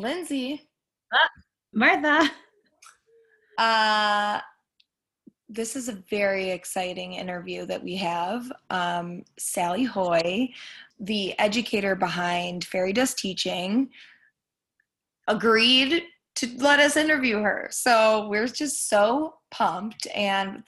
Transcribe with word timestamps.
Lindsay. 0.00 0.62
Uh, 1.12 1.28
Martha. 1.74 2.30
Uh, 3.58 4.40
this 5.48 5.76
is 5.76 5.88
a 5.88 6.02
very 6.08 6.50
exciting 6.50 7.14
interview 7.14 7.66
that 7.66 7.82
we 7.82 7.96
have. 7.96 8.50
Um, 8.70 9.24
Sally 9.38 9.86
Haughey, 9.86 10.54
the 10.98 11.38
educator 11.38 11.94
behind 11.94 12.64
Fairy 12.64 12.92
Dust 12.92 13.18
Teaching, 13.18 13.90
agreed 15.28 16.04
to 16.36 16.48
let 16.58 16.80
us 16.80 16.96
interview 16.96 17.40
her. 17.42 17.68
So 17.70 18.28
we're 18.28 18.46
just 18.46 18.88
so 18.88 19.34
pumped. 19.50 20.06
And 20.14 20.62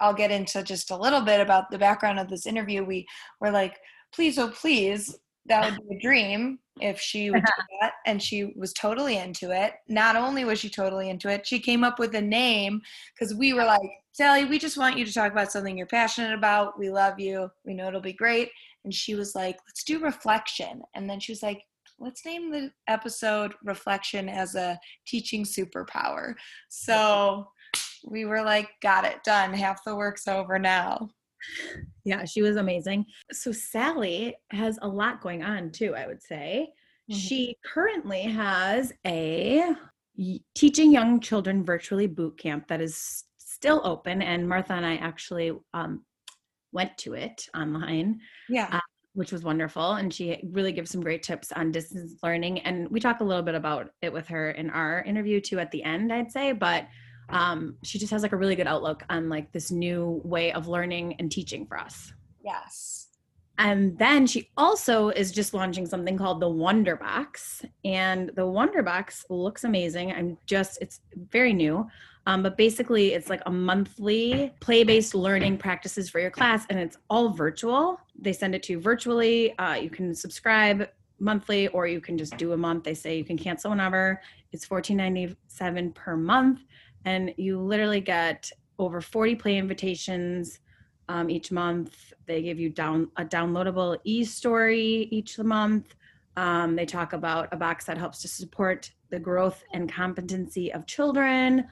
I'll 0.00 0.14
get 0.14 0.30
into 0.30 0.62
just 0.62 0.90
a 0.90 0.96
little 0.96 1.22
bit 1.22 1.40
about 1.40 1.70
the 1.70 1.78
background 1.78 2.20
of 2.20 2.28
this 2.28 2.46
interview. 2.46 2.84
We 2.84 3.06
were 3.40 3.50
like, 3.50 3.78
please, 4.12 4.38
oh, 4.38 4.50
please, 4.50 5.16
that 5.46 5.64
would 5.64 5.88
be 5.88 5.96
a 5.96 6.00
dream 6.00 6.58
if 6.80 7.00
she 7.00 7.30
would 7.30 7.44
do 7.44 7.52
that. 7.80 7.92
And 8.06 8.22
she 8.22 8.52
was 8.56 8.72
totally 8.72 9.16
into 9.16 9.50
it. 9.50 9.74
Not 9.88 10.16
only 10.16 10.44
was 10.44 10.60
she 10.60 10.70
totally 10.70 11.10
into 11.10 11.28
it, 11.28 11.46
she 11.46 11.58
came 11.58 11.84
up 11.84 11.98
with 11.98 12.14
a 12.14 12.20
name 12.20 12.80
because 13.14 13.34
we 13.34 13.52
were 13.52 13.64
like, 13.64 13.90
Sally, 14.12 14.44
we 14.44 14.58
just 14.58 14.78
want 14.78 14.96
you 14.96 15.04
to 15.04 15.12
talk 15.12 15.32
about 15.32 15.50
something 15.50 15.76
you're 15.76 15.86
passionate 15.86 16.34
about. 16.34 16.78
We 16.78 16.90
love 16.90 17.18
you. 17.18 17.50
We 17.64 17.74
know 17.74 17.88
it'll 17.88 18.00
be 18.00 18.12
great. 18.12 18.50
And 18.84 18.94
she 18.94 19.14
was 19.14 19.34
like, 19.34 19.56
let's 19.66 19.82
do 19.82 19.98
reflection. 19.98 20.82
And 20.94 21.08
then 21.08 21.18
she 21.18 21.32
was 21.32 21.42
like, 21.42 21.62
let's 21.98 22.24
name 22.24 22.50
the 22.50 22.70
episode 22.88 23.54
reflection 23.64 24.28
as 24.28 24.54
a 24.54 24.78
teaching 25.06 25.44
superpower. 25.44 26.34
So 26.68 27.48
we 28.04 28.24
were 28.24 28.42
like, 28.42 28.68
got 28.82 29.04
it 29.04 29.22
done. 29.24 29.52
Half 29.52 29.84
the 29.84 29.96
work's 29.96 30.28
over 30.28 30.58
now. 30.58 31.08
Yeah, 32.04 32.24
she 32.24 32.42
was 32.42 32.56
amazing. 32.56 33.06
So 33.32 33.52
Sally 33.52 34.36
has 34.50 34.78
a 34.82 34.88
lot 34.88 35.20
going 35.20 35.42
on 35.42 35.70
too, 35.70 35.94
I 35.94 36.06
would 36.06 36.22
say. 36.22 36.68
Mm-hmm. 37.10 37.18
She 37.18 37.56
currently 37.64 38.22
has 38.22 38.92
a 39.06 39.74
teaching 40.54 40.92
young 40.92 41.20
children 41.20 41.64
virtually 41.64 42.06
boot 42.06 42.38
camp 42.38 42.68
that 42.68 42.80
is 42.80 43.24
still 43.38 43.80
open 43.84 44.22
and 44.22 44.48
Martha 44.48 44.74
and 44.74 44.86
I 44.86 44.96
actually 44.96 45.52
um, 45.72 46.04
went 46.72 46.96
to 46.98 47.14
it 47.14 47.46
online. 47.54 48.20
Yeah. 48.48 48.68
Uh, 48.70 48.80
which 49.14 49.30
was 49.30 49.44
wonderful. 49.44 49.92
And 49.92 50.12
she 50.12 50.42
really 50.50 50.72
gives 50.72 50.90
some 50.90 51.00
great 51.00 51.22
tips 51.22 51.52
on 51.52 51.70
distance 51.70 52.16
learning. 52.22 52.58
And 52.60 52.90
we 52.90 52.98
talk 52.98 53.20
a 53.20 53.24
little 53.24 53.44
bit 53.44 53.54
about 53.54 53.90
it 54.02 54.12
with 54.12 54.26
her 54.26 54.50
in 54.50 54.70
our 54.70 55.02
interview 55.02 55.40
too 55.40 55.60
at 55.60 55.70
the 55.70 55.84
end, 55.84 56.12
I'd 56.12 56.32
say. 56.32 56.50
But 56.50 56.88
um, 57.28 57.76
she 57.82 57.98
just 57.98 58.12
has 58.12 58.22
like 58.22 58.32
a 58.32 58.36
really 58.36 58.56
good 58.56 58.66
outlook 58.66 59.04
on 59.08 59.28
like 59.28 59.52
this 59.52 59.70
new 59.70 60.20
way 60.24 60.52
of 60.52 60.68
learning 60.68 61.16
and 61.18 61.30
teaching 61.30 61.66
for 61.66 61.78
us. 61.78 62.12
Yes. 62.44 63.08
And 63.58 63.96
then 63.98 64.26
she 64.26 64.50
also 64.56 65.10
is 65.10 65.30
just 65.30 65.54
launching 65.54 65.86
something 65.86 66.18
called 66.18 66.40
the 66.40 66.48
Wonder 66.48 66.96
Box. 66.96 67.64
And 67.84 68.30
the 68.34 68.46
Wonder 68.46 68.82
Box 68.82 69.24
looks 69.30 69.64
amazing. 69.64 70.12
I'm 70.12 70.36
just, 70.46 70.78
it's 70.80 71.00
very 71.30 71.52
new. 71.52 71.86
Um, 72.26 72.42
but 72.42 72.56
basically, 72.56 73.12
it's 73.12 73.28
like 73.28 73.42
a 73.46 73.50
monthly 73.50 74.52
play 74.60 74.82
based 74.82 75.14
learning 75.14 75.58
practices 75.58 76.08
for 76.08 76.20
your 76.20 76.30
class, 76.30 76.64
and 76.70 76.78
it's 76.78 76.96
all 77.10 77.28
virtual. 77.28 78.00
They 78.18 78.32
send 78.32 78.54
it 78.54 78.62
to 78.64 78.72
you 78.72 78.80
virtually. 78.80 79.56
Uh, 79.58 79.74
you 79.74 79.90
can 79.90 80.14
subscribe 80.14 80.88
monthly 81.20 81.68
or 81.68 81.86
you 81.86 82.00
can 82.00 82.16
just 82.16 82.36
do 82.36 82.52
a 82.52 82.56
month. 82.56 82.84
They 82.84 82.94
say 82.94 83.16
you 83.16 83.24
can 83.24 83.38
cancel 83.38 83.70
whenever. 83.70 84.20
It's 84.52 84.66
$14.97 84.66 85.94
per 85.94 86.16
month 86.16 86.60
and 87.04 87.34
you 87.36 87.60
literally 87.60 88.00
get 88.00 88.50
over 88.78 89.00
40 89.00 89.36
play 89.36 89.56
invitations 89.56 90.60
um, 91.08 91.28
each 91.30 91.52
month. 91.52 92.12
They 92.26 92.42
give 92.42 92.58
you 92.58 92.70
down 92.70 93.10
a 93.16 93.24
downloadable 93.24 93.98
e-story 94.04 95.08
each 95.10 95.38
month. 95.38 95.94
Um, 96.36 96.74
they 96.74 96.86
talk 96.86 97.12
about 97.12 97.48
a 97.52 97.56
box 97.56 97.84
that 97.84 97.98
helps 97.98 98.20
to 98.22 98.28
support 98.28 98.90
the 99.10 99.18
growth 99.18 99.62
and 99.72 99.92
competency 99.92 100.72
of 100.72 100.86
children, 100.86 101.66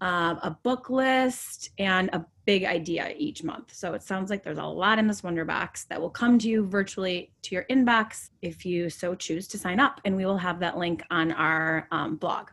uh, 0.00 0.36
a 0.42 0.56
book 0.62 0.90
list, 0.90 1.70
and 1.78 2.08
a 2.12 2.26
big 2.44 2.64
idea 2.64 3.12
each 3.16 3.44
month. 3.44 3.72
So 3.74 3.92
it 3.92 4.02
sounds 4.02 4.30
like 4.30 4.42
there's 4.42 4.58
a 4.58 4.64
lot 4.64 4.98
in 4.98 5.06
this 5.06 5.22
Wonder 5.22 5.44
Box 5.44 5.84
that 5.84 6.00
will 6.00 6.10
come 6.10 6.38
to 6.40 6.48
you 6.48 6.66
virtually 6.66 7.30
to 7.42 7.54
your 7.54 7.64
inbox 7.70 8.30
if 8.42 8.64
you 8.64 8.90
so 8.90 9.14
choose 9.14 9.46
to 9.48 9.58
sign 9.58 9.78
up. 9.78 10.00
And 10.04 10.16
we 10.16 10.24
will 10.24 10.38
have 10.38 10.58
that 10.60 10.78
link 10.78 11.02
on 11.10 11.30
our 11.30 11.86
um, 11.92 12.16
blog. 12.16 12.48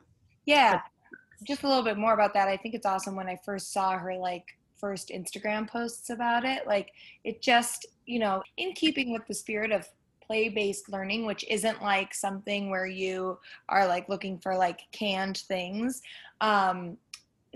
Yeah 0.45 0.81
just 1.43 1.63
a 1.63 1.67
little 1.67 1.83
bit 1.83 1.97
more 1.97 2.13
about 2.13 2.33
that. 2.33 2.47
I 2.47 2.57
think 2.57 2.75
it's 2.75 2.85
awesome 2.85 3.15
when 3.15 3.27
I 3.27 3.39
first 3.43 3.73
saw 3.73 3.97
her 3.97 4.15
like 4.15 4.45
first 4.77 5.09
Instagram 5.09 5.67
posts 5.67 6.09
about 6.09 6.45
it. 6.45 6.67
Like 6.67 6.91
it 7.23 7.41
just, 7.41 7.85
you 8.05 8.19
know, 8.19 8.43
in 8.57 8.73
keeping 8.73 9.11
with 9.11 9.25
the 9.27 9.33
spirit 9.33 9.71
of 9.71 9.87
play 10.21 10.49
based 10.49 10.89
learning, 10.89 11.25
which 11.25 11.45
isn't 11.49 11.81
like 11.81 12.13
something 12.13 12.69
where 12.69 12.87
you 12.87 13.37
are 13.69 13.87
like 13.87 14.09
looking 14.09 14.39
for 14.39 14.55
like 14.55 14.81
canned 14.91 15.37
things. 15.37 16.01
Um, 16.41 16.97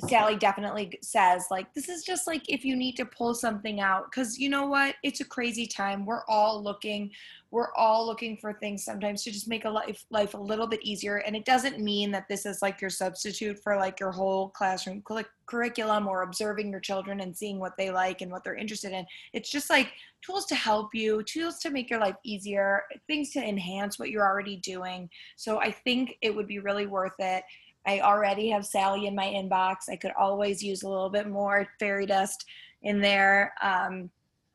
Sally 0.07 0.37
definitely 0.37 0.97
says 1.01 1.47
like 1.51 1.73
this 1.73 1.89
is 1.89 2.03
just 2.03 2.25
like 2.25 2.47
if 2.47 2.63
you 2.63 2.75
need 2.75 2.95
to 2.95 3.05
pull 3.05 3.33
something 3.33 3.81
out 3.81 4.09
cuz 4.11 4.39
you 4.39 4.49
know 4.49 4.65
what 4.65 4.95
it's 5.03 5.19
a 5.19 5.25
crazy 5.25 5.67
time 5.67 6.05
we're 6.05 6.23
all 6.27 6.63
looking 6.63 7.11
we're 7.51 7.73
all 7.75 8.05
looking 8.05 8.37
for 8.37 8.53
things 8.53 8.83
sometimes 8.83 9.23
to 9.23 9.31
just 9.31 9.47
make 9.47 9.65
a 9.65 9.69
life 9.69 10.05
life 10.11 10.33
a 10.33 10.37
little 10.37 10.67
bit 10.67 10.83
easier 10.83 11.17
and 11.17 11.35
it 11.35 11.45
doesn't 11.45 11.79
mean 11.79 12.11
that 12.11 12.27
this 12.29 12.45
is 12.45 12.61
like 12.61 12.79
your 12.79 12.89
substitute 12.89 13.59
for 13.63 13.75
like 13.75 13.99
your 13.99 14.11
whole 14.11 14.49
classroom 14.49 15.03
curriculum 15.45 16.07
or 16.07 16.21
observing 16.21 16.69
your 16.69 16.79
children 16.79 17.21
and 17.21 17.35
seeing 17.35 17.59
what 17.59 17.75
they 17.77 17.89
like 17.89 18.21
and 18.21 18.31
what 18.31 18.43
they're 18.43 18.55
interested 18.55 18.91
in 18.91 19.05
it's 19.33 19.49
just 19.49 19.69
like 19.69 19.91
tools 20.21 20.45
to 20.45 20.55
help 20.55 20.93
you 20.93 21.23
tools 21.23 21.59
to 21.59 21.71
make 21.71 21.89
your 21.89 21.99
life 21.99 22.15
easier 22.23 22.83
things 23.07 23.31
to 23.31 23.39
enhance 23.39 23.97
what 23.97 24.09
you're 24.09 24.25
already 24.25 24.57
doing 24.57 25.09
so 25.35 25.59
i 25.59 25.71
think 25.71 26.17
it 26.21 26.35
would 26.35 26.47
be 26.47 26.59
really 26.59 26.85
worth 26.85 27.19
it 27.19 27.43
I 27.87 28.01
already 28.01 28.49
have 28.49 28.65
Sally 28.65 29.07
in 29.07 29.15
my 29.15 29.25
inbox. 29.25 29.89
I 29.89 29.95
could 29.95 30.11
always 30.19 30.61
use 30.61 30.83
a 30.83 30.89
little 30.89 31.09
bit 31.09 31.27
more 31.27 31.65
fairy 31.79 32.05
dust 32.05 32.45
in 32.83 33.01
there. 33.01 33.53
Um, 33.61 34.11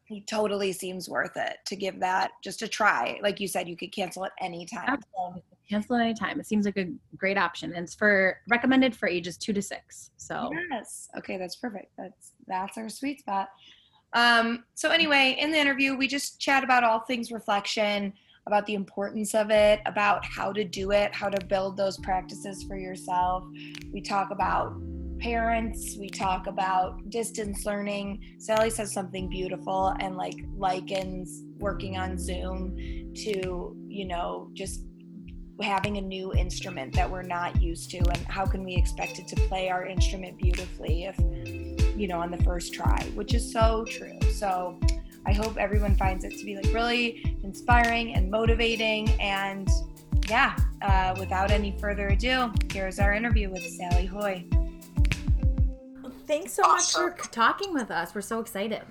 he 0.06 0.20
totally 0.22 0.72
seems 0.72 1.08
worth 1.08 1.36
it 1.36 1.56
to 1.66 1.76
give 1.76 1.98
that 2.00 2.32
just 2.42 2.62
a 2.62 2.68
try. 2.68 3.18
Like 3.22 3.40
you 3.40 3.48
said, 3.48 3.68
you 3.68 3.76
could 3.76 3.92
cancel 3.92 4.24
at 4.24 4.32
any 4.40 4.66
time. 4.66 4.84
Absolutely. 4.86 5.42
Cancel 5.68 5.96
at 5.96 6.02
any 6.02 6.14
time. 6.14 6.38
It 6.38 6.46
seems 6.46 6.66
like 6.66 6.76
a 6.76 6.92
great 7.16 7.38
option. 7.38 7.72
And 7.74 7.84
it's 7.84 7.94
for 7.94 8.38
recommended 8.48 8.94
for 8.94 9.08
ages 9.08 9.38
two 9.38 9.54
to 9.54 9.62
six. 9.62 10.10
So 10.18 10.50
yes. 10.70 11.08
Okay, 11.16 11.38
that's 11.38 11.56
perfect. 11.56 11.92
That's 11.96 12.32
that's 12.46 12.76
our 12.76 12.88
sweet 12.88 13.20
spot. 13.20 13.48
Um, 14.12 14.64
so 14.74 14.90
anyway, 14.90 15.36
in 15.40 15.50
the 15.50 15.58
interview, 15.58 15.96
we 15.96 16.06
just 16.06 16.38
chat 16.38 16.62
about 16.62 16.84
all 16.84 17.00
things 17.00 17.32
reflection 17.32 18.12
about 18.46 18.66
the 18.66 18.74
importance 18.74 19.34
of 19.34 19.50
it, 19.50 19.80
about 19.86 20.24
how 20.24 20.52
to 20.52 20.64
do 20.64 20.90
it, 20.90 21.14
how 21.14 21.28
to 21.28 21.46
build 21.46 21.76
those 21.76 21.98
practices 21.98 22.62
for 22.64 22.76
yourself. 22.76 23.44
We 23.92 24.02
talk 24.02 24.30
about 24.30 24.74
parents, 25.24 25.96
we 25.98 26.10
talk 26.10 26.48
about 26.48 27.08
distance 27.08 27.64
learning. 27.64 28.20
Sally 28.38 28.68
says 28.68 28.92
something 28.92 29.26
beautiful 29.30 29.94
and 29.98 30.18
like 30.18 30.36
likens 30.54 31.44
working 31.56 31.96
on 31.96 32.18
Zoom 32.18 32.76
to, 33.14 33.74
you 33.88 34.04
know, 34.06 34.50
just 34.52 34.82
having 35.62 35.96
a 35.96 36.00
new 36.02 36.34
instrument 36.34 36.92
that 36.92 37.10
we're 37.10 37.22
not 37.22 37.62
used 37.62 37.90
to 37.92 37.98
and 37.98 38.18
how 38.28 38.44
can 38.44 38.64
we 38.64 38.76
expect 38.76 39.18
it 39.18 39.26
to 39.28 39.36
play 39.48 39.70
our 39.70 39.86
instrument 39.86 40.36
beautifully 40.36 41.04
if 41.04 41.16
you 41.96 42.08
know 42.08 42.18
on 42.18 42.28
the 42.28 42.42
first 42.42 42.74
try 42.74 43.00
which 43.14 43.34
is 43.34 43.52
so 43.52 43.84
true 43.88 44.18
so 44.32 44.76
I 45.26 45.32
hope 45.32 45.56
everyone 45.56 45.96
finds 45.96 46.24
it 46.24 46.36
to 46.36 46.44
be 46.44 46.56
like 46.56 46.74
really 46.74 47.38
inspiring 47.44 48.14
and 48.14 48.30
motivating. 48.30 49.08
And 49.22 49.66
yeah, 50.28 50.54
uh, 50.82 51.14
without 51.18 51.50
any 51.50 51.74
further 51.80 52.08
ado, 52.08 52.52
here's 52.70 52.98
our 52.98 53.14
interview 53.14 53.48
with 53.48 53.62
Sally 53.62 54.06
Haughey. 54.06 54.63
Thanks 56.26 56.52
so 56.52 56.62
awesome. 56.64 57.06
much 57.06 57.18
for 57.18 57.28
talking 57.30 57.74
with 57.74 57.90
us. 57.90 58.14
We're 58.14 58.20
so 58.20 58.40
excited. 58.40 58.82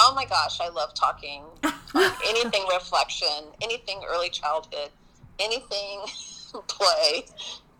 Oh 0.00 0.14
my 0.14 0.24
gosh, 0.24 0.60
I 0.60 0.68
love 0.68 0.94
talking. 0.94 1.44
anything 2.26 2.64
reflection, 2.72 3.44
anything 3.60 4.00
early 4.08 4.30
childhood, 4.30 4.90
anything 5.38 6.00
play 6.66 7.24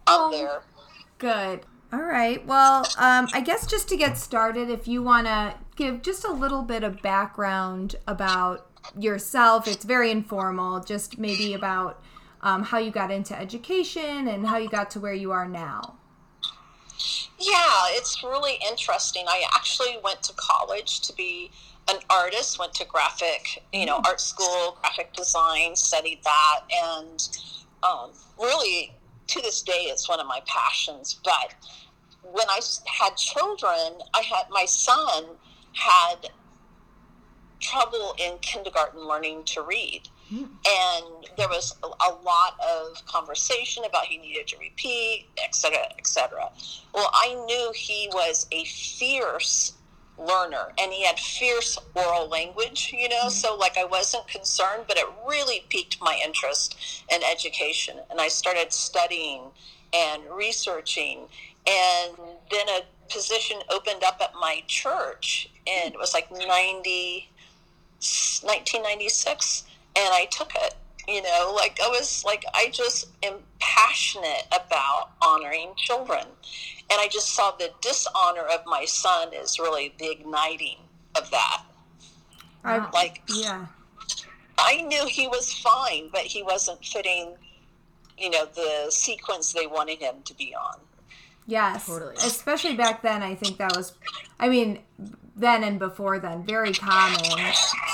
out 0.06 0.20
oh, 0.20 0.30
there. 0.30 0.62
Good. 1.18 1.60
All 1.92 2.02
right. 2.02 2.44
Well, 2.46 2.84
um, 2.98 3.28
I 3.32 3.40
guess 3.40 3.66
just 3.66 3.88
to 3.88 3.96
get 3.96 4.16
started, 4.16 4.70
if 4.70 4.86
you 4.86 5.02
want 5.02 5.26
to 5.26 5.54
give 5.76 6.02
just 6.02 6.24
a 6.24 6.32
little 6.32 6.62
bit 6.62 6.84
of 6.84 7.02
background 7.02 7.96
about 8.06 8.70
yourself, 8.98 9.66
it's 9.66 9.84
very 9.84 10.10
informal, 10.10 10.80
just 10.80 11.18
maybe 11.18 11.54
about 11.54 12.02
um, 12.42 12.62
how 12.62 12.78
you 12.78 12.90
got 12.90 13.10
into 13.10 13.38
education 13.38 14.28
and 14.28 14.46
how 14.46 14.56
you 14.56 14.68
got 14.68 14.90
to 14.92 15.00
where 15.00 15.14
you 15.14 15.32
are 15.32 15.48
now. 15.48 15.96
Yeah, 17.38 17.84
it's 17.90 18.22
really 18.22 18.58
interesting. 18.68 19.24
I 19.28 19.44
actually 19.54 19.98
went 20.02 20.22
to 20.24 20.32
college 20.36 21.00
to 21.00 21.14
be 21.14 21.50
an 21.88 21.96
artist, 22.08 22.58
went 22.58 22.74
to 22.74 22.84
graphic, 22.84 23.62
you 23.72 23.86
know, 23.86 23.98
mm. 23.98 24.06
art 24.06 24.20
school, 24.20 24.78
graphic 24.80 25.12
design, 25.12 25.74
studied 25.74 26.20
that, 26.24 26.60
and 26.70 27.28
um, 27.82 28.10
really 28.38 28.92
to 29.28 29.40
this 29.40 29.62
day, 29.62 29.84
it's 29.84 30.08
one 30.08 30.20
of 30.20 30.26
my 30.26 30.40
passions. 30.46 31.20
But 31.24 31.54
when 32.22 32.46
I 32.48 32.60
had 32.86 33.16
children, 33.16 34.00
I 34.12 34.22
had 34.22 34.50
my 34.50 34.64
son 34.64 35.24
had 35.72 36.30
trouble 37.60 38.14
in 38.18 38.38
kindergarten 38.38 39.06
learning 39.06 39.44
to 39.44 39.62
read. 39.62 40.02
and 40.32 41.19
there 41.36 41.48
was 41.48 41.74
a, 41.82 41.86
a 41.86 42.12
lot 42.24 42.54
of 42.60 43.04
conversation 43.06 43.84
about 43.84 44.06
he 44.06 44.18
needed 44.18 44.46
to 44.48 44.58
repeat, 44.58 45.26
et 45.42 45.54
cetera, 45.54 45.86
et 45.98 46.06
cetera. 46.06 46.50
Well, 46.94 47.10
I 47.12 47.34
knew 47.46 47.72
he 47.74 48.08
was 48.12 48.46
a 48.52 48.64
fierce 48.64 49.74
learner 50.18 50.72
and 50.78 50.92
he 50.92 51.04
had 51.04 51.18
fierce 51.18 51.78
oral 51.94 52.28
language, 52.28 52.92
you 52.96 53.08
know, 53.08 53.16
mm-hmm. 53.16 53.28
so 53.30 53.56
like 53.56 53.78
I 53.78 53.84
wasn't 53.84 54.28
concerned, 54.28 54.84
but 54.86 54.98
it 54.98 55.06
really 55.26 55.64
piqued 55.68 56.00
my 56.00 56.20
interest 56.24 56.76
in 57.10 57.20
education. 57.22 57.96
And 58.10 58.20
I 58.20 58.28
started 58.28 58.72
studying 58.72 59.42
and 59.92 60.22
researching. 60.30 61.26
And 61.66 62.16
then 62.50 62.68
a 62.68 62.80
position 63.12 63.58
opened 63.70 64.04
up 64.04 64.20
at 64.22 64.32
my 64.40 64.62
church, 64.66 65.50
and 65.66 65.92
it 65.92 65.98
was 65.98 66.14
like 66.14 66.30
90, 66.30 67.28
1996, 68.00 69.64
and 69.96 70.14
I 70.14 70.26
took 70.30 70.52
it. 70.54 70.74
You 71.08 71.22
know, 71.22 71.52
like 71.56 71.78
I 71.82 71.88
was 71.88 72.24
like, 72.24 72.44
I 72.54 72.68
just 72.72 73.08
am 73.22 73.34
passionate 73.58 74.46
about 74.48 75.10
honoring 75.22 75.72
children. 75.76 76.24
And 76.90 77.00
I 77.00 77.08
just 77.08 77.34
saw 77.34 77.52
the 77.52 77.70
dishonor 77.80 78.42
of 78.42 78.60
my 78.66 78.84
son 78.84 79.32
is 79.32 79.58
really 79.58 79.94
the 79.98 80.10
igniting 80.10 80.78
of 81.16 81.30
that. 81.30 81.62
I, 82.64 82.90
Like, 82.92 83.22
yeah. 83.28 83.66
I 84.58 84.82
knew 84.82 85.06
he 85.06 85.26
was 85.26 85.52
fine, 85.52 86.10
but 86.12 86.22
he 86.22 86.42
wasn't 86.42 86.84
fitting, 86.84 87.34
you 88.18 88.30
know, 88.30 88.44
the 88.44 88.90
sequence 88.90 89.52
they 89.52 89.66
wanted 89.66 90.00
him 90.00 90.16
to 90.24 90.34
be 90.34 90.54
on. 90.54 90.78
Yes. 91.46 91.86
Totally. 91.86 92.16
Especially 92.16 92.76
back 92.76 93.02
then, 93.02 93.22
I 93.22 93.34
think 93.34 93.56
that 93.58 93.74
was, 93.76 93.94
I 94.38 94.48
mean, 94.48 94.80
then 95.36 95.64
and 95.64 95.78
before 95.78 96.18
then, 96.18 96.44
very 96.44 96.72
common 96.72 97.22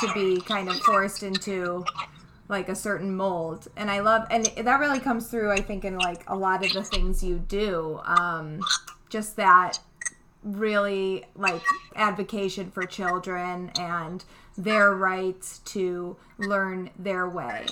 to 0.00 0.12
be 0.14 0.40
kind 0.40 0.68
of 0.68 0.76
forced 0.80 1.22
into 1.22 1.84
like 2.48 2.68
a 2.68 2.74
certain 2.74 3.14
mold. 3.14 3.68
And 3.76 3.90
I 3.90 4.00
love, 4.00 4.26
and 4.30 4.46
that 4.56 4.80
really 4.80 5.00
comes 5.00 5.28
through, 5.28 5.50
I 5.52 5.60
think, 5.60 5.84
in 5.84 5.98
like 5.98 6.22
a 6.28 6.36
lot 6.36 6.64
of 6.64 6.72
the 6.72 6.82
things 6.82 7.22
you 7.22 7.38
do. 7.38 8.00
Um, 8.04 8.60
just 9.08 9.36
that 9.36 9.78
really 10.42 11.24
like 11.34 11.62
advocation 11.96 12.70
for 12.70 12.84
children 12.84 13.70
and 13.78 14.24
their 14.56 14.92
rights 14.94 15.58
to 15.60 16.16
learn 16.38 16.90
their 16.98 17.28
way. 17.28 17.66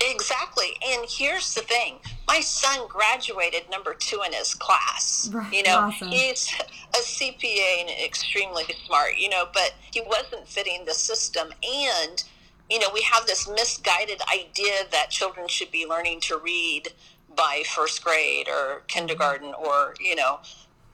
Exactly. 0.00 0.76
And 0.86 1.06
here's 1.08 1.54
the 1.54 1.62
thing 1.62 1.96
my 2.28 2.40
son 2.40 2.86
graduated 2.88 3.62
number 3.70 3.94
two 3.94 4.22
in 4.24 4.32
his 4.32 4.54
class. 4.54 5.28
Right. 5.32 5.52
You 5.52 5.62
know, 5.64 5.78
Awesome. 5.78 6.08
he's 6.08 6.52
a 6.94 6.98
CPA 6.98 7.80
and 7.80 7.90
extremely 8.04 8.64
smart, 8.86 9.16
you 9.18 9.28
know, 9.28 9.46
but 9.52 9.74
he 9.92 10.02
wasn't 10.02 10.46
fitting 10.46 10.84
the 10.84 10.94
system. 10.94 11.48
And, 11.62 12.22
you 12.70 12.78
know, 12.78 12.88
we 12.92 13.02
have 13.02 13.26
this 13.26 13.48
misguided 13.48 14.20
idea 14.32 14.84
that 14.90 15.10
children 15.10 15.48
should 15.48 15.70
be 15.70 15.86
learning 15.86 16.20
to 16.22 16.38
read 16.38 16.88
by 17.34 17.62
first 17.74 18.04
grade 18.04 18.48
or 18.48 18.52
mm-hmm. 18.52 18.86
kindergarten 18.88 19.54
or, 19.54 19.94
you 20.00 20.14
know, 20.14 20.40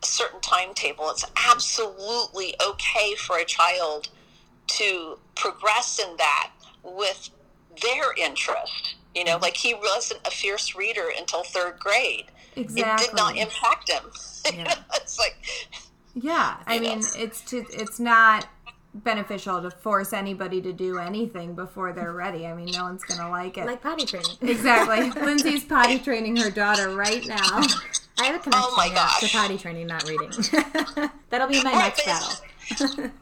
a 0.03 0.06
certain 0.06 0.41
timetable. 0.41 1.11
It's 1.11 1.25
absolutely 1.49 2.55
okay 2.65 3.15
for 3.17 3.38
a 3.38 3.44
child 3.44 4.09
to 4.67 5.19
progress 5.35 5.99
in 5.99 6.17
that 6.17 6.50
with 6.82 7.31
their 7.82 8.15
interest. 8.17 8.97
You 9.15 9.25
know, 9.25 9.35
mm-hmm. 9.35 9.43
like 9.43 9.56
he 9.56 9.75
wasn't 9.75 10.21
a 10.26 10.31
fierce 10.31 10.75
reader 10.75 11.06
until 11.17 11.43
third 11.43 11.79
grade. 11.79 12.26
Exactly. 12.56 12.82
It 12.82 13.09
did 13.09 13.17
not 13.17 13.37
impact 13.37 13.91
him. 13.91 14.05
Yeah. 14.53 14.75
it's 14.97 15.19
like, 15.19 15.37
Yeah, 16.12 16.56
I 16.67 16.79
mean, 16.79 17.03
it's 17.17 17.41
to 17.47 17.65
it's 17.71 17.99
not 17.99 18.47
beneficial 18.94 19.61
to 19.61 19.70
force 19.70 20.12
anybody 20.12 20.61
to 20.62 20.73
do 20.73 20.99
anything 20.99 21.55
before 21.55 21.93
they're 21.93 22.12
ready. 22.12 22.46
I 22.46 22.55
mean, 22.55 22.69
no 22.73 22.85
one's 22.85 23.02
gonna 23.05 23.29
like 23.29 23.58
it. 23.58 23.67
Like 23.67 23.82
potty 23.82 24.06
training. 24.06 24.37
exactly. 24.41 25.11
Lindsay's 25.25 25.64
potty 25.64 25.99
training 25.99 26.37
her 26.37 26.50
daughter 26.50 26.94
right 26.94 27.26
now. 27.26 27.62
I 28.19 28.26
have 28.26 28.37
a 28.37 28.38
connection 28.38 28.52
Oh 28.55 28.75
my 28.76 28.88
gosh. 28.91 29.20
to 29.20 29.29
potty 29.37 29.58
training, 29.58 29.88
not 29.88 30.08
reading. 30.08 30.31
That'll 31.31 31.49
be 31.49 31.62
my 31.64 31.73
next 31.73 32.05
battle. 32.06 32.29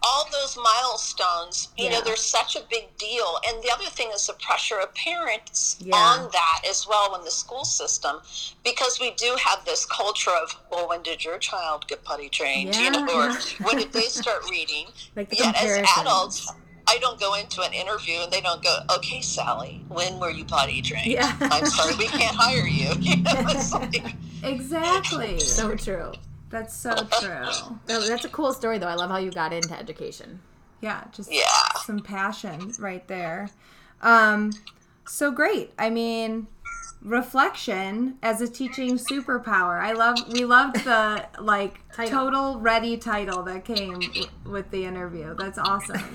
All 0.03 0.29
those 0.33 0.56
milestones, 0.56 1.69
you 1.77 1.89
know, 1.91 1.97
Yeah. 1.97 2.00
they're 2.05 2.17
such 2.17 2.56
a 2.56 2.61
big 2.71 2.97
deal. 2.97 3.39
And 3.49 3.62
the 3.62 3.71
other 3.71 3.87
thing 3.87 4.11
is 4.15 4.27
the 4.27 4.33
pressure 4.35 4.79
of 4.79 4.94
parents 4.94 5.77
Yeah. 5.81 5.97
on 5.97 6.31
that 6.33 6.61
as 6.69 6.87
well 6.87 7.15
in 7.15 7.25
the 7.25 7.31
school 7.31 7.65
system, 7.65 8.21
because 8.65 8.99
we 9.00 9.11
do 9.12 9.37
have 9.44 9.65
this 9.65 9.85
culture 9.87 10.31
of, 10.31 10.56
well, 10.71 10.89
when 10.89 11.03
did 11.03 11.25
your 11.25 11.39
child 11.39 11.87
get 11.89 12.05
potty 12.05 12.29
trained? 12.29 12.75
you 12.77 12.91
know, 12.91 13.06
Yeah, 13.09 13.33
or 13.39 13.65
when 13.67 13.77
did 13.79 13.93
they 13.93 14.03
start 14.23 14.49
reading? 14.50 14.87
Like 15.17 15.29
Yet 15.37 15.55
as 15.56 15.87
adults, 15.99 16.49
I 16.87 16.99
don't 16.99 17.19
go 17.21 17.35
into 17.35 17.62
an 17.62 17.73
interview 17.73 18.19
and 18.21 18.33
they 18.33 18.41
don't 18.41 18.62
go, 18.62 18.81
okay, 18.97 19.21
Sally, 19.21 19.85
when 19.89 20.19
were 20.19 20.31
you 20.31 20.44
potty 20.44 20.83
trained? 20.83 21.06
Yeah. 21.06 21.35
I'm 21.41 21.65
sorry, 21.67 21.94
we 21.97 22.06
can't 22.06 22.35
hire 22.37 22.67
you. 22.67 22.91
You 23.00 23.17
know, 23.23 23.33
it's 23.49 23.73
like, 23.83 24.15
Exactly. 24.43 25.39
So 25.39 25.75
true. 25.77 26.12
That's 26.53 26.77
so 26.77 26.95
true. 26.95 27.45
Oh, 27.45 27.79
that's 27.89 28.25
a 28.25 28.29
cool 28.29 28.53
story, 28.53 28.79
though. 28.79 28.87
I 28.87 28.95
love 28.95 29.11
how 29.11 29.17
you 29.17 29.31
got 29.33 29.53
into 29.53 29.77
education. 29.77 30.39
Yeah, 30.81 31.03
just 31.13 31.33
Yeah. 31.33 31.43
some 31.87 31.99
passion 32.01 32.73
right 32.79 33.07
there. 33.09 33.49
Um, 34.03 34.53
so 35.07 35.31
great. 35.31 35.73
I 35.79 35.89
mean, 35.91 36.47
reflection 37.01 38.19
as 38.23 38.41
a 38.43 38.49
teaching 38.49 38.97
superpower. 38.99 39.81
I 39.81 39.93
love. 39.93 40.19
We 40.33 40.45
loved 40.45 40.85
the 40.85 41.25
like 41.41 41.81
Title. 41.97 42.19
total 42.31 42.59
ready 42.61 42.97
title 42.97 43.43
that 43.45 43.65
came 43.65 43.99
w- 44.01 44.27
with 44.45 44.71
the 44.71 44.85
interview. 44.85 45.35
That's 45.35 45.59
awesome. 45.59 46.01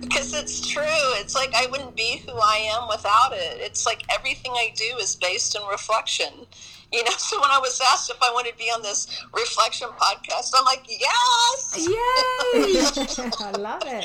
because 0.00 0.34
it's 0.34 0.66
true. 0.66 0.82
It's 1.20 1.34
like 1.34 1.54
I 1.54 1.66
wouldn't 1.70 1.96
be 1.96 2.22
who 2.26 2.32
I 2.32 2.68
am 2.74 2.88
without 2.88 3.32
it. 3.32 3.58
It's 3.60 3.86
like 3.86 4.02
everything 4.12 4.52
I 4.52 4.72
do 4.76 4.96
is 5.00 5.16
based 5.16 5.54
in 5.56 5.62
reflection. 5.70 6.46
You 6.92 7.02
know, 7.04 7.10
so 7.18 7.40
when 7.40 7.50
I 7.50 7.58
was 7.58 7.80
asked 7.92 8.10
if 8.10 8.16
I 8.22 8.30
wanted 8.32 8.52
to 8.52 8.58
be 8.58 8.64
on 8.64 8.82
this 8.82 9.06
reflection 9.34 9.88
podcast, 9.88 10.52
I'm 10.56 10.64
like, 10.64 10.84
yes. 10.88 11.76
Yay! 11.76 13.30
I 13.46 13.50
love 13.58 13.82
it. 13.86 14.04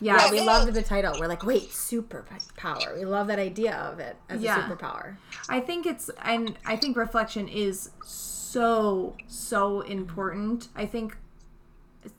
Yeah, 0.00 0.16
Yeah, 0.26 0.30
we 0.30 0.38
it 0.38 0.44
loved 0.46 0.72
the 0.74 0.82
title. 0.82 1.16
We're 1.18 1.26
like, 1.28 1.44
wait, 1.44 1.70
superpower. 1.70 2.96
We 2.96 3.04
love 3.04 3.26
that 3.28 3.38
idea 3.38 3.74
of 3.76 3.98
it 3.98 4.16
as 4.28 4.40
Yeah. 4.40 4.58
a 4.58 4.62
superpower. 4.76 5.16
I 5.48 5.60
think 5.60 5.86
it's 5.86 6.10
and 6.22 6.56
I 6.64 6.76
think 6.76 6.96
reflection 6.96 7.48
is 7.48 7.90
so 8.04 9.16
so 9.26 9.80
important. 9.82 10.68
I 10.76 10.86
think 10.86 11.16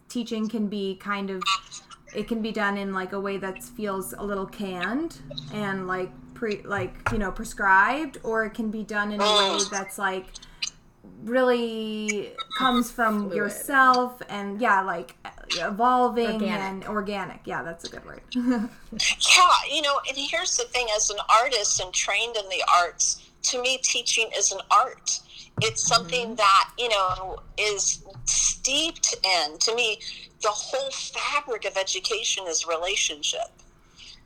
teaching 0.09 0.49
can 0.49 0.67
be 0.67 0.95
kind 0.95 1.29
of 1.29 1.41
it 2.13 2.27
can 2.27 2.41
be 2.41 2.51
done 2.51 2.77
in 2.77 2.93
like 2.93 3.11
a 3.13 3.19
way 3.19 3.37
that 3.37 3.63
feels 3.63 4.13
a 4.13 4.23
little 4.23 4.45
canned 4.45 5.17
and 5.53 5.87
like 5.87 6.11
pre 6.35 6.61
like 6.63 6.93
you 7.11 7.17
know 7.17 7.31
prescribed 7.31 8.19
or 8.23 8.45
it 8.45 8.53
can 8.53 8.69
be 8.69 8.83
done 8.83 9.11
in 9.11 9.19
a 9.19 9.23
way 9.23 9.29
oh. 9.29 9.67
that's 9.71 9.97
like 9.97 10.27
really 11.23 12.31
comes 12.57 12.91
from 12.91 13.21
Fluid. 13.21 13.35
yourself 13.35 14.21
and 14.29 14.61
yeah 14.61 14.81
like 14.81 15.15
evolving 15.57 16.25
Organic. 16.25 16.59
and 16.59 16.85
organic 16.85 17.39
yeah 17.45 17.63
that's 17.63 17.85
a 17.85 17.89
good 17.89 18.05
word 18.05 18.21
Yeah, 19.35 19.75
you 19.75 19.81
know, 19.81 19.99
and 20.07 20.17
here's 20.17 20.55
the 20.57 20.63
thing 20.65 20.87
as 20.95 21.09
an 21.09 21.17
artist 21.41 21.81
and 21.81 21.93
trained 21.93 22.37
in 22.37 22.47
the 22.49 22.63
arts, 22.73 23.29
to 23.43 23.61
me, 23.61 23.77
teaching 23.83 24.29
is 24.37 24.51
an 24.51 24.61
art. 24.71 25.19
It's 25.61 25.85
something 25.85 26.27
mm-hmm. 26.27 26.35
that, 26.35 26.71
you 26.77 26.89
know, 26.89 27.39
is 27.57 28.03
steeped 28.25 29.15
in. 29.23 29.57
To 29.57 29.75
me, 29.75 29.99
the 30.41 30.49
whole 30.49 30.91
fabric 30.91 31.65
of 31.65 31.77
education 31.77 32.45
is 32.47 32.65
relationship. 32.65 33.51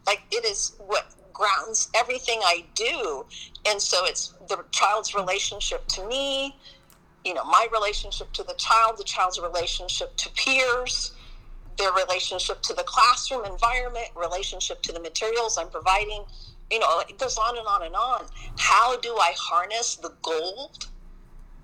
Like, 0.05 0.21
it 0.31 0.45
is 0.45 0.75
what 0.79 1.07
grounds 1.39 1.89
everything 1.95 2.39
I 2.43 2.65
do. 2.75 3.25
And 3.65 3.81
so 3.81 4.05
it's 4.05 4.33
the 4.47 4.63
child's 4.71 5.15
relationship 5.15 5.87
to 5.87 6.05
me, 6.05 6.55
you 7.23 7.33
know, 7.33 7.43
my 7.45 7.67
relationship 7.71 8.31
to 8.33 8.43
the 8.43 8.53
child, 8.55 8.97
the 8.97 9.03
child's 9.03 9.39
relationship 9.39 10.15
to 10.17 10.29
peers, 10.31 11.13
their 11.77 11.91
relationship 11.93 12.61
to 12.63 12.73
the 12.73 12.83
classroom 12.83 13.45
environment, 13.45 14.07
relationship 14.15 14.81
to 14.83 14.91
the 14.91 14.99
materials 14.99 15.57
I'm 15.57 15.69
providing. 15.69 16.23
You 16.69 16.79
know, 16.79 17.01
it 17.07 17.17
goes 17.17 17.37
on 17.37 17.57
and 17.57 17.65
on 17.65 17.83
and 17.83 17.95
on. 17.95 18.25
How 18.57 18.99
do 18.99 19.15
I 19.15 19.33
harness 19.37 19.95
the 19.95 20.13
gold? 20.21 20.87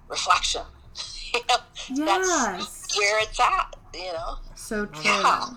Reflection. 0.07 0.61
you 1.33 1.41
know, 1.49 1.57
yes 1.93 2.75
that's 2.87 2.97
where 2.97 3.21
it's 3.21 3.39
at, 3.39 3.75
you 3.93 4.13
know? 4.13 4.37
So 4.55 4.85
true. 4.85 5.03
Yeah. 5.03 5.49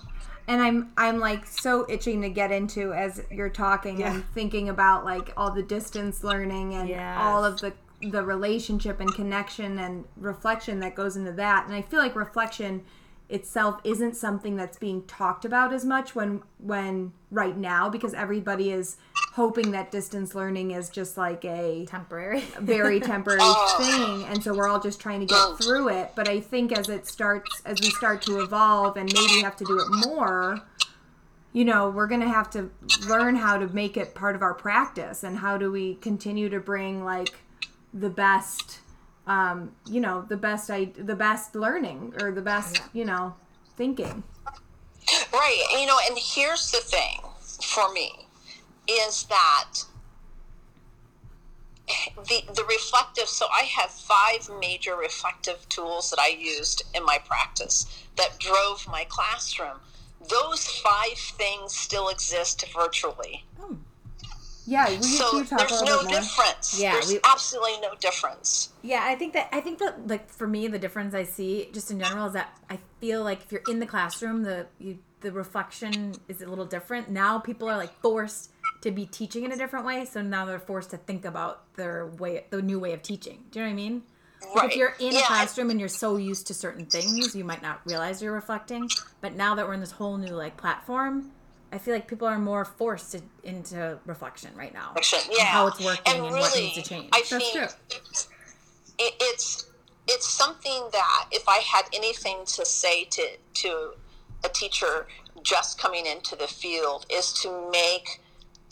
And 0.49 0.61
I'm 0.63 0.91
I'm 0.97 1.21
like 1.21 1.47
so 1.47 1.85
itching 1.89 2.23
to 2.23 2.31
get 2.31 2.51
into 2.51 2.93
as 2.95 3.23
you're 3.31 3.51
talking 3.51 4.03
and 4.03 4.25
thinking 4.35 4.69
about 4.71 5.05
like 5.05 5.33
all 5.37 5.53
the 5.53 5.63
distance 5.63 6.25
learning 6.25 6.75
and 6.75 6.89
Yes. 6.89 7.17
all 7.21 7.45
of 7.45 7.61
the 7.61 7.75
the 8.01 8.25
relationship 8.25 9.01
and 9.01 9.13
connection 9.15 9.79
and 9.79 10.05
reflection 10.17 10.81
that 10.81 10.95
goes 10.95 11.17
into 11.17 11.33
that. 11.33 11.67
And 11.67 11.75
I 11.75 11.83
feel 11.83 11.99
like 12.01 12.17
reflection 12.17 12.83
itself 13.29 13.81
isn't 13.85 14.17
something 14.17 14.57
that's 14.57 14.79
being 14.79 15.03
talked 15.03 15.45
about 15.45 15.73
as 15.75 15.85
much 15.85 16.15
when 16.15 16.43
when 16.59 17.13
right 17.31 17.57
now 17.59 17.91
because 17.91 18.15
everybody 18.15 18.71
is 18.71 18.97
hoping 19.33 19.71
that 19.71 19.91
distance 19.91 20.35
learning 20.35 20.73
is 20.73 20.89
just 20.91 21.17
like 21.17 21.45
a 21.45 21.85
Temporary. 21.87 22.41
very 22.61 22.99
temporary 23.15 23.41
thing 23.77 24.25
and 24.25 24.43
so 24.43 24.55
we're 24.55 24.69
all 24.69 24.81
just 24.81 25.01
trying 25.01 25.21
to 25.21 25.27
get 25.27 25.59
through 25.63 25.89
it 25.89 26.11
but 26.17 26.29
i 26.29 26.41
think 26.41 26.77
as 26.77 26.89
it 26.89 27.07
starts 27.07 27.63
as 27.65 27.81
we 27.81 27.91
start 27.91 28.21
to 28.23 28.41
evolve 28.41 28.97
and 28.97 29.13
maybe 29.13 29.41
have 29.43 29.57
to 29.57 29.65
do 29.65 29.79
it 29.79 30.07
more 30.07 30.61
you 31.51 31.65
know, 31.65 31.89
we're 31.89 32.07
going 32.07 32.21
to 32.21 32.29
have 32.29 32.51
to 32.51 32.71
learn 33.09 33.35
how 33.35 33.57
to 33.57 33.67
make 33.69 33.97
it 33.97 34.15
part 34.15 34.37
of 34.37 34.43
our 34.43 34.53
practice 34.55 35.25
and 35.25 35.39
how 35.39 35.57
do 35.57 35.73
we 35.73 35.95
continue 35.97 36.49
to 36.51 36.61
bring 36.61 37.05
like 37.05 37.35
the 37.95 38.11
best 38.11 38.81
um, 39.27 39.73
you 39.87 40.01
know, 40.01 40.23
the 40.23 40.37
best 40.37 40.71
I 40.71 40.87
the 40.97 41.15
best 41.15 41.55
learning 41.55 42.15
or 42.21 42.33
the 42.33 42.41
best, 42.41 42.81
you 42.95 43.05
know, 43.05 43.35
thinking. 43.77 44.23
Right. 45.33 45.65
You 45.79 45.87
know, 45.87 45.99
and 46.09 46.19
here's 46.19 46.71
the 46.71 46.79
thing 46.79 47.21
for 47.63 47.93
me 47.93 48.28
is 48.89 49.25
that 49.25 49.85
the 52.29 52.43
the 52.55 52.65
reflective 52.65 53.29
so 53.29 53.47
I 53.53 53.63
have 53.63 53.91
five 53.91 54.49
major 54.61 54.97
reflective 54.97 55.67
tools 55.69 56.11
that 56.11 56.19
I 56.19 56.29
used 56.29 56.83
in 56.95 57.05
my 57.05 57.19
practice 57.25 57.87
that 58.17 58.39
drove 58.39 58.87
my 58.89 59.07
classroom. 59.09 59.79
Those 60.29 60.67
five 60.67 61.17
things 61.17 61.75
still 61.75 62.09
exist 62.09 62.65
virtually. 62.75 63.45
Oh. 63.61 63.79
Yeah, 64.67 64.91
we 64.91 65.03
So 65.03 65.43
there's 65.43 65.83
no 65.83 66.03
difference. 66.07 66.79
Yeah, 66.79 66.93
there's 66.93 67.11
we- 67.11 67.21
absolutely 67.25 67.81
no 67.81 67.95
difference. 67.95 68.71
Yeah, 68.83 69.01
I 69.03 69.15
think 69.15 69.33
that 69.33 69.49
I 69.51 69.61
think 69.61 69.79
that 69.79 70.07
like 70.07 70.29
for 70.29 70.47
me 70.47 70.69
the 70.69 70.79
difference 70.79 71.15
I 71.15 71.23
see 71.23 71.71
just 71.73 71.91
in 71.91 71.99
general 71.99 72.27
is 72.27 72.35
that 72.35 72.59
I 72.69 72.79
feel 73.01 73.25
like 73.25 73.43
if 73.45 73.53
you're 73.53 73.63
in 73.69 73.79
the 73.79 73.87
classroom 73.87 74.43
the 74.43 74.67
you 74.79 74.99
the 75.21 75.33
reflection 75.33 76.15
is 76.29 76.43
a 76.43 76.47
little 76.47 76.67
different. 76.67 77.11
Now 77.11 77.39
people 77.39 77.69
are 77.69 77.77
like 77.77 77.93
forced 78.01 78.51
to 78.83 78.91
be 78.91 79.07
teaching 79.07 79.45
in 79.45 79.53
a 79.53 79.57
different 79.57 79.85
way, 79.87 80.05
so 80.05 80.23
now 80.23 80.45
they're 80.45 80.59
forced 80.59 80.91
to 80.91 80.97
think 80.97 81.25
about 81.25 81.75
their 81.75 82.07
way 82.07 82.45
the 82.51 82.63
new 82.63 82.79
way 82.79 82.93
of 82.93 83.03
teaching. 83.03 83.45
Do 83.51 83.59
you 83.61 83.65
know 83.65 83.71
what 83.71 83.73
I 83.73 83.77
mean? 83.77 84.03
Like 84.41 84.55
Right. 84.55 84.71
if 84.71 84.77
you're 84.77 84.95
in 85.01 85.13
Yeah, 85.13 85.21
a 85.21 85.23
I- 85.23 85.27
classroom 85.27 85.71
and 85.71 85.81
you're 85.81 85.89
so 85.89 86.17
used 86.17 86.47
to 86.47 86.55
certain 86.55 86.87
things, 86.87 87.35
you 87.35 87.43
might 87.45 87.61
not 87.63 87.81
realize 87.85 88.23
you're 88.23 88.33
reflecting. 88.33 88.89
But 89.21 89.35
now 89.35 89.55
that 89.57 89.67
we're 89.67 89.75
in 89.75 89.81
this 89.81 89.91
whole 89.91 90.17
new 90.17 90.33
like 90.35 90.57
platform, 90.57 91.33
I 91.73 91.79
feel 91.79 91.93
like 91.93 92.07
people 92.07 92.29
are 92.29 92.39
more 92.39 92.65
forced 92.65 93.13
to, 93.13 93.21
into 93.43 93.99
reflection 94.07 94.51
right 94.55 94.73
now. 94.73 94.89
Reflection, 94.91 95.19
and 95.29 95.33
Yeah. 95.39 95.45
How 95.47 95.67
it's 95.67 95.81
working 95.85 96.03
and, 96.07 96.25
and 96.27 96.37
what 96.37 96.55
needs 96.57 96.75
to 96.77 96.83
change. 96.83 97.09
I 97.13 97.25
That's 97.29 97.53
true. 97.53 97.63
it, 98.99 99.15
it's 99.21 99.67
it's 100.07 100.27
something 100.27 100.89
that 100.93 101.27
if 101.33 101.47
I 101.49 101.59
had 101.59 101.85
anything 101.93 102.39
to 102.47 102.65
say 102.65 103.05
to 103.05 103.29
to 103.55 103.93
a 104.45 104.49
teacher 104.49 105.07
just 105.43 105.79
coming 105.81 106.07
into 106.07 106.37
the 106.37 106.47
field 106.47 107.07
is 107.11 107.33
to 107.43 107.71
make 107.71 108.21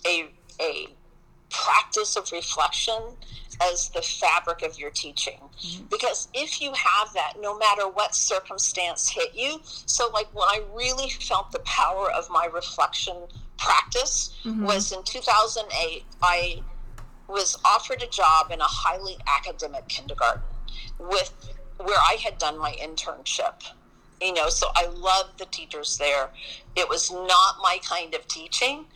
a 0.07 0.31
a 0.61 0.89
practice 1.51 2.17
of 2.17 2.31
reflection 2.33 2.97
as 3.63 3.89
the 3.91 4.03
fabric 4.03 4.63
of 4.63 4.79
your 4.79 4.91
teaching 4.91 5.39
mm-hmm. 5.59 5.85
because 5.91 6.29
if 6.35 6.61
you 6.61 6.73
have 6.73 7.13
that 7.15 7.35
no 7.41 7.57
matter 7.57 7.89
what 7.89 8.15
circumstance 8.15 9.09
hit 9.09 9.35
you 9.35 9.61
so 9.65 10.11
like 10.13 10.27
when 10.35 10.47
i 10.49 10.61
really 10.75 11.09
felt 11.09 11.51
the 11.53 11.59
power 11.61 12.11
of 12.13 12.29
my 12.31 12.47
reflection 12.53 13.17
practice 13.59 14.35
mm-hmm. 14.45 14.65
was 14.65 14.93
in 14.93 15.03
2008 15.05 16.05
i 16.23 16.61
was 17.29 17.59
offered 17.65 18.03
a 18.03 18.07
job 18.07 18.51
in 18.51 18.61
a 18.61 18.65
highly 18.65 19.17
academic 19.27 19.87
kindergarten 19.89 20.43
with 20.99 21.33
where 21.79 21.99
I 21.99 22.17
had 22.23 22.39
done 22.39 22.59
my 22.59 22.73
internship. 22.73 23.63
You 24.21 24.33
know, 24.33 24.49
so 24.49 24.69
I 24.75 24.87
loved 24.87 25.39
the 25.39 25.45
teachers 25.47 25.99
there. 25.99 26.31
It 26.75 26.89
was 26.89 27.11
not 27.11 27.57
my 27.63 27.79
kind 27.87 28.15
of 28.15 28.27
teaching, 28.29 28.87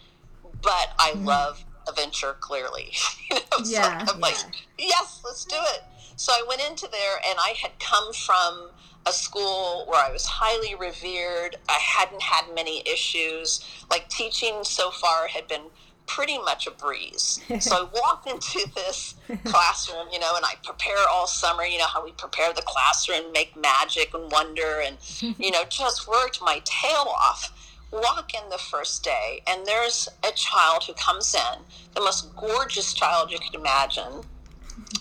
but 0.62 0.95
I 0.99 1.12
mm-hmm. 1.14 1.26
love 1.26 1.64
adventure 1.88 2.37
clearly. 2.40 2.93
you 3.31 3.37
know, 3.37 3.64
Yeah, 3.64 4.05
so 4.05 4.14
I'm 4.14 4.21
like, 4.21 4.37
yes, 4.79 5.21
let's 5.25 5.45
do 5.45 5.57
it. 5.59 5.83
So 6.17 6.33
I 6.33 6.45
went 6.47 6.61
into 6.69 6.88
there 6.90 7.17
and 7.29 7.38
I 7.38 7.55
had 7.61 7.73
come 7.79 8.12
from 8.12 8.71
a 9.07 9.12
school 9.12 9.87
where 9.88 10.05
I 10.05 10.12
was 10.12 10.26
highly 10.26 10.75
revered. 10.75 11.57
I 11.69 11.79
hadn't 11.79 12.23
had 12.23 12.45
many 12.55 12.83
issues. 12.87 13.64
Like 13.90 14.09
teaching 14.09 14.62
so 14.62 14.90
far 14.90 15.29
had 15.29 15.49
been 15.49 15.62
pretty 16.07 16.38
much 16.38 16.67
a 16.67 16.73
breeze. 16.73 17.40
so 17.61 17.76
I 17.76 17.88
walked 18.00 18.29
into 18.29 18.69
this 18.75 19.14
classroom, 19.45 20.09
you 20.12 20.19
know, 20.19 20.35
and 20.35 20.45
I 20.45 20.55
prepare 20.64 20.99
all 21.09 21.26
summer, 21.26 21.64
you 21.64 21.79
know, 21.79 21.87
how 21.87 22.05
we 22.05 22.12
prepare 22.12 22.52
the 22.52 22.62
classroom, 22.67 23.33
make 23.33 23.57
magic 23.57 24.12
and 24.12 24.31
wonder, 24.33 24.83
and, 24.85 24.97
you 25.38 25.52
know, 25.52 25.62
just 25.69 26.09
worked 26.09 26.43
my 26.43 26.61
tail 26.64 27.07
off. 27.09 27.60
Walk 27.93 28.33
in 28.35 28.49
the 28.51 28.59
first 28.59 29.03
day, 29.03 29.43
and 29.49 29.67
there's 29.67 30.09
a 30.25 30.33
child 30.33 30.85
who 30.85 30.93
comes 30.95 31.35
in, 31.35 31.65
the 31.95 32.01
most 32.01 32.35
gorgeous 32.37 32.95
child 32.95 33.31
you 33.31 33.39
could 33.39 33.55
imagine. 33.55 34.23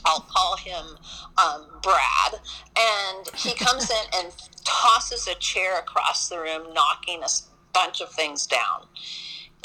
I'll 0.06 0.22
call 0.22 0.58
him 0.58 0.98
um, 1.38 1.66
Brad. 1.82 2.42
And 2.78 3.30
he 3.36 3.54
comes 3.54 3.90
in 3.90 4.06
and 4.16 4.34
tosses 4.64 5.28
a 5.28 5.36
chair 5.36 5.78
across 5.80 6.30
the 6.30 6.40
room, 6.40 6.74
knocking 6.74 7.22
a 7.24 7.28
bunch 7.74 8.02
of 8.02 8.10
things 8.12 8.48
down. 8.48 8.86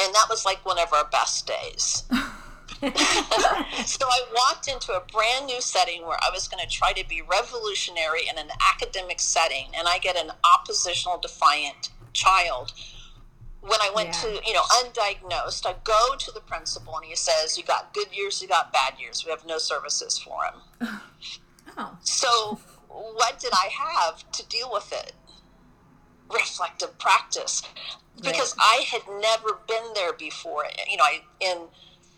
And 0.00 0.14
that 0.14 0.26
was 0.28 0.44
like 0.44 0.64
one 0.66 0.78
of 0.78 0.92
our 0.92 1.06
best 1.06 1.46
days. 1.46 2.04
so 3.86 4.06
I 4.06 4.20
walked 4.34 4.68
into 4.68 4.92
a 4.92 5.02
brand 5.12 5.46
new 5.46 5.60
setting 5.60 6.02
where 6.02 6.18
I 6.20 6.30
was 6.32 6.48
going 6.48 6.62
to 6.62 6.70
try 6.70 6.92
to 6.92 7.08
be 7.08 7.22
revolutionary 7.22 8.22
in 8.28 8.36
an 8.36 8.48
academic 8.74 9.20
setting, 9.20 9.66
and 9.76 9.86
I 9.88 9.98
get 9.98 10.16
an 10.16 10.32
oppositional, 10.44 11.18
defiant 11.18 11.90
child. 12.12 12.72
When 13.64 13.80
I 13.80 13.90
went 13.94 14.10
Yeah. 14.10 14.20
to, 14.20 14.46
you 14.46 14.52
know, 14.52 14.62
undiagnosed, 14.82 15.64
I 15.64 15.74
go 15.84 16.16
to 16.16 16.30
the 16.30 16.40
principal 16.40 16.96
and 16.98 17.06
he 17.06 17.16
says, 17.16 17.56
You 17.56 17.64
got 17.64 17.94
good 17.94 18.12
years, 18.12 18.42
you 18.42 18.48
got 18.48 18.72
bad 18.72 18.98
years. 18.98 19.24
We 19.24 19.30
have 19.30 19.46
no 19.46 19.56
services 19.56 20.18
for 20.18 20.44
him. 20.44 20.62
oh. 21.78 21.96
So, 22.02 22.60
what 22.88 23.38
did 23.38 23.52
I 23.54 23.70
have 23.72 24.30
to 24.32 24.46
deal 24.48 24.70
with 24.70 24.92
it? 24.92 25.14
Reflective 26.30 26.98
practice, 26.98 27.62
because 28.20 28.54
I 28.58 28.84
had 28.90 29.02
never 29.20 29.60
been 29.66 29.92
there 29.94 30.12
before. 30.12 30.66
You 30.90 30.96
know, 30.96 31.04
I 31.04 31.22
in 31.40 31.68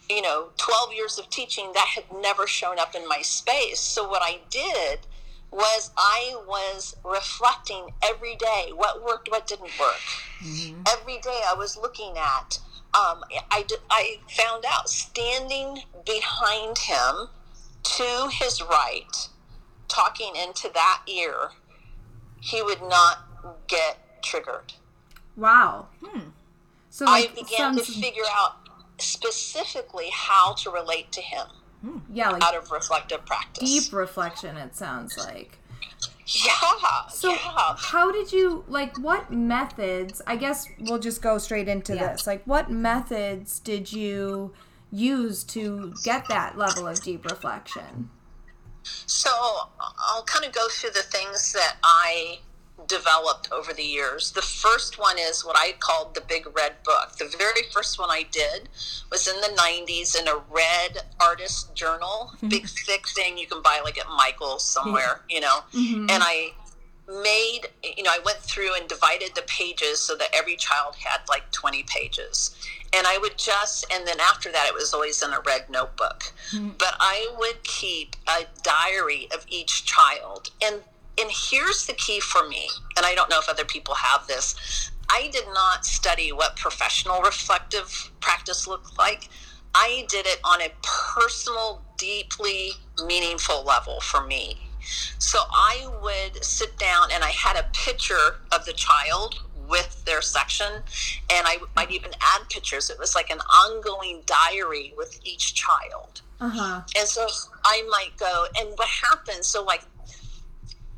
you 0.09 0.23
know 0.23 0.50
twelve 0.57 0.93
years 0.93 1.19
of 1.19 1.29
teaching 1.31 1.73
that 1.75 1.87
had 1.88 2.05
never 2.12 2.47
shown 2.47 2.79
up 2.79 2.95
in 2.95 3.07
my 3.09 3.23
space. 3.23 3.81
So 3.81 4.09
what 4.09 4.23
I 4.23 4.41
did 4.50 5.07
was 5.50 5.91
I 5.97 6.37
was 6.47 6.97
reflecting 7.05 7.88
every 8.03 8.37
day 8.37 8.71
what 8.75 9.05
worked, 9.05 9.31
what 9.31 9.47
didn't 9.47 9.71
work. 9.81 10.00
Every 10.88 11.19
day 11.19 11.41
I 11.49 11.55
was 11.55 11.76
looking 11.76 12.15
at. 12.17 12.59
Um, 12.95 13.25
I, 13.50 13.65
did- 13.67 13.81
I 13.91 14.19
found 14.31 14.65
out 14.67 14.88
standing 14.88 15.83
behind 16.07 16.79
him 16.79 17.29
to 17.83 18.29
his 18.33 18.62
right, 18.62 19.29
talking 19.88 20.33
into 20.35 20.71
that 20.73 21.03
ear, 21.07 21.50
he 22.41 22.62
would 22.62 22.83
not 22.83 23.19
get 23.69 24.23
triggered. 24.23 24.73
Wow. 25.37 25.88
Hmm. 26.03 26.31
So 26.91 27.05
like 27.05 27.31
I 27.31 27.35
began 27.35 27.75
some, 27.75 27.76
to 27.76 27.83
figure 27.83 28.23
out 28.35 28.57
specifically 28.99 30.09
how 30.12 30.55
to 30.55 30.71
relate 30.71 31.12
to 31.12 31.21
him 31.21 31.47
Hmm. 31.87 31.99
yeah, 32.12 32.31
like 32.31 32.43
out 32.43 32.57
of 32.57 32.71
reflective 32.73 33.25
practice. 33.25 33.69
deep 33.69 33.93
reflection 33.93 34.57
it 34.57 34.75
sounds 34.75 35.16
like. 35.16 35.59
Yeah. 36.26 36.50
So 37.11 37.31
yeah. 37.31 37.75
how 37.78 38.11
did 38.11 38.33
you 38.33 38.64
like 38.66 38.99
what 38.99 39.31
methods, 39.31 40.21
I 40.26 40.35
guess 40.37 40.66
we'll 40.81 40.99
just 40.99 41.23
go 41.23 41.38
straight 41.38 41.69
into 41.69 41.95
Yeah. 41.95 42.12
this. 42.12 42.26
Like 42.26 42.43
what 42.45 42.71
methods 42.71 43.61
did 43.61 43.93
you 43.93 44.52
use 44.90 45.45
to 45.45 45.95
get 46.02 46.26
that 46.28 46.59
level 46.59 46.88
of 46.88 47.00
deep 47.02 47.25
reflection? 47.25 48.11
So 48.83 49.31
I'll 49.81 50.25
kind 50.25 50.45
of 50.45 50.52
go 50.52 50.66
through 50.69 50.90
the 50.90 51.02
things 51.02 51.52
that 51.52 51.76
I 51.85 52.40
developed 52.87 53.50
over 53.52 53.73
the 53.73 53.83
years. 53.83 54.33
The 54.33 54.42
first 54.42 54.99
one 54.99 55.16
is 55.18 55.45
what 55.45 55.56
I 55.59 55.73
called 55.78 56.14
the 56.14 56.21
Big 56.21 56.47
Red 56.54 56.75
Book. 56.85 57.16
The 57.18 57.35
very 57.38 57.62
first 57.73 57.99
one 57.99 58.11
I 58.11 58.25
did 58.30 58.68
was 59.11 59.26
in 59.26 59.40
the 59.40 59.56
90s 59.56 60.18
in 60.18 60.28
a 60.28 60.37
red 60.50 61.02
artist 61.21 61.75
journal, 61.75 62.33
mm-hmm. 62.37 62.49
big 62.49 62.68
thick 62.68 63.09
thing 63.09 63.38
you 63.38 63.47
can 63.47 63.62
buy 63.62 63.80
like 63.83 63.99
at 63.99 64.06
Michael's 64.16 64.64
somewhere, 64.64 65.23
you 65.28 65.40
know. 65.40 65.61
Mm-hmm. 65.73 66.11
And 66.11 66.23
I 66.23 66.52
made, 67.09 67.68
you 67.97 68.02
know, 68.02 68.11
I 68.11 68.18
went 68.25 68.38
through 68.38 68.75
and 68.75 68.88
divided 68.88 69.30
the 69.35 69.42
pages 69.42 70.00
so 70.00 70.16
that 70.16 70.28
every 70.35 70.56
child 70.56 70.97
had 70.97 71.21
like 71.28 71.50
20 71.52 71.85
pages. 71.85 72.56
And 72.92 73.06
I 73.06 73.18
would 73.18 73.38
just, 73.38 73.87
and 73.92 74.06
then 74.06 74.18
after 74.21 74.50
that, 74.52 74.66
it 74.66 74.75
was 74.75 74.92
always 74.92 75.23
in 75.23 75.33
a 75.33 75.40
red 75.40 75.68
notebook. 75.71 76.25
Mm-hmm. 76.50 76.71
But 76.78 76.95
I 76.99 77.33
would 77.38 77.62
keep 77.64 78.16
a 78.28 78.45
diary 78.62 79.28
of 79.35 79.45
each 79.49 79.85
child. 79.85 80.50
And 80.62 80.83
and 81.20 81.30
here's 81.30 81.87
the 81.87 81.94
key 81.94 82.20
for 82.20 82.49
me, 82.49 82.68
and 82.96 83.06
I 83.06 83.14
don't 83.14 83.30
know 83.30 83.38
if 83.38 83.49
other 83.49 83.64
people 83.64 83.94
have 83.94 84.26
this. 84.26 84.90
I 85.11 85.28
did 85.32 85.46
not 85.54 85.87
study 85.87 86.32
what 86.32 86.56
professional 86.56 87.20
reflective 87.23 88.11
practice 88.20 88.66
looked 88.66 88.99
like. 88.99 89.28
I 89.75 90.06
did 90.08 90.26
it 90.26 90.40
on 90.44 90.62
a 90.62 90.70
personal, 90.82 91.82
deeply 91.99 92.70
meaningful 93.04 93.62
level 93.64 94.00
for 94.00 94.26
me. 94.26 94.58
So 95.18 95.38
I 95.50 95.88
would 96.02 96.42
sit 96.44 96.76
down 96.78 97.08
and 97.12 97.23
I 97.23 97.30
had 97.30 97.56
a 97.56 97.68
picture 97.73 98.37
of 98.52 98.64
the 98.64 98.73
child 98.73 99.40
with 99.68 100.04
their 100.04 100.23
section, 100.23 100.73
and 101.32 101.46
I 101.46 101.58
might 101.75 101.90
even 101.90 102.12
add 102.20 102.49
pictures. 102.49 102.88
It 102.90 102.99
was 102.99 103.14
like 103.14 103.30
an 103.30 103.40
ongoing 103.40 104.23
diary 104.26 104.94
with 104.96 105.18
each 105.25 105.54
child. 105.54 106.23
Uh-huh. 106.40 106.82
And 106.96 107.08
so 107.08 107.26
I 107.64 107.82
might 107.90 108.16
go, 108.18 108.46
and 108.58 108.68
what 108.76 108.88
happens? 108.88 109.46
So, 109.46 109.64
like, 109.64 109.82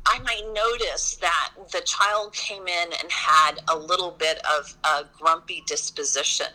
I 0.09 0.17
might 0.19 0.43
notice 0.53 1.17
that 1.17 1.51
the 1.71 1.81
child 1.81 2.33
came 2.33 2.67
in 2.67 2.87
and 2.99 3.11
had 3.11 3.59
a 3.67 3.77
little 3.77 4.09
bit 4.09 4.41
of 4.57 4.75
a 4.83 5.05
grumpy 5.15 5.61
disposition. 5.67 6.47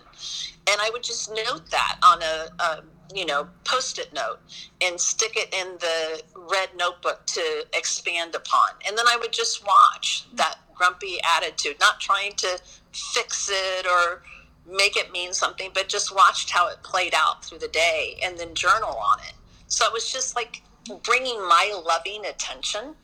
And 0.68 0.80
I 0.80 0.90
would 0.92 1.04
just 1.04 1.30
note 1.30 1.70
that 1.70 1.98
on 2.02 2.20
a, 2.20 2.48
a 2.58 2.82
you 3.14 3.24
know, 3.24 3.46
post 3.64 4.00
it 4.00 4.12
note 4.12 4.40
and 4.80 5.00
stick 5.00 5.36
it 5.36 5.54
in 5.54 5.78
the 5.78 6.22
red 6.50 6.70
notebook 6.76 7.26
to 7.26 7.64
expand 7.74 8.34
upon. 8.34 8.70
And 8.88 8.98
then 8.98 9.06
I 9.06 9.16
would 9.16 9.32
just 9.32 9.64
watch 9.64 10.26
that 10.34 10.56
grumpy 10.74 11.18
attitude, 11.36 11.76
not 11.78 12.00
trying 12.00 12.32
to 12.32 12.60
fix 12.92 13.48
it 13.52 13.86
or 13.86 14.22
make 14.66 14.96
it 14.96 15.12
mean 15.12 15.32
something, 15.32 15.70
but 15.74 15.88
just 15.88 16.12
watched 16.12 16.50
how 16.50 16.68
it 16.70 16.82
played 16.82 17.14
out 17.14 17.44
through 17.44 17.58
the 17.58 17.68
day 17.68 18.18
and 18.20 18.36
then 18.36 18.52
journal 18.54 18.96
on 18.96 19.20
it. 19.28 19.34
So 19.68 19.86
it 19.86 19.92
was 19.92 20.12
just 20.12 20.34
like 20.34 20.62
bringing 21.04 21.38
my 21.42 21.80
loving 21.86 22.26
attention 22.26 22.96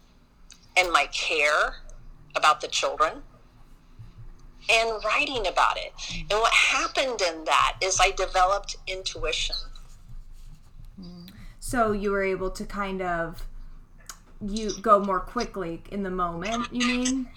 and 0.77 0.93
my 0.93 1.07
care 1.07 1.77
about 2.37 2.61
the 2.61 2.69
children 2.69 3.23
and 4.71 5.05
writing 5.05 5.47
about 5.47 5.77
it. 5.77 5.93
And 6.31 6.39
what 6.39 6.53
happened 6.53 7.21
in 7.21 7.45
that 7.45 7.77
is 7.83 7.99
I 8.01 8.11
developed 8.13 8.77
intuition. 8.87 9.57
So 11.59 11.93
you 11.93 12.11
were 12.11 12.23
able 12.23 12.51
to 12.51 12.65
kind 12.65 13.03
of 13.03 13.47
you 14.41 14.71
go 14.81 14.99
more 14.99 15.21
quickly 15.21 15.83
in 15.91 16.03
the 16.03 16.11
moment, 16.11 16.67
you 16.73 16.87
mean? 16.87 17.29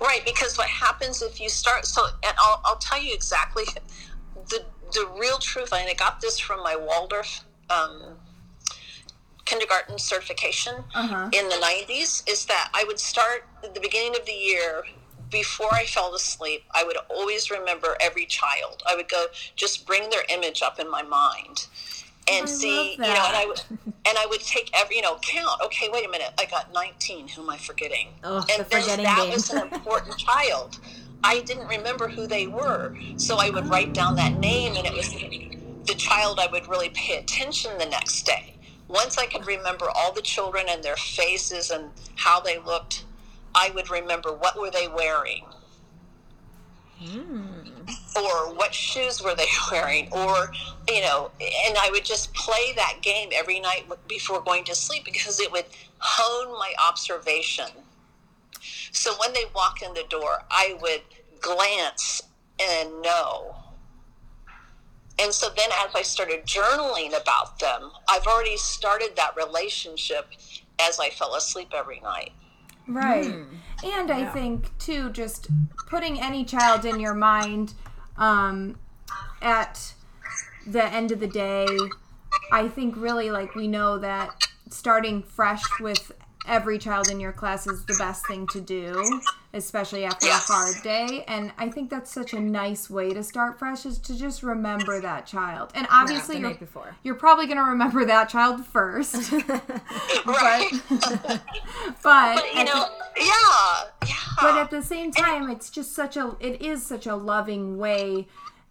Right, 0.00 0.20
because 0.24 0.58
what 0.58 0.68
happens 0.68 1.22
if 1.22 1.40
you 1.40 1.48
start 1.48 1.86
so 1.86 2.06
and 2.24 2.36
I'll, 2.38 2.60
I'll 2.64 2.76
tell 2.76 3.00
you 3.00 3.14
exactly 3.14 3.64
the 4.48 4.64
the 4.92 5.08
real 5.18 5.38
truth 5.38 5.72
and 5.72 5.88
I 5.88 5.94
got 5.94 6.20
this 6.20 6.38
from 6.38 6.62
my 6.62 6.76
Waldorf 6.76 7.44
um, 7.70 8.16
kindergarten 9.46 9.98
certification 9.98 10.84
Uh-huh. 10.94 11.30
in 11.32 11.48
the 11.48 11.56
90s 11.56 12.22
is 12.28 12.44
that 12.46 12.68
I 12.74 12.84
would 12.84 13.00
start 13.00 13.48
at 13.64 13.74
the 13.74 13.80
beginning 13.80 14.14
of 14.20 14.26
the 14.26 14.32
year 14.32 14.84
before 15.30 15.72
I 15.72 15.86
fell 15.86 16.14
asleep 16.14 16.64
I 16.74 16.84
would 16.84 16.98
always 17.10 17.50
remember 17.50 17.96
every 18.00 18.26
child. 18.26 18.82
I 18.86 18.94
would 18.94 19.08
go 19.08 19.26
just 19.56 19.86
bring 19.86 20.10
their 20.10 20.24
image 20.28 20.62
up 20.62 20.78
in 20.78 20.90
my 20.90 21.02
mind 21.02 21.66
and 22.28 22.44
I 22.44 22.46
see 22.46 22.92
you 22.92 22.98
know 22.98 23.24
and 23.30 23.36
I 23.36 23.44
would 23.46 23.60
and 24.08 24.16
I 24.18 24.26
would 24.26 24.40
take 24.40 24.70
every 24.74 24.96
you 24.96 25.02
know 25.02 25.16
count. 25.22 25.60
Okay 25.66 25.88
wait 25.92 26.04
a 26.06 26.08
minute. 26.10 26.30
I 26.38 26.44
got 26.46 26.72
19 26.72 27.28
who 27.28 27.42
am 27.42 27.50
I 27.50 27.56
forgetting? 27.56 28.08
Oh, 28.24 28.38
and 28.50 28.64
the 28.64 28.68
then 28.70 28.82
forgetting 28.82 29.04
that 29.04 29.22
game. 29.24 29.32
was 29.32 29.50
an 29.50 29.62
important 29.72 30.16
child. 30.28 30.78
I 31.24 31.40
didn't 31.42 31.66
remember 31.68 32.08
who 32.08 32.26
they 32.28 32.46
were 32.46 32.94
so 33.16 33.36
I 33.40 33.50
would 33.50 33.68
write 33.68 33.94
down 33.94 34.14
that 34.16 34.38
name 34.40 34.74
and 34.76 34.86
it 34.86 34.92
was 34.94 35.08
the 35.86 35.94
child 35.94 36.38
I 36.40 36.48
would 36.52 36.68
really 36.68 36.90
pay 36.90 37.16
attention 37.18 37.72
the 37.78 37.86
next 37.86 38.26
day 38.26 38.55
once 38.88 39.18
I 39.18 39.26
could 39.26 39.46
remember 39.46 39.86
all 39.94 40.12
the 40.12 40.22
children 40.22 40.66
and 40.68 40.82
their 40.82 40.96
faces 40.96 41.70
and 41.70 41.90
how 42.16 42.40
they 42.40 42.58
looked 42.58 43.04
I 43.56 43.70
would 43.70 43.88
remember 43.90 44.34
what 44.34 44.60
were 44.60 44.70
they 44.70 44.86
wearing. 44.86 45.44
Hmm. 46.98 47.70
Or 48.14 48.54
what 48.54 48.74
shoes 48.74 49.22
were 49.22 49.34
they 49.34 49.48
wearing 49.72 50.08
or 50.12 50.50
you 50.88 51.00
know 51.02 51.30
and 51.40 51.76
i 51.76 51.90
would 51.90 52.04
just 52.04 52.32
play 52.32 52.72
that 52.74 52.98
game 53.02 53.30
every 53.34 53.60
night 53.60 53.86
before 54.08 54.40
going 54.40 54.64
to 54.64 54.74
sleep 54.74 55.04
because 55.04 55.40
it 55.40 55.50
would 55.52 55.66
hone 55.98 56.52
my 56.58 56.72
observation. 56.86 57.66
So 58.92 59.12
when 59.20 59.32
they 59.32 59.44
walk 59.54 59.82
in 59.82 59.92
the 59.94 60.04
door 60.08 60.42
i 60.50 60.76
would 60.80 61.02
glance 61.40 62.22
and 62.60 63.02
know 63.02 63.56
and 65.18 65.32
so 65.32 65.48
then 65.56 65.68
as 65.84 65.94
i 65.94 66.02
started 66.02 66.44
journaling 66.44 67.08
about 67.20 67.58
them 67.58 67.90
i've 68.08 68.26
already 68.26 68.56
started 68.56 69.10
that 69.16 69.34
relationship 69.36 70.26
as 70.80 70.98
i 71.00 71.08
fell 71.10 71.34
asleep 71.34 71.68
every 71.74 72.00
night 72.00 72.32
Right. 72.88 73.26
Hmm. 73.26 73.42
And 73.84 74.10
I 74.10 74.26
think 74.26 74.76
too, 74.78 75.10
just 75.10 75.48
putting 75.88 76.20
any 76.20 76.44
child 76.44 76.84
in 76.84 77.00
your 77.00 77.14
mind, 77.14 77.74
um, 78.16 78.78
at 79.42 79.94
the 80.66 80.84
end 80.84 81.12
of 81.12 81.20
the 81.20 81.26
day, 81.26 81.66
I 82.52 82.68
think 82.68 82.96
really 82.96 83.30
like 83.30 83.54
we 83.54 83.68
know 83.68 83.98
that 83.98 84.30
starting 84.70 85.22
fresh 85.22 85.62
with 85.80 86.12
every 86.46 86.78
child 86.78 87.08
in 87.10 87.20
your 87.20 87.32
class 87.32 87.66
is 87.66 87.84
the 87.84 87.96
best 87.98 88.26
thing 88.26 88.46
to 88.48 88.60
do, 88.60 89.20
especially 89.56 90.04
after 90.04 90.26
Yes. 90.26 90.48
a 90.48 90.52
hard 90.52 90.76
day. 90.82 91.24
And 91.26 91.52
I 91.58 91.68
think 91.68 91.90
that's 91.90 92.10
such 92.10 92.32
a 92.34 92.40
nice 92.40 92.88
way 92.88 93.12
to 93.14 93.22
start 93.22 93.58
fresh 93.58 93.84
is 93.86 93.98
to 93.98 94.16
just 94.16 94.42
remember 94.42 95.00
that 95.00 95.26
child. 95.26 95.72
And 95.74 95.86
obviously 95.90 96.36
the 96.40 96.56
you're, 96.60 96.94
you're 97.02 97.14
probably 97.16 97.46
going 97.46 97.58
to 97.58 97.64
remember 97.64 98.04
that 98.04 98.28
child 98.28 98.64
first. 98.66 99.32
right 100.26 100.70
but 100.90 101.42
but 102.02 102.44
you 102.54 102.60
at 102.60 102.66
the- 102.66 102.72
know 102.74 102.86
yeah 103.18 103.84
yeah 104.06 104.14
but 104.40 104.56
at 104.56 104.70
the 104.70 104.82
same 104.82 105.10
time 105.10 105.50
it's 105.50 105.70
just 105.70 105.92
such 105.94 106.16
a 106.16 106.36
it 106.40 106.60
is 106.62 106.84
such 106.84 107.06
a 107.06 107.14
loving 107.14 107.78
way 107.78 108.26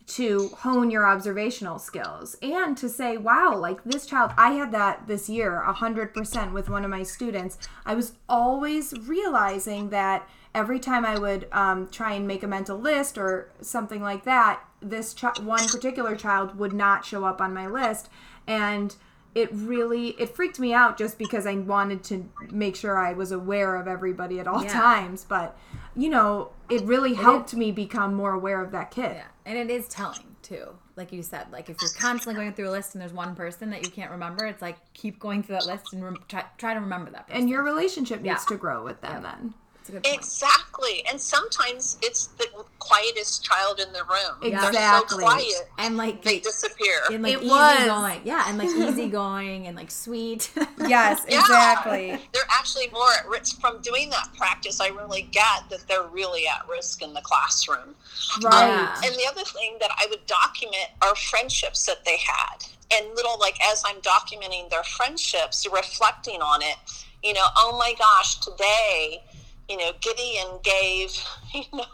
to 0.08 0.50
hone 0.60 0.92
your 0.92 1.06
observational 1.08 1.80
skills 1.80 2.36
and 2.44 2.78
to 2.78 2.88
say 2.88 3.18
wow 3.18 3.56
like 3.58 3.84
this 3.84 4.06
child 4.06 4.32
i 4.38 4.52
had 4.52 4.72
that 4.72 5.08
this 5.08 5.28
year 5.30 5.64
100% 5.68 6.52
with 6.54 6.70
one 6.70 6.84
of 6.86 6.92
my 6.92 7.02
students 7.04 7.58
i 7.86 7.96
was 7.96 8.14
always 8.30 8.94
realizing 9.08 9.90
that 9.90 10.28
every 10.56 10.80
time 10.80 11.06
i 11.06 11.18
would 11.20 11.48
um, 11.52 11.88
try 11.90 12.14
and 12.14 12.26
make 12.28 12.42
a 12.44 12.48
mental 12.48 12.78
list 12.80 13.18
or 13.18 13.52
something 13.62 14.02
like 14.02 14.24
that 14.24 14.60
this 14.82 15.14
ch- 15.14 15.40
one 15.42 15.68
particular 15.68 16.16
child 16.16 16.58
would 16.58 16.74
not 16.74 17.06
show 17.06 17.26
up 17.26 17.40
on 17.42 17.54
my 17.54 17.68
list 17.68 18.10
and 18.48 18.96
it 19.36 19.50
really 19.52 20.10
it 20.12 20.34
freaked 20.34 20.60
me 20.62 20.74
out 20.74 20.98
just 20.98 21.18
because 21.18 21.46
I 21.46 21.56
wanted 21.56 22.06
to 22.06 22.30
make 22.52 22.74
sure 22.78 22.98
I 22.98 23.12
was 23.12 23.34
aware 23.34 23.76
of 23.76 23.86
everybody 23.86 24.40
at 24.40 24.48
all 24.48 24.64
Yeah. 24.64 24.72
times. 24.72 25.26
But 25.28 25.58
you 25.94 26.08
know, 26.10 26.52
it 26.70 26.82
really 26.84 27.16
helped 27.16 27.54
me 27.54 27.74
become 27.74 28.14
more 28.14 28.32
aware 28.32 28.62
of 28.62 28.72
that 28.72 28.92
kid. 28.92 29.12
Yeah, 29.16 29.26
and 29.46 29.58
it 29.58 29.70
is 29.70 29.90
telling 29.90 30.38
too. 30.42 30.68
Like 30.96 31.12
you 31.12 31.22
said, 31.22 31.48
like 31.52 31.70
if 31.70 31.76
you're 31.82 31.92
constantly 32.00 32.36
going 32.42 32.54
through 32.54 32.70
a 32.70 32.72
list 32.72 32.96
and 32.96 33.02
there's 33.02 33.12
one 33.12 33.36
person 33.36 33.70
that 33.72 33.84
you 33.86 33.92
can't 33.92 34.12
remember, 34.12 34.46
it's 34.46 34.62
like 34.62 34.78
keep 34.94 35.20
going 35.20 35.44
through 35.44 35.56
that 35.58 35.66
list 35.66 35.92
and 35.92 36.02
rem- 36.02 36.24
try, 36.30 36.46
try 36.58 36.74
to 36.74 36.80
remember 36.80 37.12
that. 37.12 37.28
Person. 37.28 37.42
And 37.42 37.50
your 37.50 37.62
relationship 37.64 38.22
needs 38.22 38.46
Yeah. 38.50 38.56
to 38.56 38.56
grow 38.56 38.86
with 38.86 39.02
them 39.02 39.22
then. 39.24 39.54
It's 39.86 39.90
a 39.90 39.92
good 39.94 40.04
point. 40.04 40.16
Exactly. 40.16 41.04
And 41.10 41.22
sometimes 41.22 41.98
it's 42.02 42.28
the 42.28 42.48
quietest 42.80 43.44
child 43.44 43.80
in 43.80 43.92
the 43.94 44.04
room. 44.04 44.38
They're 44.42 44.60
so 44.62 44.68
Exactly. 44.70 45.24
quiet, 45.24 45.70
and 45.78 45.96
like 45.98 46.24
they 46.24 46.40
disappear. 46.40 47.02
and 47.12 47.22
like 47.24 47.34
It 47.34 47.40
easy 47.44 47.50
was. 47.50 47.86
going, 47.86 48.22
yeah, 48.24 48.46
and 48.48 48.58
like 48.58 48.70
easy 48.70 49.08
going 49.24 49.68
and 49.68 49.76
like 49.76 49.92
sweet. 49.92 50.52
Yes, 50.88 51.24
Yeah. 51.28 51.40
exactly. 51.40 52.20
They're 52.34 52.44
actually 52.52 52.90
more 52.92 53.12
at 53.20 53.28
risk 53.28 53.60
from 53.62 53.80
doing 53.82 54.10
that 54.10 54.30
practice. 54.38 54.82
I 54.82 54.88
really 54.88 55.24
get 55.24 55.70
that 55.70 55.86
they're 55.88 56.04
really 56.08 56.48
at 56.48 56.68
risk 56.70 57.02
in 57.02 57.14
the 57.14 57.22
classroom. 57.22 57.96
Right. 58.44 58.64
Um, 58.64 58.70
yeah. 58.70 59.02
And 59.06 59.16
the 59.16 59.26
other 59.30 59.44
thing 59.44 59.78
that 59.82 59.92
I 60.00 60.08
would 60.10 60.26
document 60.26 60.88
are 61.04 61.16
friendships 61.16 61.86
that 61.86 62.06
they 62.06 62.18
had. 62.18 62.66
And 62.94 63.08
little, 63.16 63.38
like, 63.40 63.58
as 63.64 63.84
I'm 63.86 63.98
documenting 64.02 64.70
their 64.70 64.84
friendships, 64.84 65.66
reflecting 65.72 66.42
on 66.42 66.62
it, 66.62 66.76
you 67.24 67.34
know, 67.34 67.46
oh 67.58 67.76
my 67.80 67.94
gosh, 67.98 68.40
today, 68.40 69.24
you 69.70 69.78
know, 69.78 69.92
Gideon 70.02 70.60
gave, 70.64 71.12
you 71.54 71.64
know, 71.74 71.86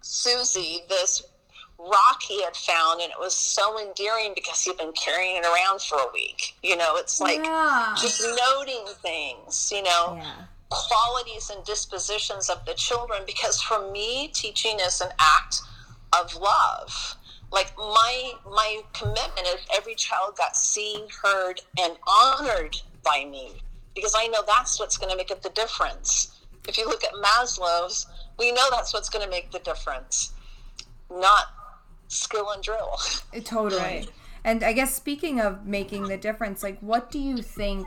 Susie 0.00 0.80
this 0.88 1.22
rock 1.78 2.22
he 2.26 2.42
had 2.42 2.54
found, 2.56 3.00
and 3.00 3.10
it 3.10 3.18
was 3.18 3.34
so 3.34 3.80
endearing 3.80 4.32
because 4.34 4.62
he'd 4.62 4.76
been 4.76 4.92
carrying 4.92 5.36
it 5.36 5.44
around 5.44 5.80
for 5.80 5.96
a 5.98 6.12
week. 6.12 6.56
You 6.62 6.76
know, 6.76 6.96
it's 6.96 7.20
like 7.20 7.44
yeah. 7.44 7.94
just 7.98 8.22
noting 8.22 8.84
things, 9.02 9.72
you 9.74 9.82
know 9.82 10.16
yeah, 10.16 10.44
qualities 10.70 11.50
and 11.54 11.64
dispositions 11.64 12.48
of 12.48 12.64
the 12.64 12.74
children 12.74 13.22
because 13.26 13.60
for 13.60 13.90
me 13.90 14.28
teaching 14.28 14.78
is 14.80 15.00
an 15.00 15.10
act 15.18 15.60
of 16.12 16.34
love 16.36 17.16
like 17.52 17.72
my 17.76 18.32
my 18.48 18.80
commitment 18.92 19.46
is 19.48 19.60
every 19.76 19.96
child 19.96 20.36
got 20.36 20.56
seen 20.56 21.06
heard 21.22 21.60
and 21.80 21.94
honored 22.06 22.76
by 23.04 23.26
me 23.28 23.50
because 23.96 24.14
i 24.16 24.28
know 24.28 24.42
that's 24.46 24.78
what's 24.78 24.96
going 24.96 25.10
to 25.10 25.16
make 25.16 25.30
it 25.30 25.42
the 25.42 25.50
difference 25.50 26.39
if 26.68 26.78
you 26.78 26.86
look 26.86 27.02
at 27.04 27.12
maslow's 27.14 28.06
we 28.38 28.52
know 28.52 28.66
that's 28.70 28.92
what's 28.94 29.08
going 29.08 29.24
to 29.24 29.30
make 29.30 29.50
the 29.50 29.58
difference 29.60 30.32
not 31.10 31.46
skill 32.08 32.50
and 32.50 32.62
drill 32.62 32.98
Totally. 33.44 33.80
Right. 33.80 34.10
And 34.44 34.62
I 34.64 34.72
guess 34.72 34.94
speaking 34.94 35.40
of 35.40 35.66
making 35.66 36.04
the 36.04 36.16
difference, 36.16 36.62
like 36.62 36.80
what 36.80 37.10
do 37.10 37.18
you 37.18 37.38
think 37.38 37.86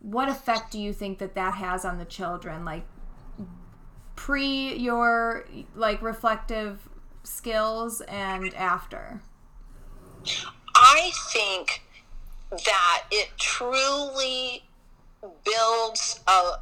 what 0.00 0.28
effect 0.28 0.72
do 0.72 0.80
you 0.80 0.92
think 0.92 1.18
that 1.18 1.34
that 1.34 1.54
has 1.54 1.84
on 1.84 1.98
the 1.98 2.04
children 2.04 2.64
like 2.64 2.84
pre 4.16 4.74
your 4.74 5.46
like 5.74 6.02
reflective 6.02 6.88
skills 7.22 8.00
and 8.02 8.52
after? 8.54 9.20
I 10.74 11.10
think 11.32 11.82
that 12.50 13.04
it 13.10 13.30
truly 13.38 14.64
builds 15.44 16.20
a 16.26 16.52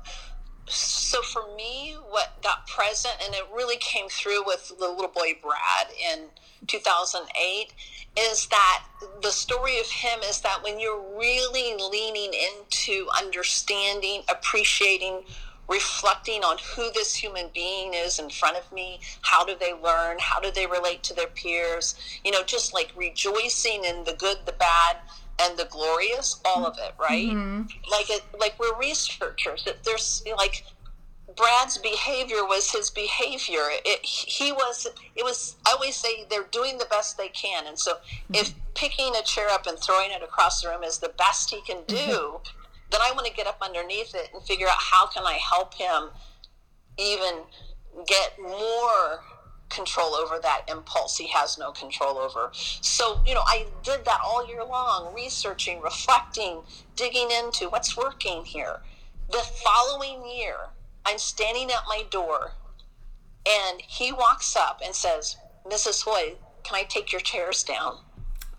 so 0.70 1.20
for 1.22 1.42
me, 1.56 1.96
what 2.08 2.42
got 2.42 2.66
present, 2.66 3.14
and 3.24 3.34
it 3.34 3.44
really 3.54 3.76
came 3.76 4.08
through 4.08 4.44
with 4.46 4.72
the 4.78 4.88
little 4.88 5.08
boy 5.08 5.38
Brad 5.42 5.88
in 6.12 6.26
2008, 6.66 7.72
is 8.18 8.46
that 8.46 8.84
the 9.22 9.30
story 9.30 9.78
of 9.78 9.86
him 9.86 10.20
is 10.28 10.40
that 10.40 10.62
when 10.62 10.80
you're 10.80 11.02
really 11.18 11.74
leaning 11.90 12.32
into 12.32 13.06
understanding, 13.16 14.22
appreciating, 14.28 15.22
reflecting 15.68 16.42
on 16.42 16.56
who 16.74 16.90
this 16.92 17.14
human 17.14 17.48
being 17.54 17.94
is 17.94 18.18
in 18.18 18.28
front 18.28 18.56
of 18.56 18.70
me, 18.72 19.00
how 19.22 19.44
do 19.44 19.54
they 19.58 19.72
learn, 19.72 20.16
how 20.18 20.40
do 20.40 20.50
they 20.50 20.66
relate 20.66 21.02
to 21.04 21.14
their 21.14 21.28
peers, 21.28 21.94
you 22.24 22.30
know, 22.30 22.42
just 22.42 22.74
like 22.74 22.92
rejoicing 22.96 23.84
in 23.84 24.02
the 24.04 24.14
good, 24.14 24.38
the 24.46 24.52
bad, 24.52 24.96
and 25.40 25.58
the 25.58 25.66
glorious, 25.70 26.40
all 26.44 26.66
of 26.66 26.76
it, 26.78 26.94
right? 26.98 27.28
Mm-hmm. 27.28 27.62
Like 27.90 28.10
it, 28.10 28.22
like 28.38 28.54
we're 28.58 28.76
researchers. 28.78 29.64
That 29.64 29.82
there's 29.84 30.22
like 30.36 30.64
Brad's 31.36 31.78
behavior 31.78 32.44
was 32.44 32.70
his 32.70 32.90
behavior. 32.90 33.62
It, 33.84 34.04
he 34.04 34.52
was, 34.52 34.86
it 35.16 35.24
was, 35.24 35.56
I 35.66 35.72
always 35.72 35.96
say 35.96 36.26
they're 36.28 36.46
doing 36.50 36.78
the 36.78 36.86
best 36.86 37.16
they 37.16 37.28
can. 37.28 37.66
And 37.66 37.78
so 37.78 37.98
if 38.32 38.52
picking 38.74 39.12
a 39.16 39.22
chair 39.22 39.48
up 39.48 39.66
and 39.66 39.78
throwing 39.78 40.10
it 40.10 40.22
across 40.22 40.62
the 40.62 40.68
room 40.68 40.82
is 40.82 40.98
the 40.98 41.12
best 41.18 41.50
he 41.50 41.62
can 41.62 41.78
do, 41.86 42.40
then 42.90 43.00
I 43.02 43.12
want 43.12 43.26
to 43.26 43.32
get 43.32 43.46
up 43.46 43.58
underneath 43.62 44.14
it 44.14 44.30
and 44.34 44.42
figure 44.42 44.66
out 44.66 44.78
how 44.78 45.06
can 45.06 45.24
I 45.24 45.34
help 45.34 45.74
him 45.74 46.10
even 46.98 47.42
get 48.06 48.34
more 48.40 49.20
control 49.70 50.14
over 50.14 50.38
that 50.42 50.62
impulse 50.68 51.16
he 51.16 51.28
has 51.28 51.56
no 51.58 51.70
control 51.72 52.18
over. 52.18 52.50
So, 52.52 53.20
you 53.24 53.34
know, 53.34 53.42
I 53.46 53.66
did 53.82 54.04
that 54.04 54.20
all 54.24 54.46
year 54.46 54.64
long, 54.64 55.14
researching, 55.14 55.80
reflecting, 55.80 56.60
digging 56.96 57.30
into 57.30 57.68
what's 57.70 57.96
working 57.96 58.44
here. 58.44 58.80
The 59.30 59.42
following 59.64 60.26
year, 60.26 60.56
I'm 61.06 61.18
standing 61.18 61.70
at 61.70 61.84
my 61.88 62.04
door 62.10 62.52
and 63.48 63.80
he 63.80 64.12
walks 64.12 64.56
up 64.56 64.80
and 64.84 64.94
says, 64.94 65.36
Mrs. 65.66 66.04
Haughey, 66.04 66.34
can 66.62 66.76
I 66.76 66.82
take 66.82 67.12
your 67.12 67.20
chairs 67.20 67.62
down? 67.62 67.98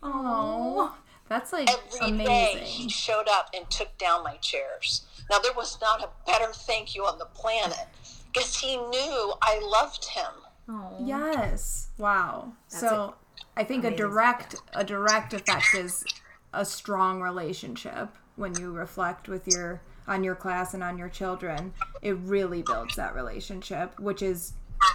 Oh, 0.01 0.95
that's 1.29 1.53
like 1.53 1.69
Every 1.69 2.17
day 2.17 2.53
amazing. 2.53 2.65
he 2.65 2.89
showed 2.89 3.27
up 3.29 3.49
and 3.53 3.69
took 3.69 3.95
down 3.97 4.23
my 4.23 4.37
chairs. 4.37 5.05
Now, 5.29 5.39
there 5.39 5.53
was 5.53 5.77
not 5.79 6.01
a 6.03 6.09
better 6.29 6.51
thank 6.51 6.95
you 6.95 7.05
on 7.05 7.19
the 7.19 7.25
planet 7.25 7.85
because 8.33 8.57
he 8.57 8.77
knew 8.77 9.33
I 9.41 9.59
loved 9.63 10.05
him. 10.05 10.31
Oh. 10.73 10.97
Yes. 11.03 11.89
Wow. 11.97 12.53
so 12.67 13.15
I 13.57 13.63
think 13.63 13.83
a 13.83 13.87
amazing 13.87 14.07
direct 14.07 14.55
a 14.73 14.83
direct 14.83 15.33
effect 15.33 15.75
is 15.75 16.05
a 16.53 16.63
strong 16.65 17.21
relationship 17.21 18.09
when 18.37 18.55
you 18.55 18.71
reflect 18.71 19.27
with 19.27 19.47
your 19.47 19.81
on 20.07 20.23
your 20.23 20.35
class 20.35 20.73
and 20.73 20.83
on 20.83 20.97
your 20.97 21.09
children. 21.09 21.73
It 22.01 22.17
really 22.23 22.61
builds 22.61 22.95
that 22.95 23.13
relationship, 23.15 23.99
which 23.99 24.21
is 24.21 24.53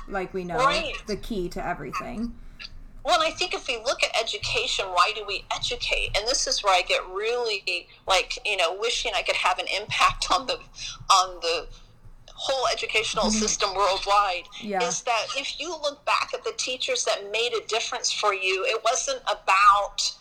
like 0.09 0.33
we 0.35 0.45
know 0.45 0.57
Right. 0.57 0.95
the 1.07 1.17
key 1.17 1.49
to 1.51 1.65
everything. 1.65 2.35
Well, 3.05 3.21
and 3.21 3.23
I 3.23 3.31
think 3.31 3.55
if 3.55 3.69
we 3.69 3.77
look 3.85 4.03
at 4.03 4.11
education, 4.21 4.87
why 4.87 5.12
do 5.15 5.25
we 5.29 5.45
educate? 5.55 6.11
And 6.17 6.27
this 6.27 6.49
is 6.49 6.65
where 6.65 6.75
I 6.75 6.83
get 6.83 7.07
really 7.09 7.87
like, 8.09 8.37
you 8.45 8.57
know, 8.57 8.77
wishing 8.81 9.12
I 9.15 9.23
could 9.23 9.37
have 9.37 9.59
an 9.61 9.67
impact 9.81 10.27
on 10.33 10.47
the 10.47 10.59
on 11.11 11.39
the 11.41 11.69
whole 12.37 12.66
educational 12.72 13.25
mm-hmm. 13.25 13.38
system 13.38 13.75
worldwide. 13.75 14.44
Yeah. 14.61 14.83
Is 14.83 15.03
that 15.03 15.27
if 15.37 15.59
you 15.59 15.70
look 15.70 16.05
back 16.05 16.31
at 16.35 16.44
the 16.44 16.53
teachers 16.57 17.05
that 17.05 17.31
made 17.33 17.53
a 17.53 17.66
difference 17.66 18.12
for 18.12 18.35
you, 18.35 18.64
it 18.66 18.83
wasn't 18.85 19.22
about 19.22 20.12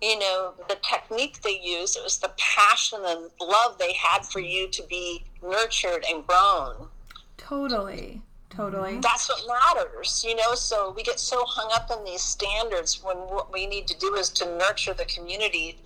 you 0.00 0.18
know 0.18 0.54
the 0.68 0.76
technique 0.76 1.42
they 1.42 1.60
used 1.62 1.94
it 1.94 2.02
was 2.02 2.16
the 2.16 2.32
passion 2.38 3.00
and 3.04 3.28
love 3.38 3.76
they 3.78 3.92
had 3.92 4.24
for 4.24 4.40
you 4.40 4.66
to 4.68 4.82
be 4.88 5.22
nurtured 5.42 6.02
and 6.10 6.26
grown 6.26 6.88
Totally. 7.36 8.22
Totally. 8.50 8.98
that's 8.98 9.28
what 9.28 9.58
matters, 9.76 10.24
you 10.26 10.34
know. 10.34 10.54
So 10.54 10.92
we 10.94 11.02
get 11.02 11.20
so 11.20 11.44
hung 11.46 11.70
up 11.72 11.90
in 11.96 12.04
these 12.04 12.22
standards 12.22 13.02
when 13.02 13.16
what 13.16 13.52
we 13.52 13.66
need 13.66 13.86
to 13.88 13.98
do 13.98 14.14
is 14.14 14.28
to 14.30 14.58
nurture 14.58 14.92
the 14.92 15.04
community 15.04 15.78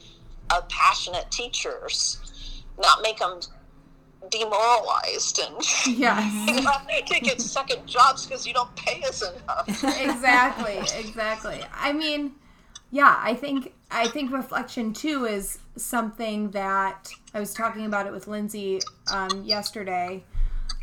of 0.54 0.68
passionate 0.68 1.30
teachers, 1.30 2.62
not 2.78 3.02
make 3.02 3.18
them 3.18 3.40
demoralized 4.30 5.40
and 5.40 5.98
Yes. 5.98 6.66
to 7.06 7.20
get 7.20 7.40
second 7.40 7.86
jobs 7.86 8.26
because 8.26 8.46
you 8.46 8.54
don't 8.54 8.74
pay 8.76 9.02
us 9.02 9.22
enough. 9.22 9.68
exactly 10.00 10.78
exactly 10.98 11.60
i 11.74 11.92
mean 11.92 12.32
yeah 12.90 13.18
i 13.20 13.34
think 13.34 13.72
i 13.90 14.06
think 14.08 14.32
reflection 14.32 14.92
too 14.92 15.24
is 15.24 15.58
something 15.76 16.50
that 16.50 17.10
i 17.34 17.40
was 17.40 17.52
talking 17.54 17.86
about 17.86 18.06
it 18.06 18.12
with 18.12 18.26
lindsay 18.26 18.80
um, 19.12 19.42
yesterday 19.44 20.22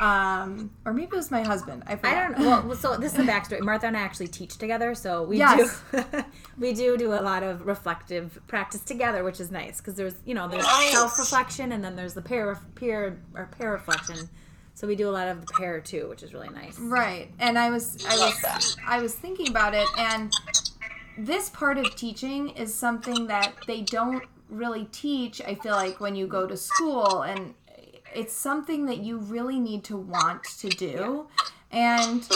um, 0.02 0.72
or 0.86 0.94
maybe 0.94 1.08
it 1.14 1.16
was 1.16 1.30
my 1.32 1.44
husband 1.44 1.84
i, 1.88 1.94
I 2.04 2.16
don't 2.16 2.40
know. 2.40 2.64
Well, 2.66 2.76
so 2.76 2.98
this 2.98 3.12
is 3.14 3.18
the 3.20 3.24
backstory. 3.32 3.62
Martha 3.62 3.86
and 3.88 3.96
I 3.96 4.02
actually 4.02 4.28
teach 4.28 4.58
together, 4.58 4.96
so 4.96 5.24
we 5.24 5.38
Yes. 5.38 5.82
do 5.92 6.04
we 6.58 6.74
do 6.74 6.98
do 6.98 7.14
a 7.14 7.22
lot 7.22 7.44
of 7.44 7.66
reflective 7.68 8.40
practice 8.48 8.82
together, 8.82 9.24
which 9.24 9.40
is 9.40 9.52
nice 9.52 9.78
because 9.78 9.96
there's 9.96 10.16
you 10.26 10.34
know 10.34 10.48
there's 10.48 10.64
Nice. 10.66 10.92
self 10.92 11.18
reflection 11.20 11.72
and 11.72 11.84
then 11.84 11.96
there's 11.96 12.14
the 12.16 12.22
peer 12.22 12.58
peer 12.76 13.20
or 13.36 13.50
peer 13.58 13.72
reflection. 13.72 14.28
So 14.74 14.88
we 14.88 14.96
do 14.96 15.08
a 15.08 15.12
lot 15.12 15.28
of 15.28 15.46
the 15.46 15.54
pair 15.54 15.80
too, 15.82 16.08
which 16.10 16.24
is 16.24 16.34
really 16.34 16.50
nice. 16.50 16.80
right 16.80 17.30
and 17.40 17.58
i 17.60 17.70
was 17.70 18.04
i 18.10 18.16
was 18.18 18.78
i 18.88 19.00
was 19.00 19.14
thinking 19.14 19.50
about 19.50 19.74
it 19.76 19.88
and 20.00 20.34
this 21.18 21.50
part 21.50 21.78
of 21.78 21.96
teaching 21.96 22.50
is 22.50 22.74
something 22.74 23.28
that 23.28 23.54
they 23.68 23.82
don't 23.82 24.24
really 24.50 24.86
teach 24.86 25.42
i 25.42 25.54
feel 25.56 25.74
like 25.74 26.00
when 26.00 26.16
you 26.16 26.26
go 26.26 26.48
to 26.48 26.58
school 26.58 27.22
and 27.22 27.54
it's 28.14 28.34
something 28.34 28.86
that 28.86 28.98
you 29.00 29.18
really 29.18 29.60
need 29.60 29.84
to 29.86 29.98
want 29.98 30.44
to 30.60 30.70
do 30.70 31.28
and 31.72 32.28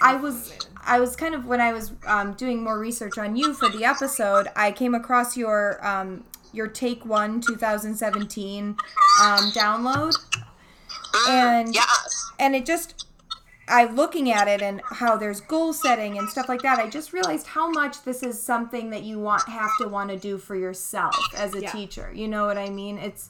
I 0.00 0.16
was 0.16 0.52
I 0.82 0.98
was 1.00 1.14
kind 1.16 1.34
of 1.34 1.44
when 1.46 1.60
I 1.60 1.72
was 1.72 1.92
um, 2.06 2.32
doing 2.32 2.62
more 2.62 2.78
research 2.78 3.18
on 3.18 3.36
you 3.36 3.52
for 3.52 3.68
the 3.68 3.84
episode, 3.84 4.48
I 4.56 4.72
came 4.72 4.94
across 4.94 5.36
your 5.36 5.84
um, 5.86 6.24
your 6.52 6.66
Take 6.66 7.04
One 7.04 7.40
2017 7.42 8.68
um, 8.68 8.76
download, 9.52 10.14
and 11.28 11.74
Yes. 11.74 12.32
and 12.38 12.54
it 12.56 12.64
just 12.66 13.06
I 13.68 13.84
looking 13.84 14.32
at 14.32 14.48
it 14.48 14.62
and 14.62 14.80
how 14.90 15.16
there's 15.16 15.40
goal 15.42 15.72
setting 15.72 16.18
and 16.18 16.28
stuff 16.28 16.48
like 16.48 16.62
that. 16.62 16.78
I 16.78 16.88
just 16.88 17.12
realized 17.12 17.46
how 17.46 17.70
much 17.70 18.02
this 18.02 18.22
is 18.22 18.42
something 18.42 18.90
that 18.90 19.02
you 19.04 19.18
want 19.20 19.48
have 19.48 19.70
to 19.80 19.88
want 19.88 20.10
to 20.10 20.16
do 20.18 20.38
for 20.38 20.56
yourself 20.56 21.14
as 21.36 21.54
a 21.54 21.60
Yeah. 21.60 21.70
teacher. 21.70 22.10
You 22.12 22.26
know 22.28 22.46
what 22.46 22.58
I 22.58 22.68
mean? 22.70 22.98
It's 22.98 23.28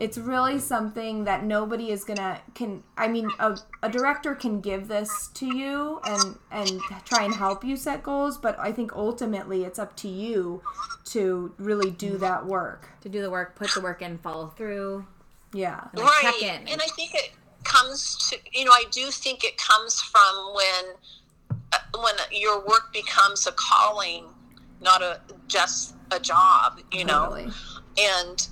it's 0.00 0.16
really 0.16 0.58
something 0.58 1.24
that 1.24 1.44
nobody 1.44 1.90
is 1.90 2.04
gonna 2.04 2.40
can 2.54 2.82
i 2.96 3.06
mean 3.06 3.30
a, 3.38 3.56
a 3.82 3.88
director 3.88 4.34
can 4.34 4.60
give 4.60 4.88
this 4.88 5.28
to 5.34 5.46
you 5.54 6.00
and 6.06 6.36
and 6.50 6.80
try 7.04 7.22
and 7.22 7.34
help 7.34 7.62
you 7.62 7.76
set 7.76 8.02
goals 8.02 8.38
but 8.38 8.58
i 8.58 8.72
think 8.72 8.92
ultimately 8.96 9.62
it's 9.64 9.78
up 9.78 9.94
to 9.94 10.08
you 10.08 10.62
to 11.10 11.52
really 11.58 11.90
do 11.90 12.18
that 12.18 12.46
work. 12.46 12.88
To 13.00 13.08
do 13.08 13.20
the 13.20 13.30
work, 13.30 13.56
put 13.56 13.70
the 13.74 13.80
work 13.80 14.00
in, 14.00 14.18
follow 14.18 14.48
through. 14.48 15.06
yeah. 15.52 15.88
Like, 15.92 16.04
right. 16.04 16.20
check 16.22 16.42
in. 16.42 16.68
and 16.68 16.80
i 16.80 16.86
think 16.94 17.14
it 17.14 17.32
comes 17.64 18.16
to 18.30 18.38
you 18.52 18.64
know 18.64 18.70
i 18.72 18.84
do 18.90 19.10
think 19.10 19.44
it 19.44 19.56
comes 19.58 20.00
from 20.00 20.54
when 20.54 20.94
uh, 21.72 21.78
when 22.02 22.14
your 22.32 22.64
work 22.66 22.92
becomes 22.92 23.46
a 23.46 23.52
calling 23.52 24.24
not 24.80 25.02
a 25.02 25.20
just 25.46 25.94
a 26.10 26.18
job 26.18 26.80
you 26.92 27.04
know? 27.04 27.24
Totally. 27.24 27.50
And 27.98 28.48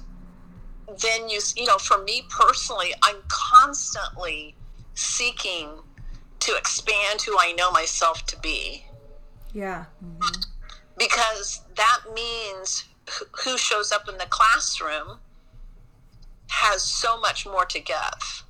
then 0.96 1.28
you 1.28 1.40
you 1.56 1.66
know 1.66 1.78
for 1.78 2.02
me 2.04 2.24
personally 2.30 2.94
i'm 3.02 3.16
constantly 3.28 4.54
seeking 4.94 5.68
to 6.40 6.56
expand 6.56 7.22
who 7.22 7.36
i 7.38 7.52
know 7.52 7.70
myself 7.70 8.24
to 8.26 8.38
be. 8.40 8.84
Yeah. 9.52 9.86
Mm-hmm. 10.04 10.40
Because 10.96 11.62
that 11.76 12.00
means 12.14 12.84
who 13.44 13.56
shows 13.56 13.92
up 13.92 14.08
in 14.08 14.18
the 14.18 14.26
classroom 14.26 15.18
has 16.48 16.82
so 16.82 17.20
much 17.20 17.46
more 17.46 17.64
to 17.66 17.80
give. 17.80 18.44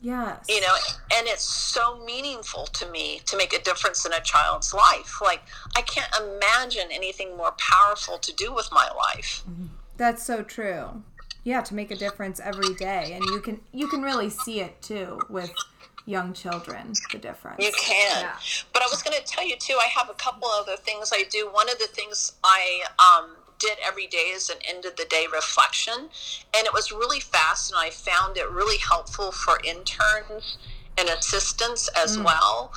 Yes. 0.00 0.44
You 0.48 0.60
know 0.60 0.74
and 1.16 1.26
it's 1.26 1.44
so 1.44 2.04
meaningful 2.04 2.66
to 2.66 2.90
me 2.90 3.20
to 3.26 3.36
make 3.36 3.54
a 3.54 3.62
difference 3.62 4.04
in 4.04 4.12
a 4.12 4.20
child's 4.20 4.74
life. 4.74 5.20
Like 5.22 5.42
i 5.76 5.82
can't 5.82 6.14
imagine 6.22 6.88
anything 6.90 7.36
more 7.36 7.54
powerful 7.58 8.18
to 8.18 8.32
do 8.34 8.54
with 8.54 8.68
my 8.72 8.88
life. 8.96 9.42
Mm-hmm. 9.48 9.66
That's 9.96 10.22
so 10.22 10.42
true 10.42 11.02
yeah 11.44 11.60
to 11.60 11.74
make 11.74 11.90
a 11.90 11.96
difference 11.96 12.40
every 12.40 12.74
day. 12.74 13.12
And 13.14 13.24
you 13.26 13.40
can 13.40 13.60
you 13.72 13.86
can 13.88 14.02
really 14.02 14.30
see 14.30 14.60
it 14.60 14.80
too 14.82 15.20
with 15.30 15.52
young 16.06 16.32
children 16.32 16.92
the 17.12 17.18
difference. 17.18 17.64
You 17.64 17.72
can. 17.80 18.22
Yeah. 18.24 18.32
but 18.74 18.82
i 18.82 18.86
was 18.90 19.02
going 19.02 19.16
to 19.18 19.24
tell 19.24 19.46
you 19.46 19.56
too 19.56 19.78
i 19.80 19.86
have 19.86 20.10
a 20.10 20.14
couple 20.14 20.48
other 20.48 20.76
things 20.76 21.10
i 21.14 21.22
do. 21.30 21.48
One 21.50 21.70
of 21.70 21.78
the 21.78 21.86
things 21.86 22.32
i 22.44 22.82
um, 22.98 23.30
did 23.58 23.78
every 23.86 24.06
day 24.06 24.32
is 24.34 24.50
an 24.50 24.56
end 24.68 24.84
of 24.84 24.96
the 24.96 25.06
day 25.08 25.26
reflection. 25.32 25.94
And 25.94 26.66
it 26.66 26.72
was 26.74 26.90
really 26.92 27.20
fast 27.20 27.70
and 27.70 27.78
i 27.80 27.90
found 27.90 28.36
it 28.36 28.50
really 28.50 28.78
helpful 28.78 29.30
for 29.32 29.58
interns 29.64 30.58
and 30.98 31.08
assistants 31.08 31.88
as 31.96 32.18
well. 32.18 32.72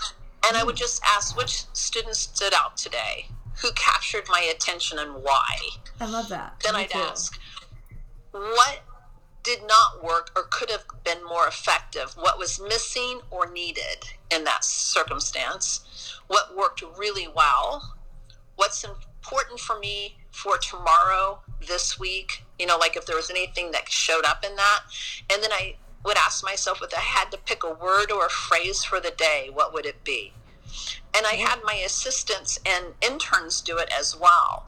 And 0.45 0.56
i 0.56 0.63
would 0.63 0.75
just 0.77 1.01
ask 1.06 1.36
which 1.38 1.63
students 1.73 2.19
stood 2.19 2.53
out 2.53 2.77
today? 2.77 3.27
Who 3.62 3.71
captured 3.73 4.25
my 4.30 4.41
attention 4.53 4.99
and 4.99 5.15
why? 5.23 5.58
I 5.99 6.06
love 6.06 6.30
that. 6.30 6.62
Then 6.63 6.75
Me 6.75 6.82
I'd 6.82 6.91
too. 6.91 6.99
ask, 6.99 7.39
what 8.32 8.82
did 9.44 9.60
not 9.66 10.04
work 10.04 10.32
or 10.36 10.44
could 10.44 10.70
have 10.70 10.84
been 11.04 11.24
more 11.24 11.48
effective, 11.48 12.13
what 12.18 12.38
was 12.38 12.60
missing 12.60 13.22
or 13.32 13.50
needed 13.50 14.06
in 14.30 14.44
that 14.44 14.63
circumstance, 14.63 16.20
what 16.28 16.56
worked 16.56 16.84
really 16.98 17.28
well, 17.34 17.96
what's 18.58 18.84
important 18.84 19.60
for 19.60 19.80
me 19.80 20.18
for 20.32 20.58
tomorrow, 20.58 21.40
this 21.66 22.00
week, 22.00 22.44
you 22.60 22.66
know, 22.66 22.78
like 22.78 22.96
if 22.96 23.06
there 23.06 23.16
was 23.16 23.30
anything 23.30 23.72
that 23.72 23.90
showed 23.90 24.26
up 24.26 24.44
in 24.44 24.56
that. 24.56 24.82
And 25.32 25.42
then 25.42 25.52
I 25.52 25.76
would 26.04 26.18
ask 26.18 26.44
myself 26.44 26.82
if 26.82 26.94
I 26.94 27.00
had 27.00 27.32
to 27.32 27.38
pick 27.38 27.63
a 27.63 27.74
word 27.74 28.12
or 28.12 28.26
a 28.26 28.30
phrase 28.30 28.84
for 28.84 29.00
the 29.00 29.12
day, 29.12 29.50
what 29.52 29.74
would 29.74 29.86
it 29.86 30.04
be? 30.04 30.34
And 31.16 31.26
I 31.26 31.34
had 31.34 31.60
my 31.63 31.76
assistants 31.76 32.60
and 32.66 32.94
interns 33.02 33.62
do 33.62 33.78
it 33.78 33.90
as 33.98 34.16
well. 34.16 34.68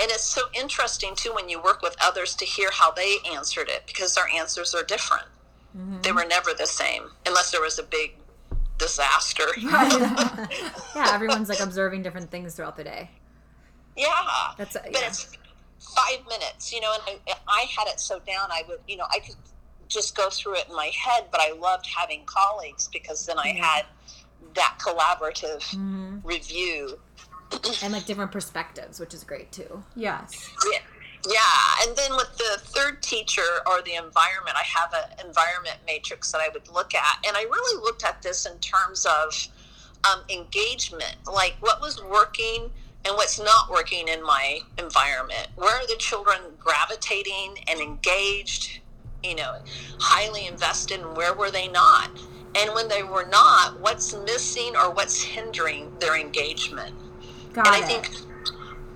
And 0.00 0.10
it's 0.10 0.24
so 0.24 0.42
interesting 0.54 1.14
too 1.16 1.32
when 1.34 1.48
you 1.48 1.60
work 1.60 1.82
with 1.82 1.96
others 2.00 2.34
to 2.36 2.44
hear 2.44 2.70
how 2.72 2.90
they 2.92 3.16
answered 3.34 3.68
it 3.68 3.82
because 3.86 4.14
their 4.14 4.28
answers 4.28 4.74
are 4.74 4.84
different. 4.84 5.26
Mm-hmm. 5.76 6.02
They 6.02 6.12
were 6.12 6.24
never 6.24 6.54
the 6.54 6.66
same 6.66 7.04
unless 7.26 7.50
there 7.50 7.60
was 7.60 7.78
a 7.78 7.82
big 7.82 8.14
disaster. 8.78 9.44
yeah, 9.58 10.46
everyone's 10.96 11.48
like 11.48 11.60
observing 11.60 12.02
different 12.02 12.30
things 12.30 12.54
throughout 12.54 12.76
the 12.76 12.84
day. 12.84 13.10
Yeah. 13.96 14.08
That's 14.56 14.76
a, 14.76 14.82
yeah. 14.84 14.90
but 14.92 15.02
it's 15.02 15.36
five 15.80 16.24
minutes, 16.28 16.72
you 16.72 16.80
know, 16.80 16.94
and 16.94 17.18
I, 17.28 17.34
I 17.48 17.66
had 17.76 17.88
it 17.88 17.98
so 17.98 18.20
down 18.20 18.50
I 18.50 18.62
would, 18.68 18.78
you 18.86 18.96
know, 18.96 19.06
I 19.12 19.18
could 19.18 19.36
just 19.88 20.16
go 20.16 20.30
through 20.30 20.56
it 20.56 20.68
in 20.68 20.76
my 20.76 20.90
head, 20.94 21.24
but 21.30 21.40
I 21.40 21.52
loved 21.52 21.86
having 21.86 22.22
colleagues 22.24 22.88
because 22.92 23.26
then 23.26 23.38
I 23.38 23.48
had 23.48 23.86
that 24.54 24.78
collaborative 24.80 25.62
mm-hmm. 25.74 26.18
review 26.22 26.98
and 27.82 27.92
like 27.92 28.06
different 28.06 28.32
perspectives, 28.32 29.00
which 29.00 29.14
is 29.14 29.24
great 29.24 29.50
too. 29.52 29.82
Yes. 29.96 30.50
Yeah. 30.72 30.78
Yeah, 31.26 31.82
and 31.82 31.96
then 31.96 32.12
with 32.12 32.36
the 32.38 32.60
third 32.60 33.02
teacher 33.02 33.42
or 33.66 33.82
the 33.82 33.94
environment, 33.94 34.56
I 34.56 34.62
have 34.62 34.94
an 34.94 35.26
environment 35.26 35.76
matrix 35.84 36.30
that 36.30 36.40
I 36.40 36.48
would 36.48 36.68
look 36.68 36.94
at, 36.94 37.26
and 37.26 37.36
I 37.36 37.42
really 37.42 37.82
looked 37.82 38.04
at 38.04 38.22
this 38.22 38.46
in 38.46 38.56
terms 38.60 39.04
of 39.04 39.48
um, 40.10 40.22
engagement, 40.30 41.16
like 41.26 41.56
what 41.58 41.80
was 41.80 42.02
working 42.02 42.70
and 43.04 43.16
what's 43.16 43.40
not 43.40 43.68
working 43.70 44.06
in 44.08 44.22
my 44.22 44.60
environment. 44.78 45.48
Where 45.56 45.74
are 45.74 45.86
the 45.88 45.96
children 45.98 46.38
gravitating 46.58 47.58
and 47.66 47.80
engaged? 47.80 48.80
You 49.24 49.34
know, 49.34 49.56
highly 49.98 50.46
invested, 50.46 51.00
and 51.00 51.16
where 51.16 51.34
were 51.34 51.50
they 51.50 51.66
not? 51.66 52.10
And 52.54 52.72
when 52.74 52.88
they 52.88 53.02
were 53.02 53.26
not, 53.26 53.80
what's 53.80 54.14
missing 54.14 54.76
or 54.76 54.90
what's 54.92 55.20
hindering 55.20 55.92
their 55.98 56.16
engagement? 56.16 56.94
Got 57.58 57.74
and 57.74 57.76
I 57.76 57.80
think 57.80 58.08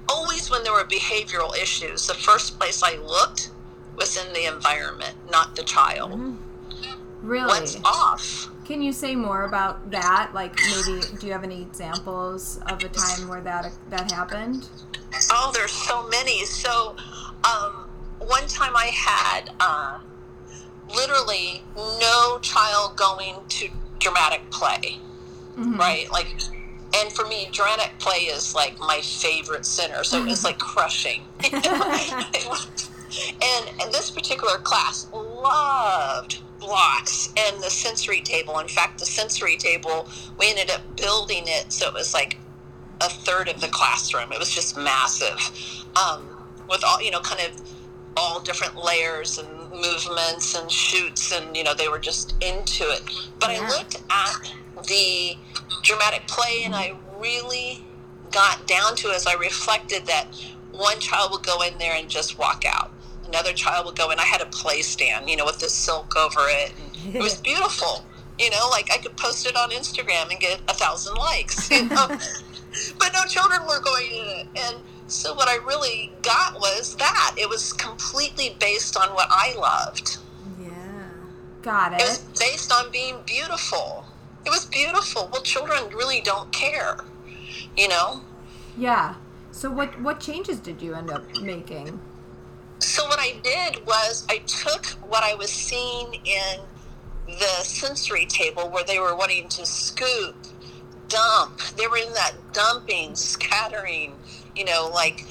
always 0.08 0.48
when 0.48 0.62
there 0.62 0.72
were 0.72 0.84
behavioral 0.84 1.56
issues, 1.56 2.06
the 2.06 2.14
first 2.14 2.60
place 2.60 2.80
I 2.80 2.94
looked 2.94 3.50
was 3.96 4.16
in 4.16 4.32
the 4.32 4.44
environment, 4.44 5.16
not 5.32 5.56
the 5.56 5.64
child. 5.64 6.12
Mm-hmm. 6.12 7.26
Really? 7.26 7.48
What's 7.48 7.76
off? 7.84 8.48
Can 8.64 8.80
you 8.80 8.92
say 8.92 9.16
more 9.16 9.46
about 9.46 9.90
that? 9.90 10.30
Like 10.32 10.56
maybe, 10.60 11.00
do 11.18 11.26
you 11.26 11.32
have 11.32 11.42
any 11.42 11.60
examples 11.60 12.60
of 12.68 12.84
a 12.84 12.88
time 12.88 13.26
where 13.26 13.40
that 13.40 13.72
that 13.90 14.12
happened? 14.12 14.68
Oh, 15.32 15.50
there's 15.52 15.72
so 15.72 16.06
many. 16.08 16.44
So, 16.44 16.94
um, 17.42 17.90
one 18.20 18.46
time 18.46 18.76
I 18.76 18.92
had 18.94 19.50
uh, 19.58 19.98
literally 20.94 21.64
no 21.74 22.38
child 22.42 22.96
going 22.96 23.34
to 23.48 23.68
dramatic 23.98 24.48
play, 24.52 25.00
mm-hmm. 25.56 25.76
right? 25.76 26.08
Like 26.12 26.36
and 26.94 27.12
for 27.12 27.26
me, 27.26 27.48
dramatic 27.52 27.98
play 27.98 28.18
is 28.18 28.54
like 28.54 28.78
my 28.78 29.00
favorite 29.00 29.64
center. 29.64 30.04
So 30.04 30.24
it's 30.26 30.44
like 30.44 30.58
crushing. 30.72 31.22
and, 33.42 33.70
and 33.80 33.92
this 33.92 34.10
particular 34.10 34.58
class 34.58 35.08
loved 35.12 36.42
blocks 36.58 37.32
and 37.36 37.62
the 37.62 37.70
sensory 37.70 38.20
table. 38.20 38.58
In 38.58 38.68
fact, 38.68 38.98
the 38.98 39.06
sensory 39.06 39.56
table, 39.56 40.08
we 40.38 40.48
ended 40.50 40.70
up 40.70 40.80
building 40.96 41.44
it 41.46 41.72
so 41.72 41.88
it 41.88 41.94
was 41.94 42.14
like 42.14 42.38
a 43.00 43.08
third 43.08 43.48
of 43.48 43.60
the 43.60 43.68
classroom. 43.68 44.32
It 44.32 44.38
was 44.38 44.50
just 44.50 44.76
massive 44.76 45.38
um, 45.96 46.26
with 46.68 46.84
all, 46.84 47.02
you 47.02 47.10
know, 47.10 47.20
kind 47.20 47.40
of 47.40 47.60
all 48.16 48.40
different 48.40 48.76
layers 48.76 49.38
and 49.38 49.48
movements 49.70 50.54
and 50.54 50.70
shoots. 50.70 51.32
And, 51.32 51.56
you 51.56 51.64
know, 51.64 51.74
they 51.74 51.88
were 51.88 51.98
just 51.98 52.34
into 52.42 52.84
it. 52.84 53.02
But 53.40 53.50
yeah. 53.50 53.60
I 53.62 53.68
looked 53.68 53.96
at 54.10 54.52
the 54.86 55.36
dramatic 55.82 56.26
play, 56.26 56.62
and 56.64 56.74
I 56.74 56.94
really 57.18 57.84
got 58.30 58.66
down 58.66 58.96
to 58.96 59.10
as 59.10 59.26
I 59.26 59.34
reflected 59.34 60.06
that 60.06 60.26
one 60.72 60.98
child 60.98 61.32
would 61.32 61.44
go 61.44 61.62
in 61.62 61.76
there 61.78 61.94
and 61.94 62.08
just 62.08 62.38
walk 62.38 62.64
out. 62.66 62.90
Another 63.26 63.52
child 63.52 63.86
would 63.86 63.96
go 63.96 64.10
in. 64.10 64.18
I 64.18 64.24
had 64.24 64.40
a 64.40 64.46
play 64.46 64.82
stand, 64.82 65.28
you 65.28 65.36
know, 65.36 65.44
with 65.44 65.60
the 65.60 65.68
silk 65.68 66.16
over 66.16 66.40
it. 66.48 66.72
And 67.04 67.14
it 67.14 67.22
was 67.22 67.34
beautiful. 67.40 68.04
You 68.38 68.50
know, 68.50 68.68
like 68.70 68.90
I 68.92 68.96
could 68.96 69.16
post 69.16 69.46
it 69.46 69.56
on 69.56 69.70
Instagram 69.70 70.30
and 70.30 70.40
get 70.40 70.60
a 70.68 70.74
thousand 70.74 71.16
likes. 71.16 71.70
You 71.70 71.88
know? 71.88 72.08
but 72.98 73.12
no 73.12 73.24
children 73.28 73.62
were 73.66 73.80
going 73.80 74.10
in 74.10 74.26
it. 74.26 74.46
And 74.56 74.76
so 75.06 75.34
what 75.34 75.48
I 75.48 75.56
really 75.56 76.10
got 76.22 76.54
was 76.54 76.96
that 76.96 77.34
it 77.36 77.48
was 77.48 77.72
completely 77.74 78.56
based 78.58 78.96
on 78.96 79.10
what 79.10 79.28
I 79.30 79.54
loved. 79.56 80.18
Yeah, 80.60 80.70
got 81.60 81.92
it. 81.92 82.00
It 82.00 82.04
was 82.04 82.18
based 82.38 82.72
on 82.72 82.90
being 82.90 83.16
beautiful 83.26 84.01
it 84.44 84.50
was 84.50 84.66
beautiful. 84.66 85.28
Well, 85.32 85.42
children 85.42 85.88
really 85.94 86.20
don't 86.20 86.50
care, 86.52 86.98
you 87.76 87.88
know. 87.88 88.22
Yeah. 88.76 89.14
So 89.50 89.70
what 89.70 90.00
what 90.00 90.20
changes 90.20 90.58
did 90.58 90.80
you 90.80 90.94
end 90.94 91.10
up 91.10 91.22
making? 91.40 92.00
So 92.78 93.06
what 93.06 93.18
I 93.20 93.38
did 93.42 93.86
was 93.86 94.26
I 94.28 94.38
took 94.38 94.86
what 95.08 95.22
I 95.22 95.34
was 95.34 95.50
seeing 95.50 96.14
in 96.24 96.60
the 97.26 97.62
sensory 97.62 98.26
table 98.26 98.68
where 98.68 98.84
they 98.84 98.98
were 98.98 99.14
wanting 99.14 99.48
to 99.48 99.64
scoop, 99.64 100.34
dump. 101.08 101.60
They 101.76 101.86
were 101.86 101.98
in 101.98 102.12
that 102.14 102.32
dumping, 102.52 103.14
scattering, 103.14 104.14
you 104.56 104.64
know, 104.64 104.90
like 104.92 105.24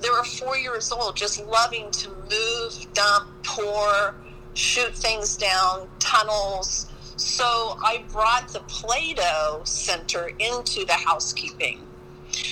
they 0.00 0.10
were 0.10 0.24
four 0.24 0.56
years 0.56 0.92
old, 0.92 1.16
just 1.16 1.44
loving 1.46 1.90
to 1.92 2.08
move, 2.10 2.92
dump, 2.92 3.28
pour, 3.44 4.14
shoot 4.54 4.94
things 4.94 5.36
down, 5.36 5.88
tunnels, 5.98 6.86
so 7.22 7.78
I 7.82 8.04
brought 8.10 8.48
the 8.48 8.60
Play-Doh 8.60 9.62
center 9.64 10.30
into 10.38 10.84
the 10.84 10.94
housekeeping. 10.94 11.86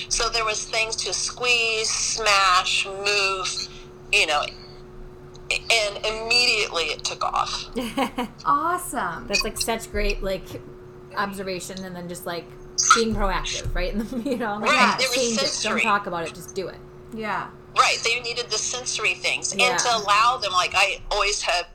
So 0.09 0.29
there 0.29 0.45
was 0.45 0.65
things 0.65 0.97
to 0.97 1.13
squeeze, 1.13 1.89
smash, 1.89 2.87
move, 2.87 3.69
you 4.13 4.27
know, 4.27 4.43
and 5.51 5.97
immediately 6.05 6.85
it 6.85 7.05
took 7.05 7.25
off. 7.25 7.71
awesome. 8.45 9.27
That's 9.27 9.43
like 9.45 9.59
such 9.59 9.91
great 9.91 10.23
like 10.23 10.45
observation 11.17 11.85
and 11.85 11.95
then 11.97 12.09
just 12.09 12.27
like 12.27 12.45
being 12.95 13.15
proactive, 13.15 13.75
right? 13.75 13.95
And 14.13 14.27
you 14.27 14.37
know, 14.37 14.59
like 14.59 14.71
right. 14.71 14.97
There 14.99 15.09
was 15.09 15.39
sensory. 15.39 15.81
It. 15.81 15.83
Don't 15.85 15.93
talk 15.93 16.07
about 16.07 16.27
it, 16.27 16.35
just 16.35 16.55
do 16.55 16.69
it. 16.69 16.79
Yeah. 17.15 17.49
Right. 17.77 17.99
They 18.05 18.21
needed 18.21 18.51
the 18.51 18.59
sensory 18.59 19.15
things. 19.15 19.55
Yeah. 19.55 19.71
And 19.71 19.79
to 19.79 19.89
allow 19.97 20.39
them, 20.39 20.53
like 20.53 20.73
I 20.75 21.01
always 21.11 21.43
have 21.43 21.67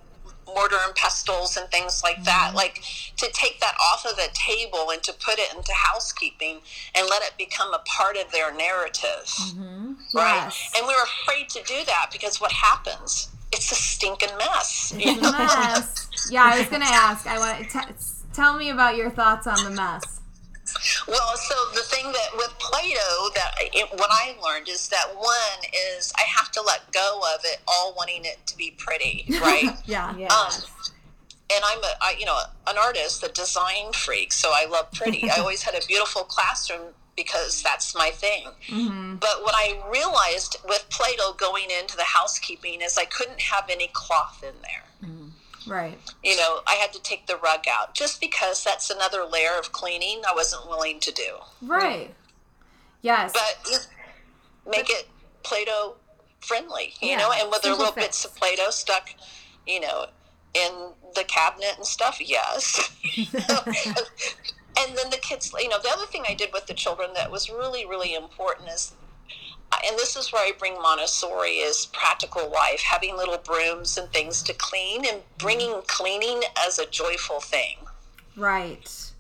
mortar 0.48 0.78
and 0.86 0.96
pestles 0.96 1.58
and 1.58 1.70
things 1.70 2.02
like 2.04 2.24
that. 2.24 2.48
Mm-hmm. 2.50 2.58
Like 2.58 2.84
to 3.18 3.30
take 3.34 3.60
that 3.60 3.76
off 3.82 4.06
of 4.06 4.16
the 4.16 4.30
table 4.34 4.90
and 4.92 5.02
to 5.04 5.14
put 5.14 5.40
it 5.40 5.54
into 5.56 5.72
housekeeping 5.74 6.60
and 6.96 7.08
let 7.10 7.24
it 7.24 7.34
become 7.38 7.74
a 7.74 7.80
part 7.86 8.18
of 8.18 8.32
their 8.32 8.54
narrative. 8.54 9.26
Mm-hmm. 9.26 9.94
Right. 10.14 10.52
And 10.78 10.88
we're 10.88 11.04
afraid 11.04 11.50
to 11.50 11.64
do 11.64 11.86
that 11.86 12.10
because 12.12 12.40
what 12.40 12.52
happens? 12.52 13.30
It's 13.52 13.72
a 13.72 13.76
stinking 13.76 14.36
mess. 14.38 14.94
It's 14.98 15.28
a 15.28 15.32
mess. 15.32 16.30
yeah, 16.30 16.44
I 16.44 16.60
was 16.60 16.68
going 16.68 16.82
to 16.82 16.88
ask. 16.88 17.28
I 17.28 17.38
want 17.40 17.70
to 17.70 17.96
tell 18.34 18.58
me 18.58 18.70
about 18.70 18.96
your 18.96 19.10
thoughts 19.10 19.48
on 19.48 19.64
the 19.64 19.70
mess. 19.70 20.15
Well, 21.08 21.38
so 21.38 21.56
the 21.74 21.82
thing 21.82 22.12
that 22.12 22.30
with 22.36 22.54
Play-Doh 22.60 23.30
that 23.36 23.56
it, 23.60 23.90
what 23.94 24.10
I 24.12 24.36
learned 24.44 24.70
is 24.70 24.90
that 24.90 25.16
one 25.16 25.70
is 25.98 26.12
I 26.18 26.22
have 26.22 26.52
to 26.54 26.62
let 26.62 26.92
go 26.92 27.22
of 27.36 27.42
it 27.44 27.62
all 27.68 27.94
wanting 27.98 28.26
it 28.26 28.46
to 28.48 28.58
be 28.58 28.74
pretty, 28.78 29.26
right? 29.42 29.72
yeah. 29.86 30.16
Yeah. 30.16 30.28
Um, 30.28 30.52
and 31.54 31.64
I'm 31.64 31.80
a, 31.80 31.92
I, 32.02 32.16
you 32.20 32.26
know, 32.26 32.38
an 32.68 32.76
artist, 32.78 33.24
a 33.24 33.30
design 33.32 33.94
freak, 33.94 34.34
so 34.34 34.52
I 34.54 34.66
love 34.66 34.92
pretty. 34.92 35.30
I 35.30 35.38
always 35.38 35.62
had 35.62 35.76
a 35.76 35.86
beautiful 35.88 36.24
classroom 36.24 36.94
because 37.16 37.62
that's 37.62 37.96
my 37.96 38.10
thing. 38.10 38.48
Mm-hmm. 38.68 39.16
But 39.16 39.42
what 39.44 39.54
I 39.56 39.80
realized 39.90 40.58
with 40.68 40.86
Play-Doh 40.90 41.34
going 41.38 41.68
into 41.80 41.96
the 41.96 42.04
housekeeping 42.04 42.82
is 42.82 42.98
I 42.98 43.06
couldn't 43.06 43.40
have 43.40 43.70
any 43.70 43.90
cloth 43.94 44.44
in 44.44 44.56
there. 44.62 45.10
Mm-hmm. 45.10 45.28
Right. 45.68 45.98
You 46.24 46.38
know, 46.38 46.60
I 46.68 46.76
had 46.76 46.94
to 46.94 47.02
take 47.02 47.28
the 47.28 47.38
rug 47.38 47.66
out 47.70 47.94
just 47.94 48.22
because 48.22 48.64
that's 48.64 48.90
another 48.90 49.24
layer 49.24 49.58
of 49.58 49.72
cleaning 49.72 50.22
I 50.28 50.34
wasn't 50.34 50.68
willing 50.68 51.00
to 51.02 51.12
do. 51.12 51.38
Right. 51.62 52.14
Yes. 53.02 53.34
But 53.34 53.90
make 54.70 54.90
it 54.90 55.08
Play-Doh 55.44 55.96
friendly, 56.40 56.94
you 57.02 57.10
yeah. 57.10 57.18
know, 57.18 57.32
and 57.32 57.50
with 57.50 57.62
their 57.62 57.74
little 57.74 57.92
fix. 57.92 58.06
bits 58.06 58.26
of 58.26 58.36
Play-Doh 58.36 58.70
stuck, 58.70 59.10
you 59.68 59.80
know, 59.80 60.08
in 60.54 60.92
the 61.16 61.24
cabinet 61.24 61.74
and 61.78 61.86
stuff, 61.86 62.20
yes. 62.22 62.92
and 63.36 64.98
then 64.98 65.10
the 65.10 65.20
kids, 65.22 65.54
you 65.60 65.70
know, 65.70 65.80
the 65.82 65.90
other 65.90 66.06
thing 66.06 66.24
I 66.28 66.34
did 66.34 66.50
with 66.54 66.68
the 66.68 66.74
children 66.74 67.12
that 67.16 67.32
was 67.32 67.50
really, 67.50 67.86
really 67.86 68.16
important 68.16 68.70
is 68.70 68.94
and 69.86 69.98
this 69.98 70.16
is 70.16 70.32
where 70.32 70.44
I 70.44 70.52
bring 70.58 70.74
Montessori 70.82 71.58
is 71.58 71.88
practical 71.88 72.50
life, 72.50 72.82
having 72.82 73.16
little 73.18 73.38
brooms 73.38 73.98
and 73.98 74.12
things 74.12 74.42
to 74.44 74.54
clean, 74.54 75.06
and 75.06 75.22
bringing 75.38 75.82
cleaning 75.88 76.42
as 76.66 76.80
a 76.80 76.86
joyful 76.86 77.40
thing. 77.40 77.78
Right. 78.36 79.12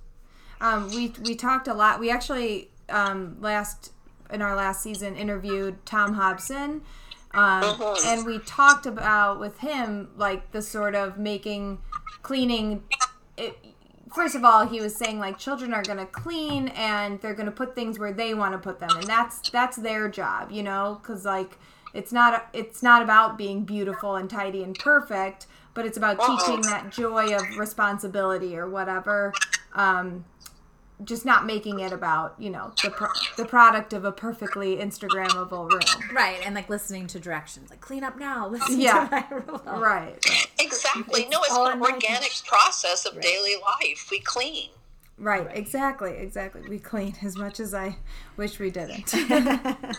Um, 0.61 0.89
we 0.91 1.13
we 1.21 1.35
talked 1.35 1.67
a 1.67 1.73
lot. 1.73 1.99
We 1.99 2.09
actually 2.09 2.69
um, 2.89 3.37
last 3.41 3.91
in 4.31 4.41
our 4.41 4.55
last 4.55 4.81
season 4.81 5.15
interviewed 5.15 5.85
Tom 5.85 6.13
Hobson, 6.13 6.81
um, 7.33 7.63
Mhm. 7.63 8.05
and 8.05 8.25
we 8.25 8.39
talked 8.39 8.85
about 8.85 9.39
with 9.39 9.59
him 9.59 10.09
like 10.17 10.51
the 10.51 10.61
sort 10.61 10.95
of 10.95 11.17
making 11.17 11.79
cleaning. 12.21 12.83
It, 13.37 13.57
first 14.15 14.35
of 14.35 14.43
all, 14.43 14.65
he 14.65 14.81
was 14.81 14.95
saying 14.95 15.19
like 15.19 15.37
children 15.37 15.73
are 15.73 15.83
going 15.83 15.99
to 15.99 16.05
clean 16.05 16.69
and 16.69 17.21
they're 17.21 17.35
going 17.35 17.45
to 17.45 17.51
put 17.51 17.75
things 17.75 17.99
where 17.99 18.13
they 18.13 18.33
want 18.33 18.53
to 18.53 18.57
put 18.57 18.79
them, 18.79 18.89
and 18.95 19.05
that's 19.05 19.49
that's 19.49 19.77
their 19.77 20.09
job, 20.09 20.51
you 20.51 20.63
know, 20.63 20.99
because 21.01 21.25
like 21.25 21.59
it's 21.93 22.11
not 22.11 22.47
it's 22.53 22.81
not 22.81 23.01
about 23.01 23.37
being 23.37 23.63
beautiful 23.63 24.15
and 24.15 24.29
tidy 24.29 24.63
and 24.63 24.77
perfect, 24.79 25.47
but 25.73 25.85
it's 25.85 25.97
about 25.97 26.19
teaching 26.19 26.61
that 26.61 26.91
joy 26.91 27.35
of 27.35 27.43
responsibility 27.57 28.57
or 28.57 28.69
whatever. 28.69 29.33
Um, 29.73 30.25
just 31.03 31.25
not 31.25 31.45
making 31.45 31.79
it 31.79 31.91
about 31.91 32.35
you 32.39 32.49
know 32.49 32.71
the 32.83 32.89
pro- 32.89 33.09
the 33.37 33.45
product 33.45 33.93
of 33.93 34.05
a 34.05 34.11
perfectly 34.11 34.77
Instagrammable 34.77 35.69
room. 35.71 36.15
Right, 36.15 36.39
and 36.45 36.55
like 36.55 36.69
listening 36.69 37.07
to 37.07 37.19
directions, 37.19 37.69
like 37.69 37.81
clean 37.81 38.03
up 38.03 38.17
now. 38.17 38.47
Listen 38.55 38.79
Yeah. 38.79 39.07
to 39.07 39.43
my. 39.65 39.77
Right. 39.77 40.25
Exactly. 40.59 41.21
It's 41.21 41.31
no, 41.31 41.41
it's 41.43 41.51
all 41.51 41.67
an 41.67 41.73
in 41.73 41.79
my 41.79 41.91
organic 41.91 42.31
process 42.45 43.05
of 43.05 43.19
daily 43.21 43.55
life. 43.61 44.07
We 44.09 44.19
clean. 44.19 44.69
Right, 45.17 45.47
exactly, 45.51 46.11
exactly. 46.17 46.61
We 46.67 46.77
clean 46.77 47.15
as 47.23 47.37
much 47.37 47.61
as 47.61 47.73
I 47.73 47.95
wish 48.35 48.59
we 48.59 48.69
didn't. 48.69 49.13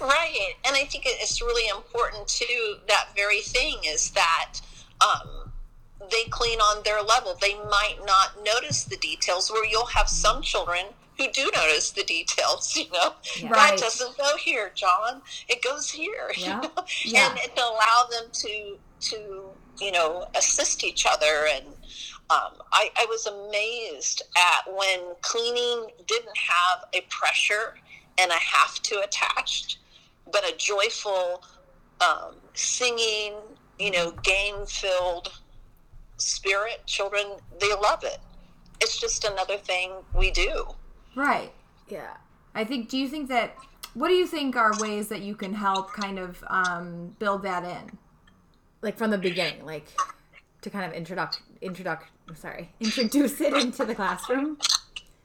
Right. 0.00 0.54
And 0.66 0.76
I 0.76 0.84
think 0.84 1.04
it's 1.06 1.40
really 1.40 1.68
important 1.74 2.26
too, 2.28 2.76
that 2.88 3.08
very 3.16 3.40
thing 3.40 3.76
is 3.86 4.10
that 4.10 4.54
um, 5.00 5.45
they 6.10 6.24
clean 6.30 6.58
on 6.60 6.82
their 6.84 7.02
level. 7.02 7.36
They 7.40 7.54
might 7.54 7.96
not 8.04 8.42
notice 8.44 8.84
the 8.84 8.96
details, 8.96 9.50
where 9.50 9.64
you'll 9.64 9.86
have 9.86 10.08
some 10.08 10.42
children 10.42 10.86
who 11.18 11.30
do 11.32 11.50
notice 11.54 11.90
the 11.92 12.04
details, 12.04 12.76
you 12.76 12.90
know. 12.92 13.14
Yeah. 13.40 13.50
Right. 13.50 13.70
That 13.70 13.78
doesn't 13.78 14.16
go 14.16 14.36
here, 14.36 14.70
John. 14.74 15.22
It 15.48 15.62
goes 15.62 15.90
here. 15.90 16.30
you 16.36 16.44
Yeah. 16.44 16.60
know? 16.60 16.70
Yeah. 17.04 17.30
And 17.30 17.56
to 17.56 17.62
allow 17.62 18.06
them 18.10 18.30
to 18.32 18.78
to 18.98 19.50
you 19.80 19.92
know 19.92 20.26
assist 20.34 20.82
each 20.82 21.04
other 21.06 21.46
and 21.54 21.66
um, 22.28 22.54
I, 22.72 22.90
I 22.98 23.06
was 23.08 23.26
amazed 23.26 24.22
at 24.36 24.74
when 24.74 25.14
cleaning 25.20 25.90
didn't 26.08 26.36
have 26.36 26.84
a 26.92 27.02
pressure 27.02 27.74
and 28.18 28.30
a 28.32 28.34
have 28.34 28.82
to 28.82 29.00
attached, 29.04 29.78
but 30.32 30.42
a 30.42 30.56
joyful 30.56 31.44
um, 32.00 32.34
singing, 32.54 33.34
you 33.78 33.92
know, 33.92 34.10
game 34.22 34.66
filled 34.66 35.38
spirit. 36.16 36.82
Children, 36.86 37.24
they 37.60 37.72
love 37.74 38.04
it. 38.04 38.18
It's 38.80 38.98
just 38.98 39.24
another 39.24 39.56
thing 39.56 39.92
we 40.14 40.30
do. 40.30 40.66
right. 41.14 41.52
yeah. 41.88 42.16
I 42.54 42.64
think. 42.64 42.88
Do 42.88 42.96
you 42.98 43.08
think 43.08 43.28
that? 43.28 43.56
What 43.94 44.08
do 44.08 44.14
you 44.14 44.26
think 44.26 44.56
are 44.56 44.72
ways 44.78 45.08
that 45.08 45.22
you 45.22 45.34
can 45.34 45.54
help 45.54 45.92
kind 45.92 46.18
of 46.18 46.42
um, 46.48 47.14
build 47.18 47.42
that 47.42 47.64
in? 47.64 47.98
Like 48.82 48.96
from 48.96 49.10
the 49.10 49.18
beginning, 49.18 49.64
like 49.64 49.86
to 50.62 50.70
kind 50.70 50.84
of 50.84 50.92
introduct 50.92 51.40
introduct 51.60 52.06
sorry, 52.34 52.70
introduce 52.80 53.40
it 53.40 53.54
into 53.54 53.84
the 53.84 53.94
classroom. 53.94 54.58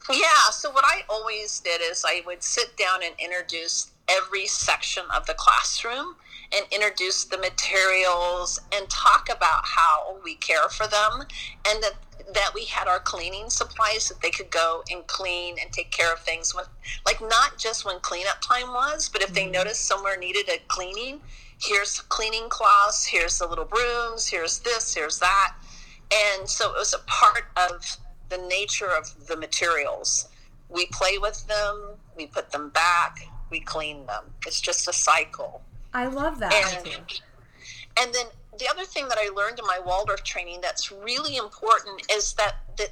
Yeah, 0.10 0.50
so 0.52 0.72
what 0.72 0.84
I 0.86 1.04
always 1.10 1.60
did 1.60 1.80
is 1.82 2.04
I 2.06 2.22
would 2.26 2.44
sit 2.44 2.76
down 2.76 3.02
and 3.04 3.14
introduce 3.20 3.92
every 4.10 4.48
section 4.48 5.04
of 5.16 5.26
the 5.26 5.36
classroom 5.36 6.16
and 6.54 6.66
introduce 6.72 7.26
the 7.26 7.38
materials 7.38 8.60
and 8.74 8.90
talk 8.90 9.30
about 9.30 9.62
how 9.64 10.18
we 10.24 10.36
care 10.36 10.70
for 10.70 10.88
them 10.88 11.22
and 11.68 11.84
that 11.84 11.94
that 12.34 12.52
we 12.54 12.66
had 12.66 12.88
our 12.88 13.00
cleaning 13.00 13.50
supplies 13.50 14.08
that 14.08 14.22
they 14.22 14.30
could 14.30 14.50
go 14.52 14.84
and 14.92 15.06
clean 15.08 15.56
and 15.62 15.72
take 15.72 15.92
care 15.92 16.14
of 16.14 16.20
things 16.20 16.56
when 16.56 16.66
like 17.06 17.20
not 17.22 17.58
just 17.58 17.86
when 17.86 18.00
cleanup 18.00 18.40
time 18.42 18.68
was, 18.70 19.10
but 19.10 19.22
if 19.22 19.34
they 19.34 19.44
mm-hmm. 19.44 19.54
noticed 19.54 19.86
somewhere 19.86 20.18
needed 20.18 20.48
a 20.50 20.60
cleaning, 20.68 21.20
here's 21.60 22.00
cleaning 22.02 22.48
cloths, 22.50 23.06
here's 23.06 23.40
the 23.40 23.48
little 23.48 23.66
brooms, 23.66 24.28
here's 24.28 24.60
this, 24.60 24.94
here's 24.94 25.20
that. 25.20 25.56
And 26.14 26.50
so 26.50 26.72
it 26.72 26.78
was 26.78 26.94
a 26.94 27.00
part 27.08 27.46
of 27.58 27.98
the 28.30 28.38
nature 28.50 28.90
of 28.90 29.28
the 29.28 29.38
materials. 29.38 30.28
We 30.70 30.86
play 30.88 31.18
with 31.18 31.46
them, 31.48 31.96
we 32.16 32.28
put 32.28 32.52
them 32.52 32.70
back, 32.70 33.20
we 33.50 33.60
clean 33.60 34.06
them. 34.06 34.26
It's 34.46 34.62
just 34.62 34.88
a 34.88 34.94
cycle. 34.94 35.62
I 35.94 36.08
love 36.08 36.40
that. 36.40 36.54
And, 36.54 36.96
and 38.02 38.14
then 38.14 38.26
the 38.60 38.68
other 38.70 38.86
thing 38.86 39.08
that 39.10 39.18
I 39.18 39.30
learned 39.30 39.60
in 39.60 39.66
my 39.66 39.80
Waldorf 39.86 40.24
training 40.24 40.60
that's 40.62 40.92
really 40.92 41.38
important 41.38 42.02
is 42.12 42.34
that 42.34 42.56
that 42.78 42.90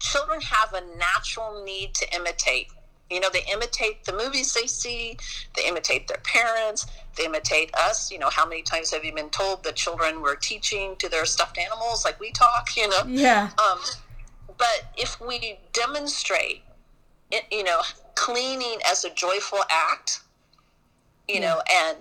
children 0.00 0.40
have 0.40 0.72
a 0.74 0.82
natural 0.96 1.64
need 1.64 1.94
to 1.94 2.14
imitate. 2.14 2.68
You 3.10 3.20
know, 3.20 3.28
they 3.32 3.44
imitate 3.52 4.04
the 4.04 4.12
movies 4.12 4.52
they 4.54 4.66
see, 4.66 5.18
they 5.56 5.68
imitate 5.68 6.08
their 6.08 6.20
parents, 6.24 6.86
they 7.16 7.26
imitate 7.26 7.74
us. 7.74 8.10
You 8.10 8.18
know, 8.18 8.30
how 8.30 8.46
many 8.46 8.62
times 8.62 8.90
have 8.92 9.04
you 9.04 9.14
been 9.14 9.30
told 9.30 9.62
that 9.64 9.76
children 9.76 10.20
were 10.20 10.36
teaching 10.36 10.96
to 10.96 11.08
their 11.08 11.26
stuffed 11.26 11.58
animals 11.58 12.04
like 12.04 12.18
we 12.18 12.32
talk, 12.32 12.76
you 12.76 12.88
know? 12.88 13.02
Yeah. 13.06 13.50
Um, 13.58 13.78
but 14.56 14.90
if 14.96 15.20
we 15.20 15.58
demonstrate, 15.72 16.62
it, 17.30 17.44
you 17.50 17.64
know, 17.64 17.82
cleaning 18.14 18.78
as 18.90 19.04
a 19.04 19.10
joyful 19.10 19.60
act, 19.70 20.20
you 21.28 21.40
know, 21.40 21.60
and 21.70 21.98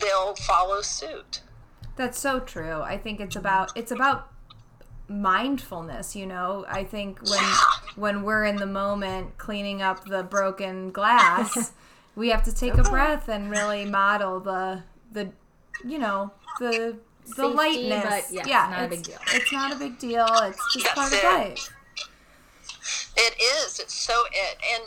they'll 0.00 0.34
follow 0.34 0.80
suit. 0.82 1.42
That's 1.96 2.18
so 2.18 2.40
true. 2.40 2.82
I 2.82 2.98
think 2.98 3.20
it's 3.20 3.36
about 3.36 3.76
it's 3.76 3.90
about 3.92 4.30
mindfulness, 5.08 6.14
you 6.14 6.26
know. 6.26 6.64
I 6.68 6.84
think 6.84 7.20
when 7.28 7.44
when 7.96 8.22
we're 8.22 8.44
in 8.44 8.56
the 8.56 8.66
moment 8.66 9.38
cleaning 9.38 9.82
up 9.82 10.04
the 10.04 10.22
broken 10.22 10.90
glass, 10.90 11.72
we 12.16 12.28
have 12.28 12.42
to 12.44 12.54
take 12.54 12.74
a 12.74 12.82
breath 12.82 13.28
and 13.28 13.50
really 13.50 13.84
model 13.84 14.40
the 14.40 14.82
the 15.12 15.30
you 15.84 15.98
know, 15.98 16.32
the 16.58 16.96
the 17.26 17.34
Safety, 17.34 17.56
lightness. 17.56 18.04
but 18.04 18.34
yeah, 18.34 18.46
yeah, 18.46 18.68
not 18.70 18.80
a 18.80 18.84
it's, 18.84 18.96
big 18.96 19.04
deal. 19.04 19.18
It's 19.32 19.52
not 19.52 19.72
a 19.72 19.76
big 19.76 19.98
deal. 19.98 20.26
It's 20.42 20.74
just 20.74 20.86
That's 20.86 20.94
part 20.94 21.12
of 21.12 21.18
it. 21.18 21.24
life. 21.24 21.72
It 23.16 23.34
is. 23.40 23.80
It's 23.80 23.94
so 23.94 24.14
it. 24.30 24.58
And, 24.74 24.84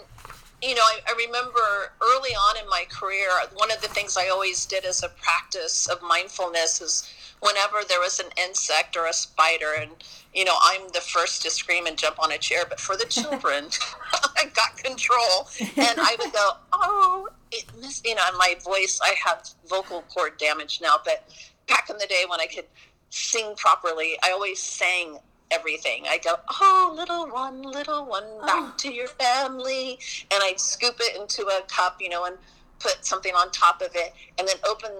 you 0.61 0.75
know, 0.75 0.81
I, 0.81 0.99
I 1.07 1.25
remember 1.25 1.93
early 2.01 2.31
on 2.31 2.57
in 2.61 2.69
my 2.69 2.85
career, 2.89 3.29
one 3.53 3.71
of 3.71 3.81
the 3.81 3.87
things 3.87 4.17
I 4.17 4.29
always 4.29 4.65
did 4.65 4.85
as 4.85 5.03
a 5.03 5.09
practice 5.09 5.87
of 5.87 6.01
mindfulness 6.01 6.81
is 6.81 7.09
whenever 7.39 7.79
there 7.87 7.99
was 7.99 8.19
an 8.19 8.27
insect 8.37 8.97
or 8.97 9.05
a 9.05 9.13
spider, 9.13 9.73
and, 9.79 9.91
you 10.33 10.43
know, 10.43 10.55
I'm 10.61 10.87
the 10.93 11.01
first 11.01 11.41
to 11.43 11.49
scream 11.49 11.85
and 11.85 11.97
jump 11.97 12.21
on 12.21 12.31
a 12.31 12.37
chair, 12.37 12.65
but 12.67 12.79
for 12.79 12.97
the 12.97 13.05
children, 13.09 13.65
I 14.35 14.45
got 14.53 14.77
control. 14.77 15.47
And 15.59 15.99
I 15.99 16.15
would 16.19 16.33
go, 16.33 16.51
oh, 16.73 17.27
it 17.51 17.65
missed, 17.79 18.05
you 18.05 18.15
know, 18.15 18.23
and 18.27 18.37
my 18.37 18.55
voice, 18.63 18.99
I 19.01 19.15
have 19.25 19.47
vocal 19.67 20.03
cord 20.13 20.37
damage 20.37 20.79
now, 20.81 20.95
but 21.03 21.29
back 21.67 21.89
in 21.89 21.97
the 21.97 22.07
day 22.07 22.25
when 22.27 22.41
I 22.41 22.47
could 22.47 22.65
sing 23.09 23.53
properly, 23.55 24.17
I 24.23 24.31
always 24.31 24.59
sang 24.59 25.19
everything. 25.51 26.05
I 26.09 26.17
go, 26.17 26.35
oh, 26.61 26.93
little 26.95 27.27
one, 27.27 27.61
little 27.61 28.05
one, 28.05 28.23
oh. 28.25 28.45
back 28.45 28.77
to 28.79 28.93
your 28.93 29.07
family. 29.07 29.99
And 30.31 30.41
I'd 30.43 30.59
scoop 30.59 30.95
it 30.99 31.19
into 31.19 31.43
a 31.47 31.61
cup, 31.67 31.97
you 32.01 32.09
know, 32.09 32.25
and 32.25 32.37
put 32.79 33.05
something 33.05 33.33
on 33.33 33.51
top 33.51 33.81
of 33.81 33.89
it. 33.95 34.13
And 34.37 34.47
then 34.47 34.57
open, 34.67 34.91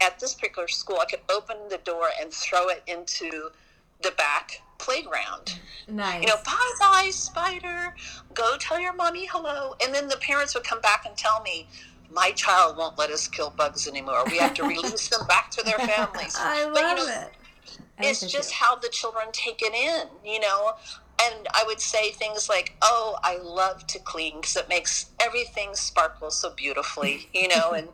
at 0.00 0.18
this 0.20 0.34
particular 0.34 0.68
school, 0.68 0.98
I 1.00 1.06
could 1.06 1.20
open 1.30 1.56
the 1.70 1.78
door 1.78 2.08
and 2.20 2.30
throw 2.32 2.68
it 2.68 2.82
into 2.86 3.50
the 4.02 4.12
back 4.12 4.60
playground. 4.78 5.58
Nice. 5.88 6.22
You 6.22 6.28
know, 6.28 6.36
bye 6.44 6.72
bye, 6.78 7.10
spider. 7.10 7.94
Go 8.34 8.56
tell 8.58 8.78
your 8.78 8.92
mommy 8.92 9.26
hello. 9.26 9.74
And 9.82 9.94
then 9.94 10.08
the 10.08 10.18
parents 10.18 10.54
would 10.54 10.64
come 10.64 10.80
back 10.80 11.06
and 11.06 11.16
tell 11.16 11.42
me, 11.42 11.66
my 12.12 12.30
child 12.32 12.76
won't 12.76 12.98
let 12.98 13.10
us 13.10 13.26
kill 13.26 13.50
bugs 13.50 13.88
anymore. 13.88 14.22
We 14.30 14.38
have 14.38 14.54
to 14.54 14.64
release 14.68 15.08
them 15.08 15.26
back 15.26 15.50
to 15.52 15.64
their 15.64 15.78
families. 15.78 16.36
I 16.38 16.64
love 16.64 16.74
But, 16.74 16.98
you 16.98 17.06
know, 17.06 17.22
it. 17.22 17.32
It's 17.98 18.20
just 18.30 18.52
how 18.52 18.76
the 18.76 18.88
children 18.88 19.26
take 19.32 19.62
it 19.62 19.72
in, 19.74 20.08
you 20.30 20.40
know. 20.40 20.72
And 21.24 21.48
I 21.54 21.64
would 21.66 21.80
say 21.80 22.10
things 22.10 22.48
like, 22.48 22.76
"Oh, 22.82 23.16
I 23.22 23.38
love 23.38 23.86
to 23.86 23.98
clean 23.98 24.36
because 24.36 24.56
it 24.56 24.68
makes 24.68 25.06
everything 25.18 25.74
sparkle 25.74 26.30
so 26.30 26.50
beautifully," 26.50 27.28
you 27.32 27.48
know. 27.48 27.72
And 27.74 27.88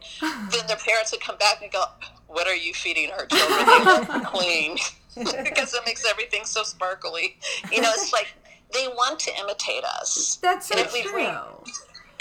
then 0.51 0.67
their 0.67 0.77
parents 0.77 1.13
would 1.13 1.21
come 1.21 1.37
back 1.39 1.63
and 1.63 1.71
go, 1.71 1.85
"What 2.27 2.49
are 2.49 2.57
you 2.57 2.75
feeding 2.75 3.11
our 3.13 3.27
children? 3.31 3.67
They 3.67 3.85
love 3.85 4.07
to 4.09 4.21
clean 4.27 4.77
because 5.45 5.73
it 5.75 5.83
makes 5.87 6.05
everything 6.05 6.45
so 6.45 6.65
sparkly." 6.65 7.37
You 7.71 7.81
know, 7.81 7.91
it's 7.95 8.13
like 8.13 8.35
they 8.73 8.89
want 8.89 9.21
to 9.21 9.31
imitate 9.39 9.85
us, 9.85 10.39
That's 10.43 10.67
so 10.69 10.77
and 10.77 10.87
if 10.87 10.93
we 10.93 11.03
true. 11.03 11.29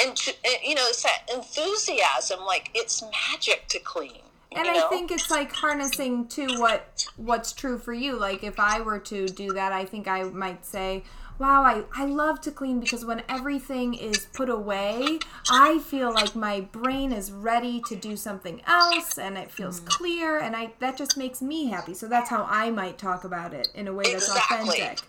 and, 0.03 0.27
you 0.63 0.75
know, 0.75 0.85
it's 0.87 1.01
that 1.03 1.23
enthusiasm. 1.33 2.41
Like 2.45 2.69
it's 2.75 3.01
magic 3.31 3.67
to 3.69 3.79
clean. 3.79 4.21
And 4.53 4.65
you 4.65 4.73
I 4.73 4.87
think 4.89 5.11
it's 5.11 5.31
like 5.31 5.51
harnessing 5.51 6.27
to 6.29 6.59
what 6.59 7.05
what's 7.15 7.53
true 7.53 7.77
for 7.77 7.93
you. 7.93 8.19
Like 8.19 8.43
if 8.43 8.59
I 8.59 8.81
were 8.81 8.99
to 8.99 9.27
do 9.27 9.53
that, 9.53 9.71
I 9.71 9.85
think 9.85 10.07
I 10.07 10.23
might 10.23 10.65
say, 10.65 11.03
wow, 11.39 11.63
I, 11.63 11.83
I 11.95 12.05
love 12.05 12.41
to 12.41 12.51
clean 12.51 12.79
because 12.79 13.05
when 13.05 13.23
everything 13.29 13.93
is 13.93 14.27
put 14.33 14.49
away, 14.49 15.19
I 15.49 15.79
feel 15.79 16.13
like 16.13 16.35
my 16.35 16.61
brain 16.61 17.11
is 17.13 17.31
ready 17.31 17.81
to 17.87 17.95
do 17.95 18.17
something 18.17 18.61
else 18.67 19.17
and 19.17 19.37
it 19.37 19.51
feels 19.51 19.79
mm. 19.79 19.87
clear 19.87 20.39
and 20.39 20.55
I 20.55 20.73
that 20.79 20.97
just 20.97 21.17
makes 21.17 21.41
me 21.41 21.67
happy. 21.67 21.93
So 21.93 22.07
that's 22.07 22.29
how 22.29 22.45
I 22.49 22.71
might 22.71 22.97
talk 22.97 23.23
about 23.23 23.53
it 23.53 23.69
in 23.73 23.87
a 23.87 23.93
way 23.93 24.03
that's 24.11 24.27
Exactly. 24.27 24.81
authentic. 24.81 24.99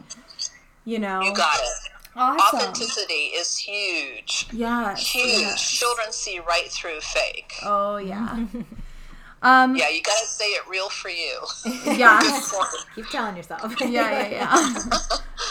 You 0.84 1.00
know? 1.00 1.20
You 1.20 1.34
got 1.34 1.58
it. 1.58 1.90
awesome. 2.14 2.60
Authenticity 2.60 3.32
is 3.34 3.58
huge. 3.58 4.46
Yeah. 4.52 4.94
Huge. 4.96 5.40
yes. 5.40 5.78
Children 5.78 6.12
see 6.12 6.38
right 6.38 6.70
through 6.70 7.00
fake. 7.00 7.54
Oh 7.64 7.96
yeah. 7.96 8.46
um 9.42 9.76
Yeah, 9.76 9.88
you 9.88 10.02
got 10.02 10.18
to 10.20 10.26
say 10.26 10.46
it 10.46 10.66
real 10.68 10.88
for 10.88 11.10
you. 11.10 11.40
Yeah, 11.96 12.20
Keep 12.94 13.08
telling 13.10 13.36
yourself. 13.36 13.74
yeah, 13.80 14.28
yeah, 14.28 14.76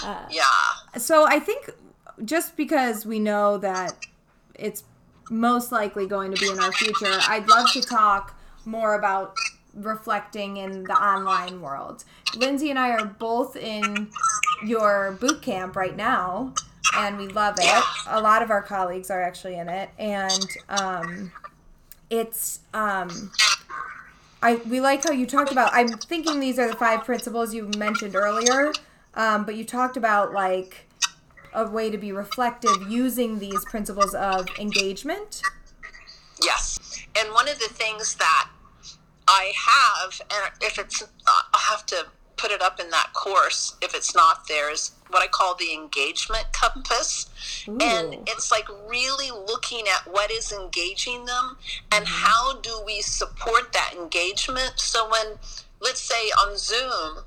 yeah. 0.04 0.26
yeah. 0.32 0.98
so 0.98 1.26
I 1.28 1.40
think 1.40 1.70
just 2.24 2.56
because 2.56 3.06
we 3.06 3.20
know 3.20 3.58
that 3.58 3.94
it's 4.56 4.84
most 5.30 5.72
likely 5.72 6.08
going 6.08 6.34
to 6.34 6.40
be 6.40 6.50
in 6.52 6.60
our 6.60 6.72
future, 6.72 7.18
I'd 7.28 7.48
love 7.48 7.72
to 7.74 7.82
talk 7.82 8.38
more 8.66 8.96
about 8.96 9.36
reflecting 9.74 10.58
in 10.58 10.84
the 10.84 10.94
online 10.94 11.62
world. 11.62 12.04
Lindsay 12.36 12.70
and 12.70 12.78
I 12.78 12.92
are 12.92 13.06
both 13.06 13.56
in 13.56 14.10
your 14.66 15.18
boot 15.20 15.42
camp 15.42 15.76
right 15.76 15.96
now, 15.96 16.54
and 16.96 17.18
we 17.18 17.28
love 17.28 17.56
it. 17.60 17.84
A 18.08 18.22
lot 18.22 18.42
of 18.42 18.52
our 18.52 18.62
colleagues 18.62 19.10
are 19.10 19.22
actually 19.22 19.56
in 19.58 19.70
it, 19.70 19.90
and 19.98 20.48
um, 20.70 21.32
it's 22.10 22.60
um, 22.74 23.32
I 24.42 24.56
we 24.56 24.80
like 24.82 25.04
how 25.04 25.12
you 25.12 25.26
talked 25.26 25.52
about. 25.52 25.72
I'm 25.74 25.90
thinking 25.90 26.40
these 26.40 26.58
are 26.58 26.68
the 26.68 26.76
five 26.76 27.04
principles 27.06 27.54
you 27.54 27.70
mentioned 27.78 28.16
earlier, 28.16 28.74
um, 29.14 29.46
but 29.46 29.56
you 29.56 29.64
talked 29.64 29.98
about 29.98 30.34
like 30.34 30.88
a 31.54 31.68
way 31.68 31.90
to 31.90 31.98
be 31.98 32.12
reflective 32.12 32.90
using 32.90 33.40
these 33.40 33.64
principles 33.66 34.14
of 34.14 34.48
engagement. 34.58 35.42
Yes. 36.42 36.80
And 37.20 37.32
one 37.34 37.48
of 37.48 37.60
the 37.60 37.68
things 37.68 38.16
that 38.16 38.50
I 39.28 39.54
have, 39.56 40.22
and 40.32 40.52
if 40.62 40.80
it's, 40.80 41.04
I'll 41.28 41.60
have 41.60 41.86
to 41.88 42.08
put 42.42 42.52
it 42.52 42.62
up 42.62 42.80
in 42.80 42.90
that 42.90 43.12
course 43.14 43.76
if 43.82 43.94
it's 43.94 44.16
not 44.16 44.48
there, 44.48 44.72
is 44.72 44.92
what 45.10 45.22
I 45.22 45.28
call 45.28 45.56
the 45.56 45.74
engagement 45.74 46.46
compass. 46.54 47.28
And 47.68 48.16
it's 48.28 48.52
like 48.52 48.68
really 48.88 49.30
looking 49.30 49.86
at 49.88 50.12
what 50.12 50.32
is 50.32 50.52
engaging 50.52 51.26
them 51.26 51.58
and 51.92 52.06
mm-hmm. 52.06 52.26
how 52.26 52.60
do 52.62 52.82
we 52.86 53.02
support 53.02 53.72
that 53.74 53.94
engagement. 53.96 54.74
So 54.78 55.08
when, 55.10 55.38
let's 55.80 56.02
say 56.02 56.32
on 56.40 56.58
Zoom, 56.58 57.24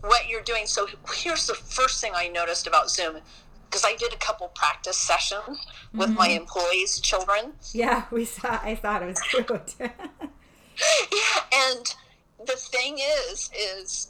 what 0.00 0.28
you're 0.28 0.42
doing. 0.42 0.66
So 0.66 0.86
here's 1.14 1.46
the 1.46 1.54
first 1.54 2.00
thing 2.00 2.12
I 2.14 2.28
noticed 2.28 2.66
about 2.66 2.90
Zoom 2.90 3.16
because 3.66 3.84
I 3.84 3.96
did 3.96 4.12
a 4.12 4.16
couple 4.16 4.48
practice 4.48 4.96
sessions 4.96 5.58
with 5.92 6.10
my 6.10 6.28
mm-hmm. 6.28 6.42
employees' 6.42 7.00
children. 7.00 7.54
Yeah, 7.72 8.04
we 8.10 8.24
saw. 8.24 8.60
I 8.62 8.76
thought 8.76 9.02
it 9.02 9.06
was 9.06 9.20
cute. 9.20 9.74
Yeah, 11.12 11.60
and 11.70 11.94
the 12.46 12.56
thing 12.56 12.98
is, 12.98 13.50
is 13.56 14.08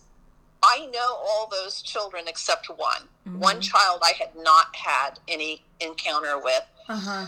I 0.67 0.87
know 0.87 1.19
all 1.23 1.47
those 1.51 1.83
children 1.83 2.25
except 2.27 2.69
one. 2.69 3.03
One 3.39 3.61
child 3.61 4.01
I 4.03 4.13
had 4.19 4.31
not 4.37 4.75
had 4.75 5.19
any 5.29 5.63
encounter 5.81 6.39
with. 6.39 6.63
Uh 6.89 6.97
huh. 6.97 7.27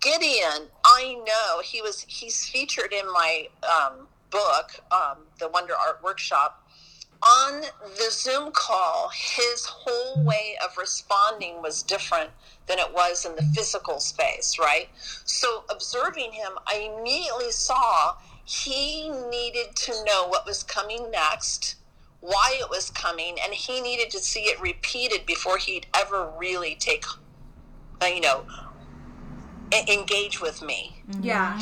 Gideon, 0.00 0.68
I 0.84 1.14
know 1.26 1.60
he 1.62 1.80
was. 1.82 2.04
He's 2.08 2.48
featured 2.48 2.92
in 2.92 3.06
my 3.06 3.48
um, 3.62 4.08
book, 4.30 4.80
um, 4.90 5.18
the 5.38 5.48
Wonder 5.48 5.74
Art 5.74 6.00
Workshop. 6.02 6.58
On 7.24 7.60
the 7.60 8.10
Zoom 8.10 8.50
call, 8.50 9.10
his 9.14 9.64
whole 9.64 10.24
way 10.24 10.56
of 10.64 10.76
responding 10.76 11.62
was 11.62 11.84
different 11.84 12.30
than 12.66 12.80
it 12.80 12.92
was 12.92 13.24
in 13.24 13.36
the 13.36 13.42
physical 13.54 14.00
space, 14.00 14.58
right? 14.58 14.88
So, 15.24 15.62
observing 15.70 16.32
him, 16.32 16.52
I 16.66 16.90
immediately 16.92 17.52
saw 17.52 18.14
he 18.44 19.10
needed 19.30 19.74
to 19.74 19.92
know 20.04 20.26
what 20.28 20.46
was 20.46 20.62
coming 20.62 21.10
next, 21.10 21.76
why 22.20 22.56
it 22.60 22.68
was 22.70 22.90
coming, 22.90 23.36
and 23.42 23.52
he 23.52 23.80
needed 23.80 24.10
to 24.10 24.18
see 24.18 24.42
it 24.42 24.60
repeated 24.60 25.26
before 25.26 25.58
he'd 25.58 25.86
ever 25.94 26.30
really 26.38 26.74
take, 26.74 27.04
uh, 28.00 28.06
you 28.06 28.20
know, 28.20 28.44
engage 29.88 30.40
with 30.40 30.62
me. 30.62 31.02
Yeah. 31.20 31.58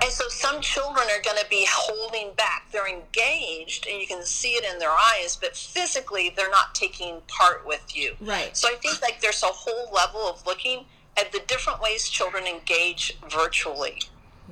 And 0.00 0.12
so 0.12 0.28
some 0.28 0.60
children 0.60 1.06
are 1.08 1.22
going 1.22 1.38
to 1.38 1.46
be 1.50 1.66
holding 1.68 2.32
back. 2.34 2.70
They're 2.70 2.88
engaged 2.88 3.86
and 3.90 4.00
you 4.00 4.06
can 4.06 4.22
see 4.24 4.50
it 4.50 4.64
in 4.64 4.78
their 4.78 4.90
eyes, 4.90 5.36
but 5.40 5.56
physically 5.56 6.32
they're 6.36 6.50
not 6.50 6.74
taking 6.74 7.20
part 7.26 7.66
with 7.66 7.96
you. 7.96 8.14
Right. 8.20 8.56
So 8.56 8.68
I 8.68 8.76
think 8.76 9.02
like 9.02 9.20
there's 9.20 9.42
a 9.42 9.46
whole 9.46 9.92
level 9.92 10.20
of 10.20 10.46
looking 10.46 10.84
at 11.18 11.32
the 11.32 11.40
different 11.48 11.80
ways 11.80 12.08
children 12.08 12.46
engage 12.46 13.18
virtually. 13.28 13.98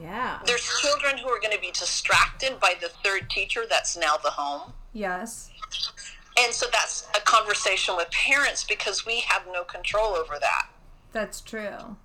Yeah. 0.01 0.39
There's 0.47 0.69
children 0.81 1.19
who 1.19 1.29
are 1.29 1.41
going 1.41 1.55
to 1.55 1.61
be 1.61 1.71
distracted 1.71 2.59
by 2.61 2.75
the 2.81 2.89
third 3.05 3.31
teacher 3.31 3.65
that's 3.69 3.97
now 3.97 4.17
the 4.23 4.31
home. 4.31 4.73
Yes. 4.93 5.51
And 6.39 6.53
so 6.53 6.67
that's 6.73 7.09
a 7.17 7.21
conversation 7.21 7.97
with 7.97 8.11
parents 8.11 8.65
because 8.65 9.07
we 9.07 9.21
have 9.21 9.43
no 9.53 9.65
control 9.65 10.15
over 10.15 10.37
that. 10.41 10.69
That's 11.13 11.41
true. 11.41 11.97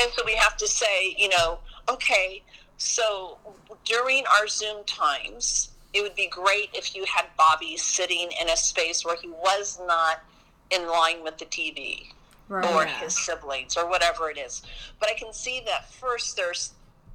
And 0.00 0.10
so 0.16 0.22
we 0.26 0.34
have 0.34 0.56
to 0.56 0.66
say, 0.66 1.14
you 1.16 1.28
know, 1.28 1.58
okay, 1.88 2.42
so 2.76 3.38
during 3.84 4.24
our 4.38 4.48
Zoom 4.48 4.84
times, 4.84 5.70
it 5.94 6.02
would 6.02 6.14
be 6.14 6.28
great 6.28 6.70
if 6.74 6.94
you 6.94 7.04
had 7.04 7.26
Bobby 7.36 7.76
sitting 7.76 8.30
in 8.40 8.50
a 8.50 8.56
space 8.56 9.04
where 9.04 9.16
he 9.16 9.28
was 9.28 9.80
not 9.86 10.22
in 10.70 10.86
line 10.88 11.22
with 11.22 11.38
the 11.38 11.46
TV 11.46 12.08
Right. 12.48 12.64
or 12.74 12.86
his 12.86 13.14
siblings 13.26 13.76
or 13.76 13.88
whatever 13.88 14.30
it 14.30 14.38
is. 14.38 14.62
But 15.00 15.10
I 15.10 15.14
can 15.14 15.32
see 15.34 15.62
that 15.66 15.90
first 15.92 16.34
there's 16.36 16.72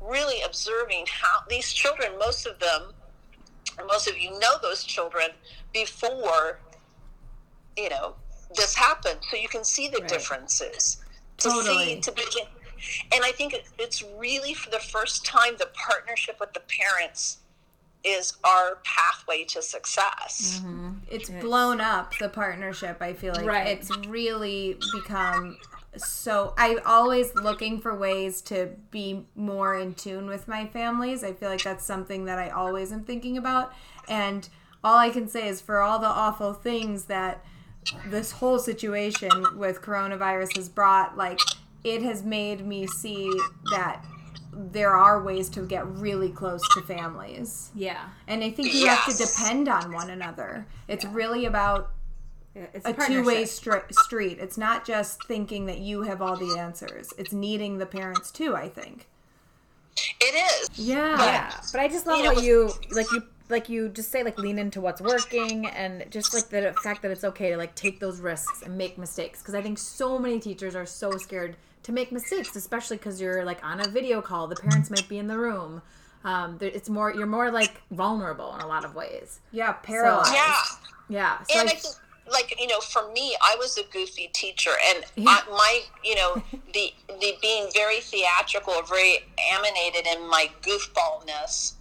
really 0.08 0.42
observing 0.44 1.06
how 1.10 1.40
these 1.50 1.72
children, 1.72 2.12
most 2.20 2.46
of 2.46 2.60
them, 2.60 2.94
and 3.78 3.88
most 3.88 4.08
of 4.08 4.18
you 4.18 4.38
know 4.40 4.56
those 4.62 4.84
children 4.84 5.30
before, 5.74 6.60
you 7.78 7.90
know, 7.90 8.16
this 8.56 8.76
happened. 8.76 9.20
So 9.32 9.38
you 9.38 9.48
can 9.48 9.64
see 9.64 9.88
the 9.88 10.00
Right. 10.00 10.08
differences. 10.08 10.98
To 11.38 11.50
Totally. 11.50 11.96
see, 11.96 12.02
to 12.02 12.12
begin. 12.12 12.46
And 13.14 13.24
I 13.24 13.32
think 13.32 13.56
it's 13.80 14.02
really 14.18 14.54
for 14.54 14.70
the 14.70 14.80
first 14.80 15.26
time 15.26 15.56
the 15.58 15.70
partnership 15.74 16.40
with 16.40 16.54
the 16.54 16.60
parents 16.62 17.38
is 18.04 18.34
our 18.44 18.80
pathway 18.84 19.46
to 19.46 19.62
success. 19.62 20.60
Mm-hmm. 20.60 20.92
It's 21.10 21.30
blown 21.30 21.80
up 21.82 22.18
the 22.20 22.30
partnership. 22.30 23.02
I 23.02 23.14
feel 23.14 23.34
like 23.34 23.46
Right. 23.46 23.68
it's 23.68 23.90
really 24.08 24.78
become 24.94 25.58
so. 25.98 26.54
I'm 26.58 26.80
always 26.86 27.34
looking 27.36 27.80
for 27.80 27.98
ways 27.98 28.42
to 28.44 28.72
be 28.92 29.26
more 29.36 29.76
in 29.76 29.94
tune 29.94 30.28
with 30.28 30.48
my 30.48 30.66
families. 30.68 31.24
I 31.24 31.34
feel 31.34 31.50
like 31.50 31.64
that's 31.64 31.86
something 31.86 32.26
that 32.26 32.40
I 32.40 32.50
always 32.50 32.92
am 32.92 33.04
thinking 33.04 33.38
about. 33.38 33.74
And 34.08 34.48
all 34.84 34.98
I 34.98 35.10
can 35.10 35.28
say 35.28 35.48
is 35.48 35.62
for 35.62 35.82
all 35.82 36.00
the 36.00 36.08
awful 36.08 36.54
things 36.54 37.06
that 37.06 37.44
this 38.08 38.32
whole 38.32 38.60
situation 38.60 39.58
with 39.58 39.82
coronavirus 39.82 40.56
has 40.56 40.70
brought, 40.70 41.18
like 41.18 41.40
it 41.84 42.02
has 42.02 42.24
made 42.24 42.66
me 42.66 42.88
see 42.88 43.32
that 43.72 44.06
there 44.54 44.92
are 44.96 45.24
ways 45.24 45.50
to 45.50 45.66
get 45.66 45.88
really 45.88 46.30
close 46.30 46.62
to 46.74 46.82
families. 46.82 47.72
Yeah. 47.76 48.10
And 48.28 48.44
I 48.44 48.52
think 48.52 48.74
you 48.74 48.88
have 48.88 49.06
to 49.06 49.18
depend 49.18 49.68
on 49.68 49.92
one 49.92 50.10
another. 50.10 50.68
It's 50.88 51.06
really 51.06 51.46
about 51.46 51.92
Yeah, 52.03 52.03
It's 52.56 52.86
a 52.86 52.94
partnership. 52.94 53.24
two 53.24 53.26
way 53.26 53.44
stri- 53.44 53.94
street. 53.94 54.38
It's 54.40 54.58
not 54.58 54.86
just 54.86 55.24
thinking 55.26 55.66
that 55.66 55.80
you 55.80 56.04
have 56.04 56.22
all 56.22 56.36
the 56.38 56.58
answers, 56.60 57.14
it's 57.18 57.34
needing 57.34 57.78
the 57.78 57.86
parents 57.86 58.32
too, 58.32 58.56
I 58.56 58.70
think. 58.70 59.08
It 60.20 60.36
is. 60.36 60.70
Yeah. 60.78 61.18
Yeah, 61.18 61.62
but 61.72 61.82
I 61.82 61.88
just 61.88 62.06
love 62.08 62.18
You 62.18 62.24
know, 62.24 62.34
how 62.36 62.42
you 62.42 62.72
like 62.92 63.12
you 63.12 63.24
like 63.50 63.70
you 63.70 63.90
just 63.90 64.12
say 64.12 64.24
like 64.24 64.38
lean 64.40 64.58
into 64.58 64.82
what's 64.82 65.02
working 65.02 65.68
and 65.68 66.06
just 66.10 66.34
like 66.34 66.50
the 66.50 66.74
fact 66.84 67.02
that 67.02 67.12
it's 67.12 67.24
okay 67.24 67.50
to 67.52 67.58
like 67.58 67.76
take 67.76 68.00
those 68.00 68.20
risks 68.20 68.62
and 68.64 68.78
make 68.78 68.98
mistakes 68.98 69.40
because 69.40 69.54
I 69.54 69.62
think 69.62 69.78
so 69.78 70.18
many 70.18 70.40
teachers 70.40 70.76
are 70.76 70.86
so 70.86 71.12
scared 71.18 71.56
to 71.84 71.92
make 71.92 72.12
mistakes, 72.12 72.56
especially 72.56 72.98
because 72.98 73.20
you're 73.20 73.44
like 73.44 73.64
on 73.64 73.82
a 73.82 73.88
video 73.90 74.22
call. 74.22 74.48
The 74.48 74.56
parents 74.56 74.90
might 74.90 75.08
be 75.10 75.18
in 75.18 75.28
the 75.28 75.38
room. 75.38 75.82
Um, 76.24 76.58
it's 76.62 76.90
more 76.90 77.14
you're 77.14 77.28
more 77.28 77.52
like 77.52 77.82
vulnerable 77.92 78.56
in 78.56 78.62
a 78.62 78.68
lot 78.68 78.86
of 78.86 78.96
ways. 78.96 79.40
Yeah, 79.52 79.74
paralyzed. 79.74 80.34
Yeah. 80.34 80.54
Yeah, 81.10 81.44
so 81.50 81.60
and 81.60 81.70
I, 81.70 81.74
I 81.74 81.76
think, 81.76 81.96
like 82.32 82.56
you 82.60 82.68
know, 82.68 82.80
for 82.80 83.12
me, 83.12 83.36
I 83.42 83.56
was 83.58 83.78
a 83.78 83.84
goofy 83.92 84.30
teacher, 84.34 84.72
and 84.90 85.06
Yeah. 85.16 85.30
I, 85.30 85.50
my, 85.50 85.82
you 86.04 86.16
know, 86.16 86.42
the 86.74 86.94
the 87.20 87.38
being 87.42 87.70
very 87.74 88.00
theatrical, 88.00 88.82
very 88.84 89.20
animated 89.52 90.08
in 90.08 90.28
my 90.30 90.50
goofballness, 90.62 91.74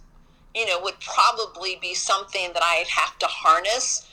you 0.53 0.65
know, 0.65 0.79
would 0.81 0.99
probably 0.99 1.77
be 1.81 1.93
something 1.93 2.51
that 2.53 2.63
I'd 2.63 2.87
have 2.87 3.17
to 3.19 3.27
harness, 3.27 4.07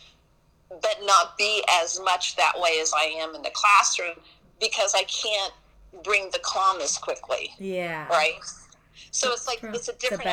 but 0.69 0.97
not 1.03 1.37
be 1.37 1.65
as 1.71 2.01
much 2.01 2.37
that 2.37 2.53
way 2.57 2.79
as 2.81 2.93
I 2.97 3.05
am 3.05 3.35
in 3.35 3.43
the 3.43 3.53
classroom 3.53 4.17
because 4.61 4.95
I 4.95 5.05
can't 5.05 5.53
bring 6.05 6.31
the 6.33 6.39
calm 6.45 6.81
as 6.81 6.97
quickly 6.97 7.51
yeah, 7.59 8.07
right? 8.09 8.39
So 9.11 9.33
it's 9.33 9.49
like 9.49 9.61
it's 9.75 9.89
a 9.89 9.95
different 9.95 10.31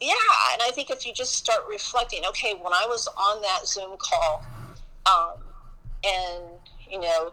yeah, 0.00 0.14
and 0.52 0.62
I 0.62 0.70
think 0.70 0.88
if 0.90 1.06
you 1.06 1.12
just 1.12 1.34
start 1.34 1.60
reflecting, 1.68 2.22
okay, 2.28 2.54
when 2.54 2.72
I 2.72 2.86
was 2.88 3.06
on 3.18 3.42
that 3.42 3.66
Zoom 3.66 3.96
call, 3.98 4.42
um, 5.06 5.34
and 6.04 6.44
you 6.88 7.00
know 7.00 7.32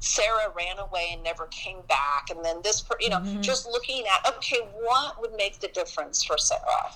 Sarah 0.00 0.52
ran 0.56 0.78
away 0.78 1.10
and 1.12 1.22
never 1.22 1.46
came 1.46 1.80
back, 1.88 2.30
and 2.30 2.44
then 2.44 2.60
this, 2.62 2.80
per- 2.82 2.96
you 3.00 3.08
know, 3.08 3.18
Mhm. 3.20 3.40
just 3.40 3.66
looking 3.66 4.04
at 4.06 4.26
okay, 4.36 4.58
what 4.80 5.20
would 5.20 5.32
make 5.34 5.60
the 5.60 5.68
difference 5.68 6.24
for 6.24 6.36
Sarah? 6.38 6.92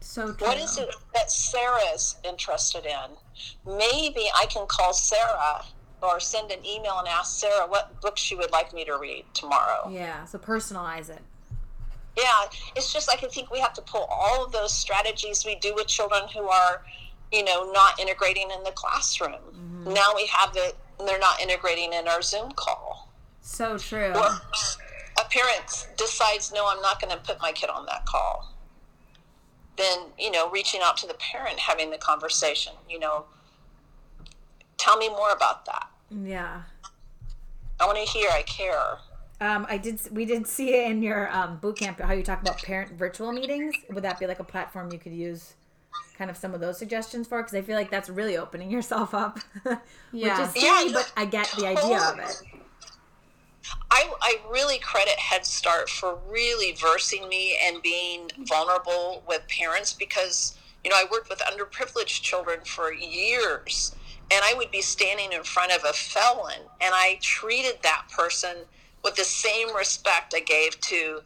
So 0.00 0.32
true. 0.34 0.46
What 0.46 0.58
is 0.58 0.76
it 0.78 0.94
that 1.14 1.30
Sarah's 1.30 2.16
interested 2.24 2.84
in? 2.86 3.16
Maybe 3.64 4.28
I 4.36 4.46
can 4.46 4.66
call 4.66 4.92
Sarah 4.92 5.64
or 6.02 6.20
send 6.20 6.50
an 6.50 6.64
email 6.66 6.98
and 6.98 7.08
ask 7.08 7.38
Sarah 7.40 7.66
what 7.66 7.98
book 8.02 8.18
she 8.18 8.34
would 8.34 8.50
like 8.52 8.74
me 8.74 8.84
to 8.84 8.98
read 8.98 9.24
tomorrow. 9.32 9.88
Yeah. 9.90 10.24
So 10.26 10.38
personalize 10.38 11.08
it. 11.08 11.22
Yeah, 12.16 12.44
it's 12.76 12.92
just 12.92 13.08
like 13.08 13.24
I 13.24 13.28
think 13.28 13.50
we 13.50 13.58
have 13.60 13.72
to 13.74 13.82
pull 13.82 14.04
all 14.10 14.44
of 14.44 14.52
those 14.52 14.72
strategies 14.72 15.44
we 15.44 15.54
do 15.56 15.74
with 15.74 15.86
children 15.88 16.28
who 16.28 16.48
are, 16.48 16.84
you 17.34 17.44
know, 17.44 17.70
not 17.72 17.98
integrating 17.98 18.48
in 18.56 18.62
the 18.62 18.70
classroom. 18.70 19.84
Now 19.84 20.12
we 20.14 20.26
have 20.26 20.52
it, 20.54 20.76
and 20.98 21.08
they're 21.08 21.18
not 21.18 21.40
integrating 21.40 21.92
in 21.92 22.06
our 22.08 22.22
Zoom 22.22 22.52
call. 22.52 23.12
So 23.40 23.76
true. 23.76 24.12
Or 24.14 24.40
a 25.20 25.24
parent 25.30 25.88
decides, 25.96 26.52
no, 26.52 26.66
I'm 26.68 26.80
not 26.80 27.00
going 27.00 27.12
to 27.12 27.22
put 27.22 27.40
my 27.40 27.52
kid 27.52 27.70
on 27.70 27.86
that 27.86 28.06
call. 28.06 28.54
Then, 29.76 29.98
you 30.18 30.30
know, 30.30 30.48
reaching 30.50 30.80
out 30.82 30.96
to 30.98 31.06
the 31.06 31.14
parent, 31.14 31.58
having 31.58 31.90
the 31.90 31.98
conversation, 31.98 32.72
you 32.88 32.98
know, 32.98 33.24
tell 34.78 34.96
me 34.96 35.08
more 35.08 35.32
about 35.32 35.66
that. 35.66 35.88
Yeah. 36.10 36.62
I 37.80 37.86
want 37.86 37.98
to 37.98 38.04
hear, 38.04 38.30
I 38.30 38.42
care. 38.42 38.98
Um, 39.40 39.66
I 39.68 39.78
did. 39.78 40.00
We 40.12 40.24
did 40.24 40.46
see 40.46 40.74
it 40.74 40.90
in 40.90 41.02
your 41.02 41.28
um, 41.34 41.56
boot 41.56 41.78
camp 41.78 42.00
how 42.00 42.12
you 42.12 42.22
talk 42.22 42.40
about 42.40 42.62
parent 42.62 42.92
virtual 42.92 43.32
meetings. 43.32 43.74
Would 43.90 44.04
that 44.04 44.20
be 44.20 44.28
like 44.28 44.38
a 44.38 44.44
platform 44.44 44.92
you 44.92 44.98
could 44.98 45.12
use, 45.12 45.54
kind 46.16 46.30
of 46.30 46.36
some 46.36 46.54
of 46.54 46.60
those 46.60 46.78
suggestions 46.78 47.26
for? 47.26 47.38
Because 47.42 47.54
I 47.54 47.62
feel 47.62 47.76
like 47.76 47.90
that's 47.90 48.08
really 48.08 48.36
opening 48.36 48.70
yourself 48.70 49.14
up, 49.14 49.38
Yeah. 50.12 50.38
which 50.38 50.56
is 50.56 50.62
Yeah, 50.62 50.88
but 50.92 51.12
I 51.16 51.24
get 51.24 51.52
the 51.56 51.66
idea 51.66 52.00
of 52.00 52.18
it. 52.18 52.42
I, 53.90 54.12
I 54.20 54.40
really 54.50 54.78
credit 54.78 55.18
Head 55.18 55.46
Start 55.46 55.88
for 55.88 56.18
really 56.28 56.72
versing 56.72 57.28
me 57.28 57.58
and 57.64 57.80
being 57.82 58.30
vulnerable 58.40 59.22
with 59.26 59.46
parents 59.48 59.92
because, 59.92 60.58
you 60.82 60.90
know, 60.90 60.96
I 60.96 61.06
worked 61.10 61.30
with 61.30 61.38
underprivileged 61.40 62.22
children 62.22 62.60
for 62.64 62.92
years 62.92 63.94
and 64.30 64.42
I 64.44 64.54
would 64.54 64.70
be 64.70 64.80
standing 64.80 65.32
in 65.32 65.42
front 65.44 65.72
of 65.72 65.84
a 65.84 65.92
felon 65.92 66.60
and 66.80 66.92
I 66.94 67.18
treated 67.22 67.76
that 67.82 68.06
person 68.14 68.56
with 69.02 69.14
the 69.16 69.24
same 69.24 69.74
respect 69.74 70.34
I 70.36 70.40
gave 70.40 70.80
to 70.80 71.20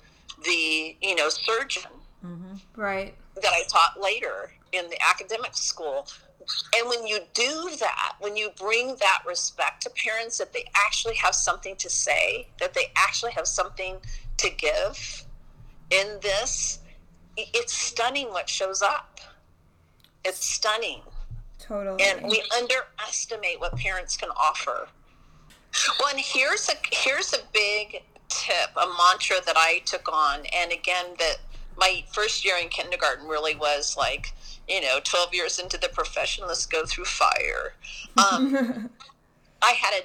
the, 0.45 0.97
you 1.01 1.14
know, 1.14 1.29
surgeon 1.29 1.91
mm-hmm. 2.25 2.81
Right. 2.81 3.14
that 3.37 3.53
I 3.53 3.62
taught 3.69 4.01
later 4.01 4.53
in 4.73 4.89
the 4.91 4.99
academic 5.07 5.55
school. 5.55 6.07
And 6.79 6.89
when 6.89 7.07
you 7.07 7.21
do 7.35 7.71
that, 7.81 8.14
when 8.21 8.37
you 8.37 8.51
bring 8.59 8.97
that 8.97 9.23
respect 9.27 9.83
to 9.83 9.91
parents, 9.91 10.39
that 10.39 10.53
they 10.53 10.64
actually 10.75 11.16
have 11.16 11.35
something 11.35 11.77
to 11.77 11.91
say, 11.91 12.49
that 12.61 12.75
they 12.75 12.91
actually 12.97 13.33
have 13.33 13.47
something 13.47 13.97
to 14.39 14.51
give 14.51 15.25
in 15.91 16.19
this, 16.23 16.81
it's 17.37 17.73
stunning 17.73 18.29
what 18.29 18.49
shows 18.49 18.83
up. 18.83 19.21
It's 20.25 20.45
stunning. 20.45 21.01
Totally. 21.59 22.03
And 22.03 22.27
we 22.27 22.43
underestimate 22.57 23.61
what 23.61 23.77
parents 23.77 24.16
can 24.16 24.31
offer. 24.31 24.89
Well, 26.01 26.09
and 26.11 26.19
here's 26.19 26.69
a 26.69 26.73
here's 26.91 27.35
a 27.35 27.39
big 27.53 28.03
tip, 28.29 28.71
a 28.77 28.87
mantra 28.87 29.37
that 29.45 29.57
I 29.57 29.83
took 29.85 30.11
on, 30.11 30.41
and 30.47 30.73
again 30.73 31.07
that 31.19 31.37
my 31.77 32.05
first 32.12 32.45
year 32.45 32.57
in 32.61 32.69
kindergarten 32.69 33.29
really 33.29 33.55
was 33.55 33.97
like, 33.97 34.33
you 34.69 34.81
know, 34.81 34.99
12 35.03 35.35
years 35.35 35.59
into 35.59 35.79
the 35.79 35.89
profession, 35.89 36.45
let's 36.47 36.66
go 36.66 36.85
through 36.85 37.05
fire. 37.05 37.75
Um, 38.16 38.91
I 39.62 39.73
had 39.73 39.95
a 39.95 40.03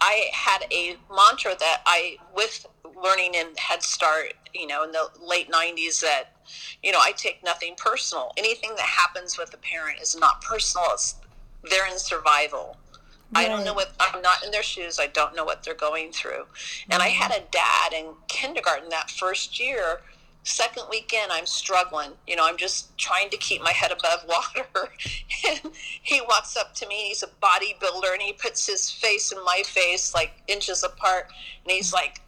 I 0.00 0.26
had 0.32 0.66
a 0.70 0.96
mantra 1.14 1.56
that 1.58 1.82
I 1.86 2.18
with 2.34 2.66
learning 3.02 3.34
in 3.34 3.46
Head 3.56 3.82
Start, 3.82 4.34
you 4.52 4.66
know, 4.66 4.84
in 4.84 4.92
the 4.92 5.08
late 5.22 5.50
90s 5.50 6.00
that 6.02 6.34
you 6.82 6.92
know, 6.92 6.98
I 7.00 7.12
take 7.12 7.42
nothing 7.44 7.74
personal. 7.76 8.32
Anything 8.36 8.70
that 8.76 8.86
happens 8.86 9.38
with 9.38 9.54
a 9.54 9.58
parent 9.58 10.00
is 10.00 10.16
not 10.16 10.42
personal. 10.42 10.86
It's 10.92 11.14
they're 11.68 11.86
in 11.86 11.98
survival. 11.98 12.76
I 13.34 13.46
don't 13.46 13.64
know 13.64 13.74
what 13.74 13.92
I'm 14.00 14.22
not 14.22 14.44
in 14.44 14.50
their 14.50 14.62
shoes. 14.62 14.98
I 14.98 15.06
don't 15.06 15.36
know 15.36 15.44
what 15.44 15.62
they're 15.62 15.74
going 15.74 16.10
through. 16.10 16.46
And 16.88 17.00
I 17.00 17.08
had 17.08 17.30
a 17.30 17.44
dad 17.52 17.92
in 17.92 18.06
kindergarten 18.26 18.88
that 18.88 19.10
first 19.10 19.60
year. 19.60 20.00
Second 20.42 20.84
weekend, 20.90 21.30
I'm 21.30 21.44
struggling. 21.46 22.12
You 22.26 22.36
know, 22.36 22.44
I'm 22.46 22.56
just 22.56 22.96
trying 22.96 23.28
to 23.30 23.36
keep 23.36 23.62
my 23.62 23.72
head 23.72 23.92
above 23.92 24.24
water. 24.26 24.66
and 25.48 25.60
he 26.02 26.20
walks 26.22 26.56
up 26.56 26.74
to 26.76 26.86
me. 26.88 27.08
He's 27.08 27.22
a 27.22 27.28
bodybuilder, 27.42 28.12
and 28.12 28.22
he 28.22 28.32
puts 28.32 28.66
his 28.66 28.90
face 28.90 29.32
in 29.32 29.38
my 29.44 29.62
face, 29.66 30.14
like 30.14 30.32
inches 30.48 30.82
apart. 30.82 31.28
And 31.64 31.70
he's 31.72 31.92
like, 31.92 32.20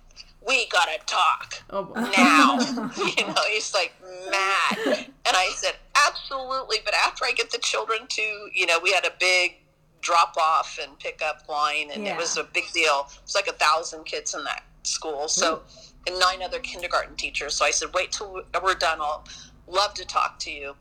"We 0.47 0.69
gotta 0.69 0.99
talk." 1.07 1.55
oh, 1.71 1.91
now. 2.17 2.59
you 3.17 3.27
know, 3.27 3.43
he's 3.51 3.73
like 3.73 3.95
mad. 4.31 5.07
And 5.25 5.37
I 5.37 5.51
said, 5.57 5.73
absolutely. 6.09 6.79
But 6.85 6.95
after 6.95 7.25
I 7.25 7.33
get 7.33 7.51
the 7.51 7.59
children 7.59 8.01
to, 8.09 8.23
you 8.53 8.67
know, 8.67 8.79
we 8.83 8.93
had 8.93 9.07
a 9.07 9.13
big 9.19 9.57
drop 10.03 10.35
off 10.37 10.79
and 10.83 10.99
pick 10.99 11.23
up 11.23 11.49
line, 11.49 11.91
and 11.93 12.05
Yeah. 12.05 12.15
it 12.15 12.19
was 12.19 12.37
a 12.37 12.45
big 12.45 12.65
deal. 12.75 13.09
It's 13.23 13.35
like 13.35 13.47
a 13.47 13.53
thousand 13.53 14.05
kids 14.05 14.35
in 14.35 14.45
that 14.45 14.65
school. 14.83 15.29
So, 15.29 15.63
and 16.07 16.18
nine 16.18 16.42
other 16.42 16.59
kindergarten 16.59 17.16
teachers. 17.16 17.55
So 17.55 17.64
I 17.64 17.70
said, 17.70 17.88
wait 17.94 18.12
till 18.12 18.42
we're 18.62 18.74
done. 18.74 18.98
I'll 19.00 19.24
love 19.66 19.94
to 19.94 20.05
talk 20.05 20.38
to 20.40 20.50
you. 20.50 20.74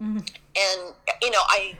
Mhm. 0.00 0.28
And, 0.56 0.94
you 1.22 1.30
know, 1.30 1.42
I, 1.48 1.78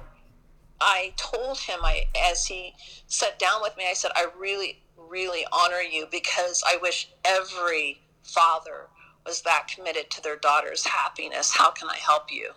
I 0.81 1.13
told 1.17 1.59
him, 1.59 1.81
I, 1.83 2.05
as 2.31 2.47
he 2.47 2.75
sat 3.07 3.39
down 3.39 3.63
with 3.63 3.77
me, 3.77 3.85
I 3.89 3.95
said, 3.95 4.13
I 4.15 4.27
really, 4.39 4.81
really 4.97 5.45
honor 5.53 5.81
you 5.81 6.07
because 6.11 6.63
I 6.67 6.77
wish 6.81 7.09
every 7.25 8.01
father 8.23 8.89
was 9.27 9.43
that 9.43 9.69
committed 9.69 10.11
to 10.11 10.23
their 10.23 10.37
daughter's 10.37 10.87
happiness. 10.87 11.53
How 11.53 11.71
can 11.71 11.89
I 11.89 11.97
help 11.97 12.33
you? 12.33 12.51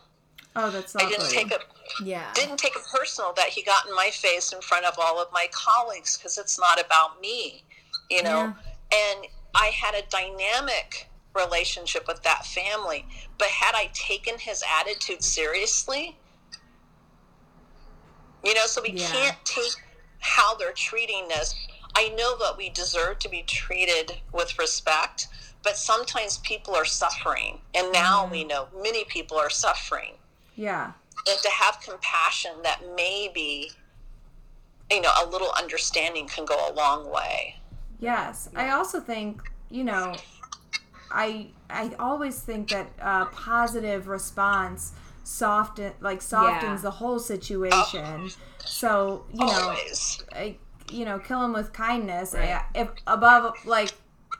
oh, 0.56 0.70
that's 0.70 0.96
I 0.96 1.08
didn't 1.08 1.30
take 1.30 1.52
it 1.52 1.62
Yeah. 2.04 2.32
didn't 2.34 2.58
take 2.58 2.76
it 2.76 2.82
personal 2.94 3.34
that 3.34 3.48
he 3.48 3.64
got 3.64 3.88
in 3.88 3.96
my 3.96 4.10
face 4.10 4.52
in 4.52 4.62
front 4.62 4.86
of 4.86 4.96
all 5.00 5.22
of 5.22 5.32
my 5.32 5.48
colleagues 5.52 6.18
because 6.18 6.38
it's 6.38 6.60
not 6.60 6.80
about 6.80 7.22
me, 7.22 7.64
you 8.10 8.22
know. 8.24 8.54
And 8.94 9.28
I 9.54 9.68
had 9.68 9.96
a 9.96 10.04
dynamic 10.10 11.10
relationship 11.36 12.08
with 12.08 12.24
that 12.24 12.46
family, 12.46 13.06
but 13.38 13.48
had 13.48 13.76
I 13.76 13.90
taken 13.94 14.38
his 14.38 14.64
attitude 14.80 15.24
seriously, 15.24 16.18
you 18.44 18.54
know, 18.54 18.66
so 18.66 18.82
we 18.82 18.92
Yeah. 18.92 19.10
can't 19.12 19.46
take 19.46 19.76
how 20.20 20.56
they're 20.56 20.74
treating 20.74 21.32
us. 21.32 21.56
I 21.96 22.10
know 22.10 22.38
that 22.38 22.58
we 22.58 22.70
deserve 22.70 23.20
to 23.20 23.30
be 23.30 23.44
treated 23.44 24.20
with 24.32 24.58
respect, 24.58 25.28
but 25.64 25.78
sometimes 25.78 26.38
people 26.40 26.76
are 26.76 26.86
suffering, 26.86 27.62
and 27.74 27.92
now 27.92 28.26
we 28.26 28.40
mm-hmm. 28.40 28.48
know 28.50 28.68
many 28.76 29.04
people 29.06 29.38
are 29.38 29.50
suffering 29.50 30.18
yeah. 30.56 30.92
and 31.28 31.40
to 31.40 31.50
have 31.50 31.80
compassion 31.82 32.52
that 32.64 32.82
maybe 32.96 33.72
you 34.90 35.02
know 35.02 35.12
a 35.24 35.26
little 35.26 35.52
understanding 35.58 36.28
can 36.28 36.46
go 36.46 36.70
a 36.70 36.74
long 36.74 37.10
way 37.10 37.56
Yes. 38.02 38.50
I 38.56 38.72
also 38.72 39.00
think, 39.00 39.42
you 39.70 39.84
know, 39.86 40.16
I 41.10 41.48
I 41.70 41.92
always 42.00 42.40
think 42.42 42.68
that 42.70 42.88
uh, 43.00 43.26
positive 43.28 44.08
response 44.08 44.92
soften 45.24 45.94
like 46.02 46.22
softens 46.22 46.80
Yeah. 46.80 46.90
the 46.90 46.92
whole 46.92 47.20
situation. 47.20 48.30
So, 48.66 49.26
you 49.32 49.46
know, 49.46 49.76
I, 50.34 50.58
you 50.92 51.06
know, 51.06 51.20
kill 51.20 51.44
him 51.46 51.54
with 51.54 51.72
kindness. 51.74 52.34
I, 52.36 52.64
if 52.76 52.90
above, 53.08 53.54
like, 53.66 53.92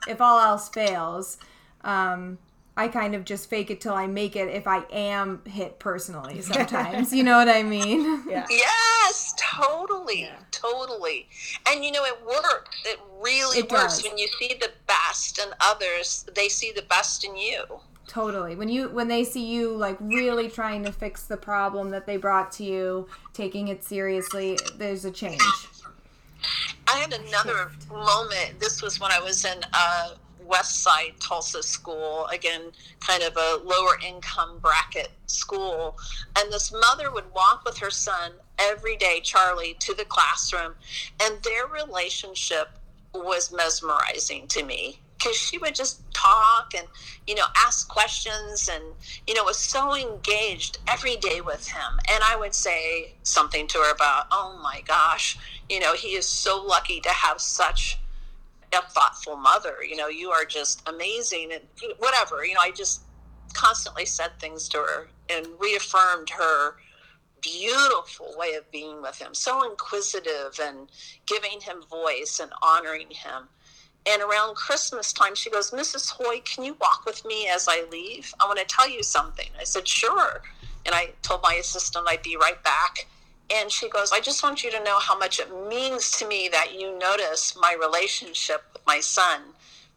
if 0.08 0.20
all 0.20 0.40
else 0.40 0.68
fails, 0.68 1.38
um, 1.84 2.38
I 2.76 2.88
kind 2.88 3.14
of 3.14 3.24
just 3.24 3.50
fake 3.50 3.70
it 3.70 3.80
till 3.80 3.92
I 3.94 4.06
make 4.06 4.34
it. 4.34 4.48
If 4.48 4.66
I 4.66 4.84
am 4.90 5.42
hit 5.46 5.78
personally, 5.78 6.40
sometimes, 6.42 7.12
you 7.12 7.22
know 7.22 7.36
what 7.36 7.48
I 7.48 7.62
mean? 7.62 8.22
Yeah. 8.32 8.46
yes 8.48 9.34
totally 9.36 10.30
totally 10.50 11.28
and 11.68 11.84
you 11.84 11.92
know 11.92 12.04
it 12.04 12.18
works 12.24 12.80
it 12.86 12.98
really 13.20 13.58
It 13.58 13.70
works 13.70 13.96
does. 13.98 14.04
when 14.04 14.16
you 14.16 14.26
see 14.38 14.54
the 14.58 14.70
best 14.86 15.38
in 15.38 15.48
others 15.60 16.24
they 16.34 16.48
see 16.48 16.72
the 16.72 16.82
best 16.82 17.24
in 17.24 17.36
you 17.36 17.64
Totally. 18.08 18.56
When 18.56 18.68
you 18.68 18.88
when 18.90 19.08
they 19.08 19.24
see 19.24 19.46
you 19.46 19.74
like 19.74 19.96
really 20.00 20.48
trying 20.50 20.84
to 20.84 20.92
fix 20.92 21.22
the 21.22 21.36
problem 21.36 21.90
that 21.90 22.04
they 22.04 22.18
brought 22.18 22.52
to 22.52 22.64
you, 22.64 23.08
taking 23.32 23.68
it 23.68 23.82
seriously, 23.84 24.58
there's 24.76 25.04
a 25.06 25.10
change. 25.10 25.40
I 26.88 26.98
had 26.98 27.14
another 27.14 27.70
moment. 27.88 28.58
This 28.60 28.82
was 28.82 29.00
when 29.00 29.12
I 29.12 29.20
was 29.20 29.44
in 29.46 29.58
uh, 29.72 30.10
West 30.52 30.82
Side 30.82 31.14
Tulsa 31.18 31.62
school, 31.62 32.26
again, 32.26 32.62
kind 33.00 33.22
of 33.22 33.36
a 33.36 33.60
lower 33.64 33.98
income 34.06 34.58
bracket 34.60 35.10
school. 35.26 35.96
And 36.38 36.52
this 36.52 36.70
mother 36.70 37.10
would 37.10 37.32
walk 37.34 37.64
with 37.64 37.78
her 37.78 37.90
son 37.90 38.32
every 38.58 38.96
day, 38.96 39.20
Charlie, 39.24 39.74
to 39.80 39.94
the 39.94 40.04
classroom, 40.04 40.74
and 41.22 41.42
their 41.42 41.66
relationship 41.66 42.68
was 43.14 43.50
mesmerizing 43.52 44.46
to 44.48 44.62
me. 44.62 44.98
because 45.18 45.36
she 45.36 45.56
would 45.58 45.74
just 45.74 46.00
talk 46.12 46.72
and 46.76 46.86
you 47.28 47.34
know 47.34 47.44
ask 47.56 47.88
questions 47.88 48.68
and 48.72 48.82
you 49.26 49.34
know 49.34 49.44
was 49.44 49.58
so 49.58 49.94
engaged 49.94 50.78
every 50.88 51.16
day 51.16 51.40
with 51.40 51.66
him 51.68 51.92
and 52.12 52.22
i 52.24 52.34
would 52.36 52.54
say 52.54 53.12
something 53.22 53.66
to 53.68 53.78
her 53.78 53.92
about 53.92 54.26
oh 54.32 54.58
my 54.62 54.82
gosh 54.86 55.38
you 55.68 55.78
know 55.78 55.94
he 55.94 56.08
is 56.16 56.26
so 56.26 56.60
lucky 56.64 57.00
to 57.00 57.10
have 57.10 57.40
such 57.40 57.98
a 58.72 58.82
thoughtful 58.90 59.36
mother 59.36 59.76
you 59.86 59.96
know 59.96 60.08
you 60.08 60.30
are 60.30 60.44
just 60.44 60.86
amazing 60.88 61.50
and 61.52 61.62
whatever 61.98 62.44
you 62.44 62.54
know 62.54 62.60
i 62.62 62.70
just 62.70 63.02
constantly 63.52 64.06
said 64.06 64.30
things 64.38 64.68
to 64.68 64.78
her 64.78 65.08
and 65.28 65.46
reaffirmed 65.58 66.30
her 66.30 66.76
beautiful 67.42 68.32
way 68.38 68.54
of 68.54 68.70
being 68.70 69.02
with 69.02 69.18
him 69.20 69.34
so 69.34 69.68
inquisitive 69.68 70.58
and 70.62 70.90
giving 71.26 71.60
him 71.60 71.82
voice 71.90 72.40
and 72.40 72.52
honoring 72.62 73.10
him 73.10 73.48
and 74.04 74.20
around 74.20 74.56
Christmas 74.56 75.12
time, 75.12 75.34
she 75.34 75.50
goes, 75.50 75.70
Mrs. 75.70 76.12
Haughey, 76.12 76.44
can 76.44 76.64
you 76.64 76.76
walk 76.80 77.04
with 77.06 77.24
me 77.24 77.48
as 77.48 77.68
I 77.68 77.84
leave? 77.90 78.34
I 78.40 78.46
want 78.46 78.58
to 78.58 78.64
tell 78.64 78.88
you 78.88 79.02
something. 79.02 79.48
I 79.58 79.64
said, 79.64 79.86
Sure. 79.86 80.42
And 80.84 80.94
I 80.94 81.10
told 81.22 81.42
my 81.42 81.54
assistant 81.54 82.06
I'd 82.08 82.22
be 82.22 82.36
right 82.36 82.62
back. 82.64 83.06
And 83.50 83.70
she 83.70 83.88
goes, 83.88 84.12
I 84.12 84.20
just 84.20 84.42
want 84.42 84.64
you 84.64 84.70
to 84.70 84.82
know 84.84 84.98
how 84.98 85.18
much 85.18 85.38
it 85.38 85.48
means 85.68 86.10
to 86.18 86.26
me 86.28 86.48
that 86.52 86.78
you 86.78 86.98
notice 86.98 87.56
my 87.60 87.76
relationship 87.78 88.62
with 88.72 88.82
my 88.86 89.00
son 89.00 89.40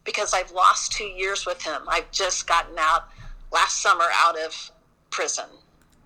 because 0.03 0.33
I've 0.33 0.51
lost 0.51 0.91
two 0.91 1.05
years 1.05 1.45
with 1.45 1.61
him. 1.61 1.81
I've 1.87 2.11
just 2.11 2.47
gotten 2.47 2.75
out 2.77 3.05
last 3.51 3.81
summer 3.81 4.05
out 4.13 4.37
of 4.39 4.71
prison. 5.09 5.45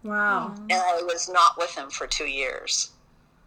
Wow. 0.04 0.54
And 0.56 0.72
I 0.74 1.02
was 1.04 1.28
not 1.30 1.58
with 1.58 1.74
him 1.76 1.90
for 1.90 2.08
two 2.08 2.26
years. 2.28 2.92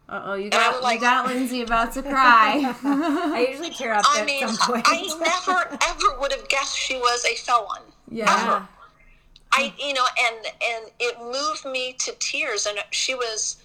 Uh 0.09 0.22
oh, 0.26 0.34
you 0.34 0.47
And 0.47 0.55
I 0.55 0.72
got 0.72 0.82
like- 0.82 0.95
you 0.97 1.01
got 1.01 1.26
Lindsay 1.26 1.62
about 1.62 1.93
to 1.95 2.03
cry. 2.03 2.74
I 2.84 3.47
usually 3.49 3.70
tear 3.70 3.95
up 3.95 4.05
I 4.09 4.20
at 4.20 4.26
mean, 4.26 4.47
some 4.49 4.74
point. 4.74 4.84
I 4.88 5.03
never 5.20 5.78
ever 5.86 6.20
would 6.20 6.32
have 6.32 6.49
guessed 6.49 6.76
she 6.76 6.97
was 6.97 7.24
a 7.24 7.36
felon. 7.36 7.82
yeah. 8.11 8.66
I, 9.55 9.72
you 9.78 9.93
know, 9.93 10.05
and 10.24 10.47
and 10.47 10.90
it 10.99 11.18
moved 11.20 11.66
me 11.66 11.95
to 12.01 12.12
tears. 12.18 12.64
And 12.66 12.78
she 12.90 13.14
was, 13.14 13.61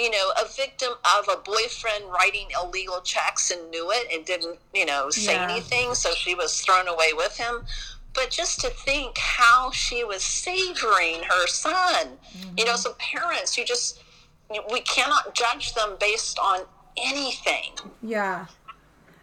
you 0.00 0.10
know, 0.10 0.32
a 0.42 0.48
victim 0.48 0.92
of 1.18 1.28
a 1.28 1.36
boyfriend 1.42 2.04
writing 2.10 2.48
illegal 2.62 3.02
checks 3.02 3.50
and 3.50 3.70
knew 3.70 3.90
it 3.90 4.06
and 4.10 4.24
didn't, 4.24 4.58
you 4.72 4.86
know, 4.86 5.10
say 5.10 5.34
Yeah. 5.34 5.50
anything. 5.50 5.94
So 5.94 6.14
she 6.14 6.34
was 6.34 6.60
thrown 6.62 6.88
away 6.88 7.12
with 7.12 7.36
him. 7.36 7.66
But 8.14 8.30
just 8.30 8.60
to 8.62 8.70
think 8.70 9.18
how 9.18 9.70
she 9.70 10.02
was 10.02 10.24
savoring 10.24 11.22
her 11.24 11.46
son, 11.46 12.18
you 12.56 12.64
know, 12.64 12.72
mm-hmm. 12.72 12.76
some 12.76 12.94
parents, 12.94 13.58
you 13.58 13.64
just 13.64 14.00
we 14.72 14.80
cannot 14.80 15.34
judge 15.34 15.74
them 15.74 15.96
based 16.00 16.38
on 16.38 16.62
anything. 16.96 17.72
Yeah. 18.02 18.46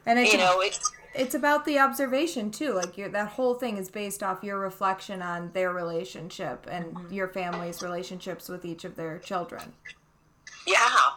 And 0.05 0.19
it's 0.19 0.31
You 0.31 0.37
know, 0.37 0.61
it's 0.61 0.91
it's 1.13 1.33
about 1.33 1.65
the 1.65 1.79
observation 1.79 2.51
too. 2.51 2.73
Like 2.73 2.97
your 2.97 3.09
that 3.09 3.29
whole 3.29 3.55
thing 3.55 3.77
is 3.77 3.89
based 3.89 4.21
off 4.21 4.43
your 4.43 4.59
reflection 4.59 5.21
on 5.21 5.51
their 5.53 5.73
relationship 5.73 6.67
and 6.69 6.93
mm-hmm. 6.93 7.13
your 7.13 7.27
family's 7.27 7.81
relationships 7.81 8.47
with 8.47 8.63
each 8.63 8.85
of 8.85 8.95
their 8.95 9.17
children. 9.17 9.73
Yeah, 10.67 11.13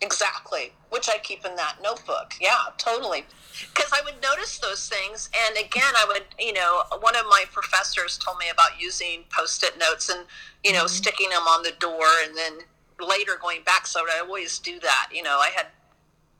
exactly. 0.00 0.72
Which 0.90 1.08
I 1.08 1.18
keep 1.18 1.46
in 1.46 1.56
that 1.56 1.76
notebook. 1.82 2.34
Yeah, 2.40 2.58
totally. 2.76 3.24
Because 3.72 3.92
I 3.92 4.02
would 4.04 4.20
notice 4.22 4.58
those 4.58 4.88
things. 4.88 5.30
And 5.46 5.56
again, 5.56 5.94
I 5.96 6.04
would, 6.08 6.24
you 6.38 6.52
know, 6.52 6.82
one 7.00 7.16
of 7.16 7.24
my 7.30 7.44
professors 7.52 8.18
told 8.18 8.38
me 8.38 8.50
about 8.50 8.80
using 8.80 9.24
post 9.34 9.62
it 9.62 9.78
notes 9.78 10.08
and, 10.08 10.26
you 10.64 10.72
know, 10.72 10.80
mm-hmm. 10.80 10.88
sticking 10.88 11.30
them 11.30 11.42
on 11.42 11.62
the 11.62 11.72
door 11.78 12.06
and 12.24 12.36
then 12.36 12.58
later 13.00 13.38
going 13.40 13.62
back. 13.64 13.86
So 13.86 14.00
I 14.00 14.20
always 14.20 14.58
do 14.58 14.80
that. 14.80 15.08
You 15.12 15.22
know, 15.22 15.38
I 15.38 15.50
had 15.54 15.66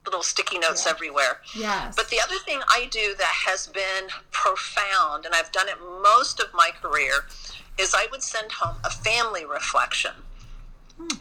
little 0.05 0.23
sticky 0.23 0.59
notes 0.59 0.87
everywhere. 0.87 1.41
Yes. 1.57 1.95
But 1.95 2.09
the 2.09 2.21
other 2.21 2.37
thing 2.45 2.61
I 2.69 2.89
do 2.91 3.15
that 3.19 3.35
has 3.47 3.67
been 3.67 4.09
profound, 4.31 5.27
and 5.27 5.35
I've 5.35 5.53
done 5.53 5.69
it 5.69 5.77
most 6.03 6.41
of 6.41 6.47
my 6.55 6.71
career, 6.71 7.27
is 7.79 7.95
I 7.95 8.07
would 8.11 8.23
send 8.23 8.53
home 8.53 8.77
a 8.85 8.91
family 8.91 9.45
reflection. 9.45 10.13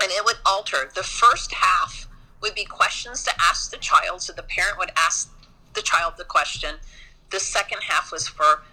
And 0.02 0.12
it 0.12 0.26
would 0.26 0.38
alter. 0.46 0.92
The 0.94 1.04
first 1.04 1.54
half 1.54 2.08
would 2.42 2.56
be 2.56 2.66
questions 2.66 3.24
to 3.24 3.32
ask 3.40 3.72
the 3.72 3.78
child, 3.78 4.22
so 4.22 4.34
the 4.34 4.44
parent 4.44 4.78
would 4.78 4.92
ask 4.96 5.32
the 5.74 5.82
child 5.82 6.14
the 6.18 6.24
question. 6.24 6.76
The 7.32 7.40
second 7.40 7.82
half 7.84 8.12
was 8.12 8.28
for 8.28 8.64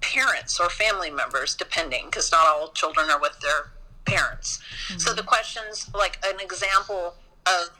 parents 0.00 0.58
or 0.58 0.70
family 0.70 1.10
members, 1.10 1.54
depending, 1.54 2.06
because 2.06 2.30
not 2.32 2.46
all 2.46 2.68
children 2.68 3.10
are 3.10 3.20
with 3.20 3.38
their 3.40 3.72
parents. 4.06 4.60
So 4.88 4.94
mm-hmm. 4.94 5.16
the 5.16 5.22
questions, 5.22 5.90
like 5.94 6.18
an 6.24 6.40
example 6.40 7.14
of 7.46 7.70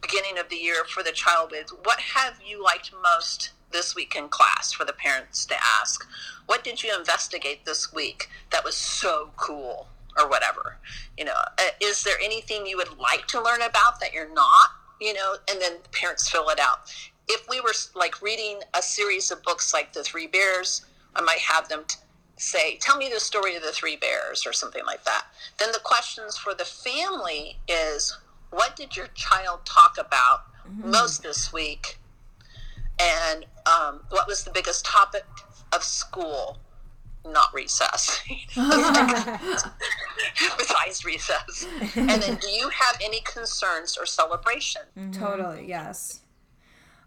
beginning 0.00 0.38
of 0.38 0.48
the 0.48 0.56
year 0.56 0.84
for 0.84 1.02
the 1.02 1.12
child 1.12 1.52
is 1.54 1.70
what 1.84 2.00
have 2.00 2.34
you 2.46 2.62
liked 2.62 2.92
most 3.02 3.50
this 3.72 3.94
week 3.94 4.14
in 4.16 4.28
class 4.28 4.72
for 4.72 4.84
the 4.84 4.92
parents 4.92 5.44
to 5.46 5.54
ask 5.80 6.06
what 6.46 6.64
did 6.64 6.82
you 6.82 6.94
investigate 6.96 7.64
this 7.64 7.92
week 7.92 8.28
that 8.50 8.64
was 8.64 8.76
so 8.76 9.30
cool 9.36 9.88
or 10.20 10.28
whatever. 10.28 10.76
You 11.16 11.24
know 11.26 11.40
uh, 11.58 11.62
is 11.80 12.02
there 12.04 12.16
anything 12.22 12.66
you 12.66 12.76
would 12.76 12.98
like 12.98 13.26
to 13.28 13.42
learn 13.42 13.62
about 13.62 14.00
that 14.00 14.12
you're 14.12 14.32
not? 14.32 14.70
You 15.00 15.14
know 15.14 15.36
and 15.50 15.60
then 15.60 15.78
parents 15.92 16.28
fill 16.28 16.48
it 16.50 16.60
out. 16.60 16.92
If 17.28 17.48
we 17.48 17.60
were 17.60 17.74
like 17.94 18.20
reading 18.22 18.60
a 18.74 18.82
series 18.82 19.30
of 19.30 19.42
books 19.42 19.72
like 19.72 19.92
the 19.92 20.02
three 20.02 20.26
bears 20.26 20.84
i 21.16 21.20
might 21.20 21.38
have 21.38 21.68
them 21.68 21.82
t- 21.88 21.96
say 22.36 22.76
tell 22.78 22.96
me 22.96 23.10
the 23.12 23.20
story 23.20 23.54
of 23.56 23.62
the 23.62 23.72
three 23.72 23.96
bears 23.96 24.46
or 24.46 24.52
something 24.52 24.84
like 24.86 25.04
that. 25.04 25.26
Then 25.58 25.72
the 25.72 25.80
questions 25.80 26.36
for 26.38 26.54
the 26.54 26.64
family 26.64 27.58
is 27.68 28.16
what 28.50 28.76
did 28.76 28.96
your 28.96 29.08
child 29.08 29.60
talk 29.64 29.96
about 29.98 30.44
most 30.84 31.22
this 31.22 31.52
week? 31.52 31.98
And 33.00 33.46
um, 33.66 34.00
what 34.08 34.26
was 34.26 34.44
the 34.44 34.50
biggest 34.50 34.84
topic 34.84 35.24
of 35.72 35.82
school 35.82 36.58
not 37.26 37.52
recess 37.54 38.22
besides 40.56 41.04
recess 41.04 41.66
and 41.96 42.08
then 42.08 42.36
do 42.36 42.48
you 42.48 42.68
have 42.70 42.96
any 43.04 43.20
concerns 43.20 43.98
or 43.98 44.06
celebration 44.06 44.82
mm-hmm. 44.96 45.10
totally, 45.12 45.66
yes. 45.68 46.20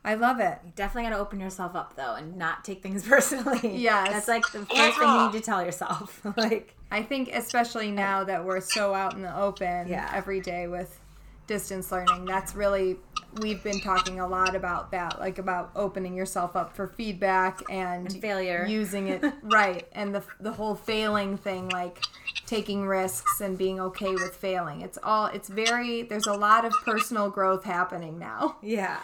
I 0.05 0.15
love 0.15 0.39
it. 0.39 0.59
Definitely 0.75 1.09
got 1.09 1.15
to 1.15 1.21
open 1.21 1.39
yourself 1.39 1.75
up 1.75 1.95
though, 1.95 2.15
and 2.15 2.35
not 2.35 2.65
take 2.65 2.83
things 2.83 3.03
personally. 3.07 3.77
Yes. 3.77 4.09
that's 4.09 4.27
like 4.27 4.43
the 4.51 4.65
first 4.65 4.99
thing 4.99 5.07
you 5.07 5.25
need 5.25 5.31
to 5.33 5.41
tell 5.41 5.63
yourself. 5.63 6.21
like, 6.37 6.75
I 6.91 7.03
think 7.03 7.29
especially 7.33 7.91
now 7.91 8.23
that 8.25 8.43
we're 8.43 8.59
so 8.59 8.93
out 8.93 9.13
in 9.13 9.21
the 9.21 9.35
open 9.35 9.87
Yeah. 9.87 10.11
every 10.13 10.41
day 10.41 10.67
with 10.67 10.99
distance 11.47 11.91
learning, 11.91 12.25
that's 12.25 12.55
really 12.55 12.97
we've 13.39 13.63
been 13.63 13.79
talking 13.79 14.19
a 14.19 14.27
lot 14.27 14.55
about 14.55 14.91
that, 14.91 15.19
like 15.19 15.37
about 15.37 15.71
opening 15.75 16.15
yourself 16.15 16.55
up 16.55 16.75
for 16.75 16.87
feedback 16.87 17.61
and, 17.69 18.07
And 18.11 18.21
failure. 18.21 18.65
using 18.69 19.07
it 19.09 19.23
right, 19.43 19.87
and 19.93 20.13
the 20.13 20.23
the 20.39 20.51
whole 20.53 20.75
failing 20.75 21.37
thing, 21.37 21.69
like 21.69 21.99
taking 22.45 22.85
risks 22.85 23.41
and 23.41 23.57
being 23.57 23.79
okay 23.79 24.11
with 24.13 24.35
failing. 24.35 24.81
It's 24.81 24.97
all 25.03 25.27
it's 25.27 25.49
very 25.49 26.03
there's 26.03 26.27
a 26.27 26.33
lot 26.33 26.65
of 26.65 26.73
personal 26.85 27.29
growth 27.29 27.63
happening 27.63 28.19
now. 28.19 28.57
yeah, 28.61 28.99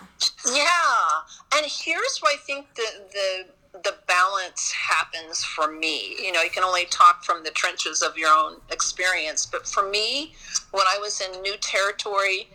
Yeah, 0.46 1.56
and 1.56 1.66
here's 1.66 2.20
where 2.22 2.34
I 2.34 2.38
think 2.46 2.74
the 2.76 2.88
the 3.14 3.46
the 3.84 3.96
balance 4.08 4.72
happens 4.72 5.44
for 5.44 5.72
me. 5.72 6.16
You 6.22 6.32
know, 6.32 6.42
you 6.42 6.50
can 6.50 6.64
only 6.64 6.86
talk 6.86 7.24
from 7.24 7.44
the 7.44 7.52
trenches 7.52 8.02
of 8.02 8.18
your 8.18 8.30
own 8.30 8.58
experience, 8.72 9.46
but 9.46 9.68
for 9.68 9.88
me, 9.90 10.34
when 10.72 10.86
I 10.88 10.98
was 11.00 11.22
in 11.22 11.40
new 11.42 11.56
territory 11.58 12.50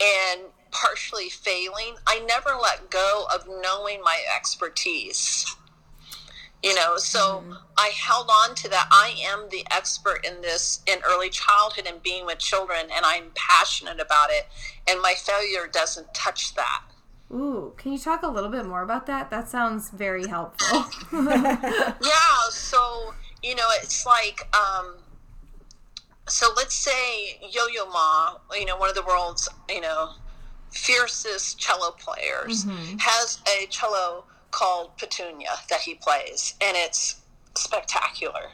and 0.00 0.42
partially 0.70 1.28
failing, 1.28 1.96
I 2.06 2.20
never 2.20 2.50
let 2.60 2.90
go 2.90 3.26
of 3.34 3.46
knowing 3.46 4.00
my 4.02 4.20
expertise. 4.36 5.46
You 6.62 6.74
know, 6.74 6.98
so 6.98 7.42
I 7.78 7.88
held 7.88 8.28
on 8.28 8.54
to 8.56 8.68
that. 8.68 8.86
I 8.90 9.14
am 9.26 9.48
the 9.50 9.64
expert 9.70 10.26
in 10.26 10.42
this 10.42 10.82
in 10.86 10.98
early 11.08 11.30
childhood 11.30 11.86
and 11.86 12.02
being 12.02 12.26
with 12.26 12.38
children, 12.38 12.82
and 12.94 13.02
I'm 13.02 13.30
passionate 13.34 13.98
about 13.98 14.28
it. 14.30 14.46
And 14.86 15.00
my 15.00 15.14
failure 15.16 15.66
doesn't 15.72 16.12
touch 16.12 16.54
that. 16.56 16.82
Ooh, 17.32 17.72
can 17.78 17.92
you 17.92 17.98
talk 17.98 18.24
a 18.24 18.28
little 18.28 18.50
bit 18.50 18.66
more 18.66 18.82
about 18.82 19.06
that? 19.06 19.30
That 19.30 19.48
sounds 19.48 19.88
very 19.88 20.26
helpful. 20.26 20.84
yeah 21.12 22.30
so 22.50 23.14
you 23.42 23.54
know 23.54 23.66
it's 23.82 24.04
like 24.06 24.48
um 24.54 24.96
so 26.28 26.48
let's 26.56 26.74
say 26.74 27.38
yo-yo 27.50 27.86
ma 27.86 28.34
you 28.54 28.64
know 28.64 28.76
one 28.76 28.88
of 28.88 28.94
the 28.94 29.02
world's 29.02 29.48
you 29.68 29.80
know 29.80 30.10
fiercest 30.72 31.58
cello 31.58 31.90
players 31.92 32.64
has 32.98 33.40
a 33.48 33.66
cello 33.66 34.24
called 34.50 34.96
petunia 34.98 35.50
that 35.68 35.80
he 35.80 35.94
plays 35.94 36.54
and 36.60 36.76
it's 36.76 37.16
spectacular 37.56 38.50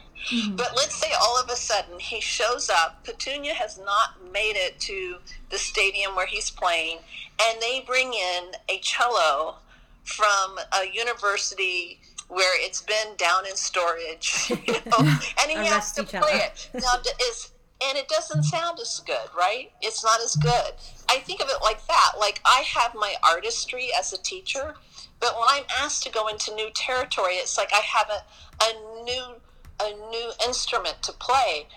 but 0.55 0.71
let's 0.75 0.95
say 0.95 1.11
all 1.21 1.39
of 1.39 1.49
a 1.49 1.55
sudden 1.55 1.99
he 1.99 2.19
shows 2.19 2.69
up 2.69 3.03
petunia 3.03 3.53
has 3.53 3.77
not 3.77 4.15
made 4.33 4.55
it 4.55 4.79
to 4.79 5.17
the 5.51 5.57
stadium 5.57 6.15
where 6.15 6.25
he's 6.25 6.49
playing 6.49 6.97
and 7.41 7.61
they 7.61 7.83
bring 7.85 8.13
in 8.13 8.51
a 8.69 8.79
cello 8.79 9.55
from 10.03 10.57
a 10.81 10.87
university 10.91 11.99
where 12.29 12.63
it's 12.63 12.81
been 12.81 13.15
down 13.17 13.45
in 13.45 13.55
storage, 13.55 14.49
you 14.67 14.73
know, 14.73 14.97
and 14.99 15.51
he 15.51 15.55
has 15.55 15.91
to 15.93 16.03
play 16.03 16.21
it. 16.33 16.69
Now, 16.73 17.01
is 17.29 17.51
and 17.85 17.97
it 17.97 18.07
doesn't 18.07 18.43
sound 18.43 18.79
as 18.79 19.01
good, 19.05 19.29
right? 19.37 19.71
It's 19.81 20.03
not 20.03 20.19
as 20.21 20.35
good. 20.35 20.73
I 21.09 21.19
think 21.19 21.41
of 21.41 21.49
it 21.49 21.61
like 21.61 21.85
that. 21.87 22.11
Like 22.19 22.41
I 22.45 22.63
have 22.75 22.93
my 22.95 23.15
artistry 23.23 23.89
as 23.97 24.13
a 24.13 24.17
teacher, 24.17 24.75
But 25.19 25.35
when 25.35 25.47
I'm 25.49 25.63
asked 25.79 26.03
to 26.03 26.11
go 26.11 26.27
into 26.27 26.53
new 26.53 26.69
territory, 26.73 27.33
it's 27.33 27.57
like 27.57 27.69
I 27.73 27.79
have 27.79 28.09
a, 28.09 28.63
a 28.63 29.03
new 29.03 29.23
a 29.79 30.09
new 30.09 30.31
instrument 30.45 31.01
to 31.03 31.11
play. 31.13 31.67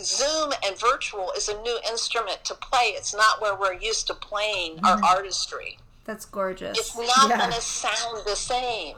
Zoom 0.00 0.52
and 0.66 0.78
virtual 0.78 1.32
is 1.36 1.48
a 1.48 1.60
new 1.62 1.78
instrument 1.88 2.44
to 2.44 2.54
play. 2.54 2.94
It's 2.96 3.14
not 3.14 3.40
where 3.40 3.54
we're 3.54 3.74
used 3.74 4.08
to 4.08 4.14
playing 4.14 4.76
mm-hmm. 4.76 4.86
our 4.86 5.16
artistry. 5.16 5.78
That's 6.04 6.24
gorgeous. 6.24 6.76
It's 6.76 6.96
not 6.96 7.30
yeah. 7.30 7.38
going 7.38 7.52
to 7.52 7.60
sound 7.60 8.26
the 8.26 8.34
same. 8.34 8.96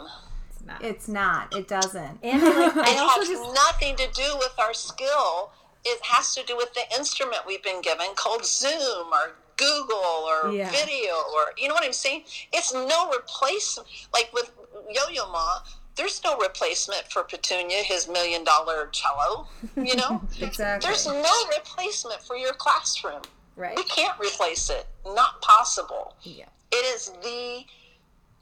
It's 0.51 0.65
not. 0.65 0.83
It's 0.83 1.09
not. 1.09 1.55
It 1.55 1.69
doesn't. 1.69 2.19
And 2.23 2.43
like, 2.43 2.89
it 2.89 2.97
has 2.97 3.29
just... 3.29 3.55
nothing 3.55 3.97
to 3.97 4.09
do 4.15 4.37
with 4.39 4.55
our 4.59 4.73
skill. 4.73 5.51
It 5.85 6.01
has 6.03 6.35
to 6.35 6.43
do 6.45 6.57
with 6.57 6.73
the 6.73 6.83
instrument 6.97 7.43
we've 7.47 7.63
been 7.63 7.83
given 7.83 8.07
called 8.17 8.45
Zoom 8.45 9.09
or 9.13 9.37
Google 9.57 9.97
or 9.97 10.53
yeah. 10.53 10.71
video 10.71 11.15
or 11.35 11.53
you 11.57 11.69
know 11.69 11.75
what 11.75 11.85
I'm 11.85 11.93
saying? 11.93 12.25
It's 12.53 12.73
no 12.73 13.11
replacement. 13.11 13.89
Like 14.13 14.31
with 14.33 14.51
Yo-Yo 14.91 15.31
Ma, 15.31 15.59
there's 15.97 16.23
no 16.25 16.37
replacement 16.39 17.05
for 17.11 17.23
Petunia, 17.23 17.83
his 17.83 18.09
million 18.09 18.45
dollar 18.45 18.89
cello. 18.93 19.49
You 19.77 19.97
know, 19.97 20.23
exactly. 20.41 20.87
There's 20.87 21.07
no 21.07 21.35
replacement 21.57 22.23
for 22.23 22.37
your 22.37 22.53
classroom. 22.53 23.23
Right. 23.57 23.77
We 23.77 23.85
can't 23.85 24.19
replace 24.21 24.69
it. 24.69 24.87
Not 25.07 25.41
possible. 25.41 26.15
Yeah. 26.23 26.45
It 26.71 26.85
is 26.95 27.11
the 27.23 27.65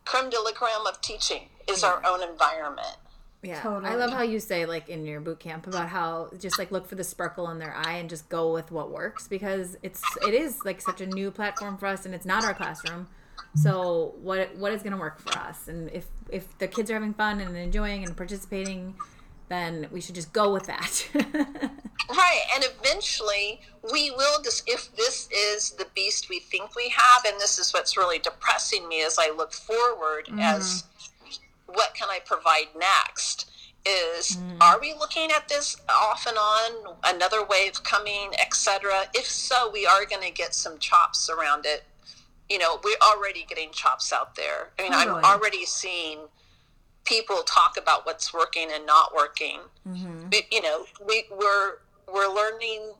creme 0.04 0.30
de 0.30 0.40
la 0.40 0.50
creme 0.50 0.86
of 0.88 1.00
teaching. 1.00 1.48
Is 1.68 1.82
yeah. 1.82 1.90
our 1.90 2.02
own 2.04 2.22
environment. 2.28 2.96
Yeah, 3.44 3.60
totally. 3.60 3.90
I 3.90 3.94
love 3.94 4.12
how 4.12 4.22
you 4.22 4.40
say 4.40 4.66
like 4.66 4.88
in 4.88 5.04
your 5.04 5.20
boot 5.20 5.40
camp 5.40 5.66
about 5.66 5.88
how 5.88 6.30
just 6.38 6.58
like 6.58 6.70
look 6.70 6.86
for 6.86 6.94
the 6.94 7.04
sparkle 7.04 7.50
in 7.50 7.58
their 7.58 7.74
eye 7.74 7.94
and 7.94 8.08
just 8.08 8.28
go 8.28 8.52
with 8.52 8.70
what 8.70 8.90
works 8.90 9.28
because 9.28 9.76
it's 9.82 10.02
it 10.26 10.34
is 10.34 10.58
like 10.64 10.80
such 10.80 11.00
a 11.00 11.06
new 11.06 11.30
platform 11.30 11.76
for 11.76 11.86
us 11.86 12.06
and 12.06 12.14
it's 12.14 12.26
not 12.26 12.44
our 12.44 12.54
classroom. 12.54 13.08
So 13.54 14.14
what 14.20 14.54
what 14.56 14.72
is 14.72 14.82
going 14.82 14.92
to 14.92 14.98
work 14.98 15.20
for 15.20 15.38
us? 15.38 15.68
And 15.68 15.90
if 15.90 16.06
if 16.30 16.58
the 16.58 16.66
kids 16.66 16.90
are 16.90 16.94
having 16.94 17.14
fun 17.14 17.40
and 17.40 17.56
enjoying 17.56 18.04
and 18.04 18.16
participating, 18.16 18.94
then 19.48 19.86
we 19.92 20.00
should 20.00 20.14
just 20.14 20.32
go 20.32 20.52
with 20.52 20.66
that. 20.66 21.08
right, 21.14 22.40
and 22.54 22.64
eventually 22.64 23.60
we 23.92 24.10
will 24.10 24.42
just 24.42 24.68
if 24.68 24.94
this 24.96 25.28
is 25.30 25.70
the 25.72 25.86
beast 25.94 26.28
we 26.28 26.40
think 26.40 26.74
we 26.74 26.88
have, 26.88 27.24
and 27.26 27.40
this 27.40 27.58
is 27.58 27.72
what's 27.72 27.96
really 27.96 28.18
depressing 28.18 28.88
me 28.88 29.02
as 29.02 29.18
I 29.18 29.30
look 29.30 29.52
forward 29.52 30.26
mm-hmm. 30.26 30.40
as 30.40 30.84
what 31.74 31.94
can 31.94 32.08
I 32.10 32.20
provide 32.24 32.68
next? 32.76 33.50
Is 33.86 34.36
mm. 34.36 34.56
are 34.62 34.80
we 34.80 34.94
looking 34.94 35.30
at 35.30 35.48
this 35.48 35.76
off 35.90 36.26
and 36.26 36.38
on, 36.38 36.96
another 37.04 37.44
wave 37.44 37.84
coming, 37.84 38.30
etc.? 38.40 39.04
If 39.14 39.26
so, 39.26 39.70
we 39.70 39.84
are 39.84 40.06
going 40.06 40.22
to 40.22 40.32
get 40.32 40.54
some 40.54 40.78
chops 40.78 41.28
around 41.28 41.66
it 41.66 41.84
you 42.48 42.58
know, 42.58 42.78
we're 42.84 42.96
already 43.02 43.44
getting 43.48 43.70
chops 43.72 44.12
out 44.12 44.36
there. 44.36 44.70
I 44.78 44.82
mean, 44.82 44.92
totally. 44.92 45.18
I'm 45.18 45.24
already 45.24 45.64
seeing 45.64 46.18
people 47.04 47.42
talk 47.42 47.76
about 47.78 48.06
what's 48.06 48.32
working 48.32 48.68
and 48.72 48.86
not 48.86 49.14
working. 49.14 49.60
Mm-hmm. 49.88 50.28
But, 50.30 50.52
you 50.52 50.62
know, 50.62 50.84
we, 51.06 51.24
we're 51.30 51.78
we're 52.12 52.32
learning 52.32 52.92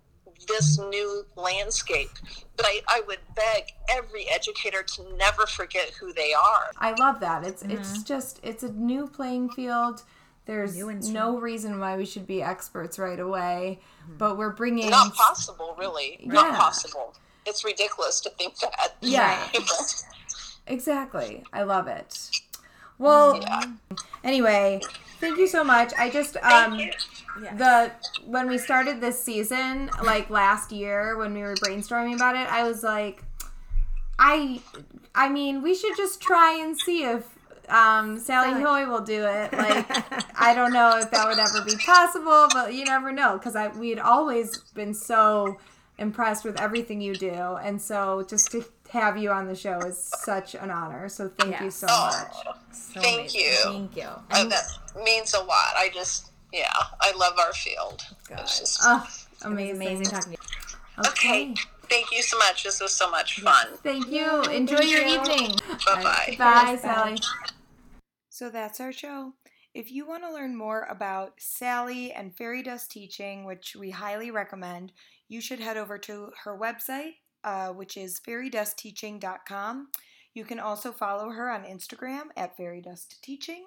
this 0.49 0.78
new 0.78 1.24
landscape. 1.37 2.11
But 2.57 2.66
I, 2.66 2.80
I 2.89 3.03
would 3.07 3.20
beg 3.35 3.72
every 3.91 4.28
educator 4.28 4.82
to 4.82 5.16
never 5.16 5.47
forget 5.47 5.91
who 6.01 6.12
they 6.12 6.32
are. 6.32 6.70
I 6.78 6.93
love 6.93 7.20
that. 7.20 7.45
It's 7.45 7.62
mm-hmm. 7.62 7.72
it's 7.72 8.03
just 8.03 8.41
it's 8.43 8.62
a 8.62 8.72
new 8.72 9.07
playing 9.07 9.51
field. 9.51 10.03
There's 10.47 10.76
no 10.76 11.39
reason 11.39 11.80
why 11.80 11.97
we 11.97 12.05
should 12.05 12.26
be 12.26 12.43
experts 12.43 12.99
right 12.99 13.18
away, 13.18 13.80
mm-hmm. 14.03 14.18
but 14.18 14.37
we're 14.37 14.53
bringing 14.53 14.91
not 14.91 15.14
possible, 15.14 15.74
really, 15.78 16.18
yeah. 16.20 16.32
not 16.32 16.55
possible 16.59 17.14
it's 17.47 17.64
ridiculous 17.64 18.20
to 18.20 18.30
think 18.30 18.59
that. 18.59 18.97
Yeah. 19.01 19.49
exactly. 20.66 21.45
I 21.53 21.62
love 21.62 21.89
it. 21.89 22.30
Well, 22.99 23.40
yeah. 23.40 23.64
anyway, 24.22 24.80
thank 25.20 25.38
you 25.38 25.47
so 25.47 25.64
much. 25.64 25.92
I 25.99 26.11
just 26.11 26.36
um 26.38 26.78
the 27.57 27.90
when 28.26 28.49
we 28.49 28.59
started 28.59 29.01
this 29.01 29.22
season, 29.22 29.90
like 30.03 30.30
last 30.30 30.72
year 30.72 31.16
when 31.16 31.34
we 31.34 31.42
were 31.42 31.55
brainstorming 31.55 32.14
about 32.14 32.36
it, 32.36 32.51
I 32.51 32.62
was 32.64 32.82
like 32.82 33.22
I 34.18 34.61
I 35.14 35.28
mean, 35.28 35.62
we 35.62 35.74
should 35.74 35.97
just 35.97 36.20
try 36.20 36.59
and 36.61 36.78
see 36.78 37.05
if 37.05 37.24
um, 37.68 38.18
Sally 38.18 38.61
Haughey 38.61 38.88
will 38.88 39.01
do 39.01 39.24
it. 39.24 39.53
Like, 39.64 39.86
I 40.38 40.55
don't 40.55 40.72
know 40.72 40.99
if 40.99 41.11
that 41.11 41.26
would 41.26 41.38
ever 41.38 41.64
be 41.64 41.76
possible, 41.76 42.49
but 42.53 42.74
you 42.74 42.84
never 42.84 43.12
know 43.12 43.38
because 43.38 43.57
I 43.57 43.68
we 43.68 43.90
had 43.90 43.99
always 43.99 44.59
been 44.74 44.92
so 44.92 45.59
impressed 45.99 46.45
with 46.45 46.61
everything 46.61 47.01
you 47.01 47.14
do. 47.14 47.57
And 47.62 47.80
so 47.80 48.24
just 48.28 48.51
to 48.53 48.64
have 48.95 49.18
you 49.18 49.30
on 49.30 49.47
the 49.47 49.55
show 49.55 49.78
is 49.80 49.99
such 49.99 50.55
an 50.55 50.70
honor. 50.70 51.09
So 51.09 51.28
thank 51.28 51.53
yes. 51.53 51.62
you 51.62 51.70
so 51.70 51.86
oh, 51.90 52.07
much. 52.07 52.57
So 52.72 53.01
thank 53.01 53.30
amazing. 53.30 53.40
you. 53.40 53.57
Thank 53.64 53.97
you. 53.97 54.09
And 54.30 54.51
that 54.53 54.64
means 55.05 55.34
a 55.34 55.40
lot. 55.40 55.74
I 55.76 55.90
just, 55.92 56.30
yeah, 56.53 56.72
I 57.01 57.12
love 57.16 57.34
our 57.38 57.53
field. 57.53 58.03
Just, 58.28 58.80
oh, 58.82 59.07
amazing. 59.42 59.76
amazing 59.76 60.07
talking 60.07 60.32
to 60.32 60.38
you. 60.38 61.09
Okay. 61.11 61.51
okay. 61.51 61.55
Thank 61.90 62.12
you 62.12 62.22
so 62.22 62.38
much. 62.38 62.62
This 62.62 62.80
was 62.80 62.92
so 62.92 63.11
much 63.11 63.40
fun. 63.40 63.66
Yes. 63.70 63.80
Thank 63.82 64.11
you. 64.11 64.42
Enjoy 64.45 64.76
thank 64.76 64.90
your 64.90 65.03
you. 65.03 65.20
evening. 65.20 65.57
Bye-bye. 65.84 66.36
Bye, 66.38 66.78
Sally. 66.80 67.18
So 68.30 68.49
that's 68.49 68.80
our 68.80 68.92
show. 68.92 69.34
If 69.74 69.90
you 69.90 70.07
want 70.07 70.22
to 70.22 70.32
learn 70.32 70.57
more 70.57 70.86
about 70.88 71.32
Sally 71.38 72.12
and 72.12 72.34
fairy 72.34 72.62
dust 72.62 72.92
teaching, 72.92 73.45
which 73.45 73.76
we 73.76 73.90
highly 73.90 74.30
recommend, 74.30 74.92
you 75.28 75.40
should 75.40 75.59
head 75.59 75.76
over 75.76 75.99
to 75.99 76.30
her 76.45 76.57
website, 76.57 77.14
uh, 77.45 77.68
which 77.68 77.97
is 77.97 78.20
fairydustteaching.com. 78.26 79.88
You 80.34 80.45
can 80.45 80.59
also 80.59 80.90
follow 80.90 81.30
her 81.30 81.51
on 81.51 81.64
Instagram 81.64 82.24
at 82.36 82.59
fairydustteaching. 82.59 83.61